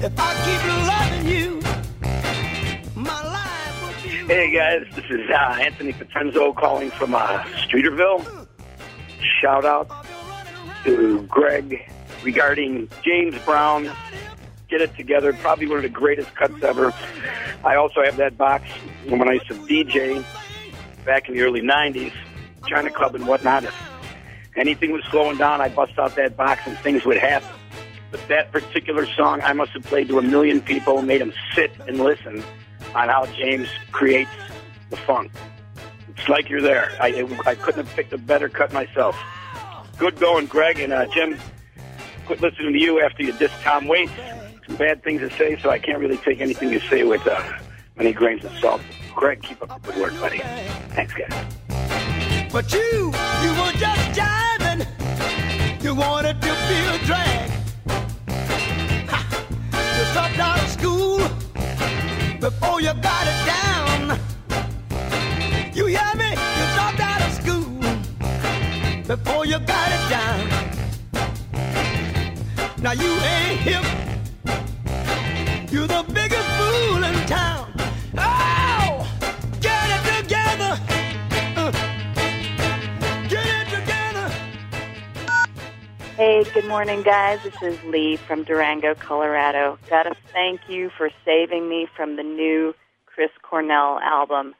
If 0.04 0.12
I 0.18 0.34
keep 0.44 0.62
loving 0.88 1.28
you, 1.28 1.60
my 2.96 3.24
life 3.24 3.82
will 3.82 4.02
be. 4.02 4.08
Hey 4.26 4.52
guys, 4.52 4.84
this 4.96 5.04
is 5.04 5.30
uh, 5.30 5.58
Anthony 5.60 5.92
Patenzo 5.92 6.56
calling 6.56 6.90
from 6.90 7.14
uh, 7.14 7.38
Streeterville. 7.54 8.48
Shout 9.40 9.64
out 9.64 9.88
to 10.82 11.22
Greg 11.28 11.88
regarding 12.24 12.88
James 13.04 13.38
Brown. 13.44 13.92
Get 14.68 14.80
it 14.80 14.92
together, 14.96 15.32
probably 15.34 15.68
one 15.68 15.76
of 15.76 15.84
the 15.84 15.88
greatest 15.88 16.34
cuts 16.34 16.60
ever. 16.64 16.92
I 17.64 17.76
also 17.76 18.02
have 18.02 18.16
that 18.16 18.36
box 18.36 18.64
from 19.08 19.20
when 19.20 19.28
I 19.28 19.34
used 19.34 19.46
to 19.46 19.54
DJ 19.54 20.24
back 21.04 21.28
in 21.28 21.36
the 21.36 21.42
early 21.42 21.62
90s, 21.62 22.12
China 22.66 22.90
Club 22.90 23.14
and 23.14 23.28
whatnot. 23.28 23.62
If 23.62 23.74
anything 24.56 24.90
was 24.90 25.04
slowing 25.12 25.38
down, 25.38 25.60
I'd 25.60 25.76
bust 25.76 25.96
out 25.96 26.16
that 26.16 26.36
box 26.36 26.62
and 26.66 26.76
things 26.78 27.04
would 27.04 27.18
happen. 27.18 27.61
But 28.12 28.28
that 28.28 28.52
particular 28.52 29.06
song, 29.06 29.40
I 29.42 29.54
must 29.54 29.72
have 29.72 29.84
played 29.84 30.08
to 30.08 30.18
a 30.18 30.22
million 30.22 30.60
people, 30.60 31.00
made 31.00 31.22
them 31.22 31.32
sit 31.54 31.72
and 31.88 31.98
listen 31.98 32.44
on 32.94 33.08
how 33.08 33.24
James 33.26 33.68
creates 33.90 34.30
the 34.90 34.98
funk. 34.98 35.32
It's 36.10 36.28
like 36.28 36.50
you're 36.50 36.60
there. 36.60 36.92
I, 37.00 37.26
I 37.46 37.54
couldn't 37.54 37.86
have 37.86 37.96
picked 37.96 38.12
a 38.12 38.18
better 38.18 38.50
cut 38.50 38.70
myself. 38.72 39.18
Good 39.96 40.20
going, 40.20 40.46
Greg. 40.46 40.78
And 40.78 40.92
uh, 40.92 41.06
Jim, 41.06 41.38
quit 42.26 42.42
listening 42.42 42.74
to 42.74 42.78
you 42.78 43.00
after 43.00 43.22
you 43.22 43.32
dissed 43.32 43.60
Tom 43.62 43.88
Waits. 43.88 44.12
Some 44.66 44.76
bad 44.76 45.02
things 45.02 45.22
to 45.22 45.30
say, 45.36 45.58
so 45.60 45.70
I 45.70 45.78
can't 45.78 45.98
really 45.98 46.18
take 46.18 46.40
anything 46.40 46.70
you 46.70 46.80
say 46.80 47.04
with 47.04 47.26
uh, 47.26 47.42
many 47.96 48.12
grains 48.12 48.44
of 48.44 48.52
salt. 48.58 48.82
Greg, 49.14 49.42
keep 49.42 49.62
up 49.62 49.82
the 49.82 49.90
good 49.92 50.02
work, 50.02 50.20
buddy. 50.20 50.38
Thanks, 50.90 51.14
guys. 51.14 51.32
But 52.52 52.70
you, 52.72 53.06
you 53.06 53.50
were 53.54 53.72
just 53.72 54.20
jiving. 54.20 55.82
You 55.82 55.94
wanted 55.94 56.40
to 56.42 56.48
feel 56.48 56.94
a 56.94 57.51
before 62.42 62.80
you 62.80 62.92
got 62.94 63.24
it 63.24 63.46
down. 63.46 64.18
You 65.72 65.86
hear 65.86 66.12
me? 66.16 66.30
You 66.30 66.64
dropped 66.74 66.98
out 66.98 67.22
of 67.22 67.32
school 67.32 67.80
before 69.06 69.46
you 69.46 69.60
got 69.60 69.88
it 69.96 70.04
down. 70.10 70.48
Now 72.82 72.92
you 72.94 73.12
ain't 73.34 73.60
hip. 73.60 73.84
You're 75.70 75.86
the 75.86 76.04
biggest 76.12 76.48
fool 76.58 77.04
in 77.04 77.14
town. 77.28 77.71
Hey, 86.24 86.44
good 86.54 86.68
morning, 86.68 87.02
guys. 87.02 87.42
This 87.42 87.60
is 87.62 87.82
Lee 87.82 88.16
from 88.16 88.44
Durango, 88.44 88.94
Colorado. 88.94 89.76
Gotta 89.90 90.14
thank 90.32 90.60
you 90.68 90.88
for 90.96 91.10
saving 91.24 91.68
me 91.68 91.88
from 91.96 92.14
the 92.14 92.22
new 92.22 92.76
Chris 93.06 93.32
Cornell 93.42 93.98
album. 93.98 94.54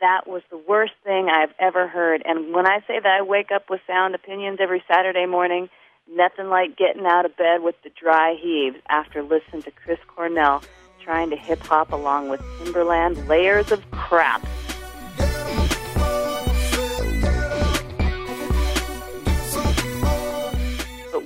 That 0.00 0.26
was 0.26 0.42
the 0.50 0.58
worst 0.58 0.94
thing 1.04 1.28
I've 1.28 1.54
ever 1.60 1.86
heard. 1.86 2.22
And 2.24 2.52
when 2.52 2.66
I 2.66 2.80
say 2.88 2.98
that 2.98 3.18
I 3.20 3.22
wake 3.22 3.52
up 3.52 3.70
with 3.70 3.80
sound 3.86 4.16
opinions 4.16 4.58
every 4.60 4.82
Saturday 4.88 5.26
morning, 5.26 5.68
nothing 6.12 6.48
like 6.48 6.76
getting 6.76 7.06
out 7.06 7.24
of 7.24 7.36
bed 7.36 7.62
with 7.62 7.76
the 7.84 7.90
dry 7.90 8.34
heaves 8.34 8.78
after 8.88 9.22
listening 9.22 9.62
to 9.62 9.70
Chris 9.70 10.00
Cornell 10.08 10.60
trying 11.04 11.30
to 11.30 11.36
hip 11.36 11.60
hop 11.60 11.92
along 11.92 12.30
with 12.30 12.40
Timbaland 12.58 13.28
layers 13.28 13.70
of 13.70 13.88
crap. 13.92 14.44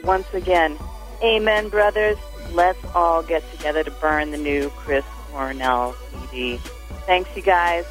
Once 0.04 0.32
again, 0.32 0.78
amen, 1.22 1.68
brothers. 1.68 2.18
Let's 2.52 2.78
all 2.94 3.22
get 3.22 3.42
together 3.52 3.82
to 3.82 3.90
burn 3.90 4.30
the 4.30 4.38
new 4.38 4.70
Chris 4.70 5.04
Cornell 5.30 5.96
CD. 6.30 6.58
Thanks, 7.06 7.34
you 7.36 7.42
guys. 7.42 7.84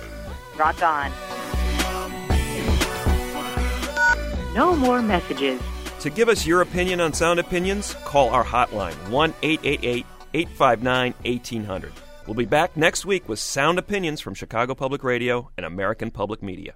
Rock 0.58 0.82
on. 0.82 1.12
No 4.54 4.76
more 4.76 5.02
messages. 5.02 5.60
To 6.02 6.10
give 6.10 6.30
us 6.30 6.46
your 6.46 6.62
opinion 6.62 7.00
on 7.02 7.14
Sound 7.14 7.40
Opinions, 7.40 7.96
call 8.06 8.30
our 8.30 8.44
hotline 8.44 8.96
1 9.10 9.34
888 9.42 10.06
859 10.34 11.14
1800. 11.26 11.92
We'll 12.28 12.36
be 12.36 12.46
back 12.46 12.78
next 12.78 13.06
week 13.06 13.28
with 13.28 13.40
Sound 13.40 13.80
Opinions 13.80 14.22
from 14.22 14.34
Chicago 14.34 14.76
Public 14.76 15.04
Radio 15.04 15.50
and 15.58 15.66
American 15.66 16.12
Public 16.12 16.42
Media. 16.44 16.76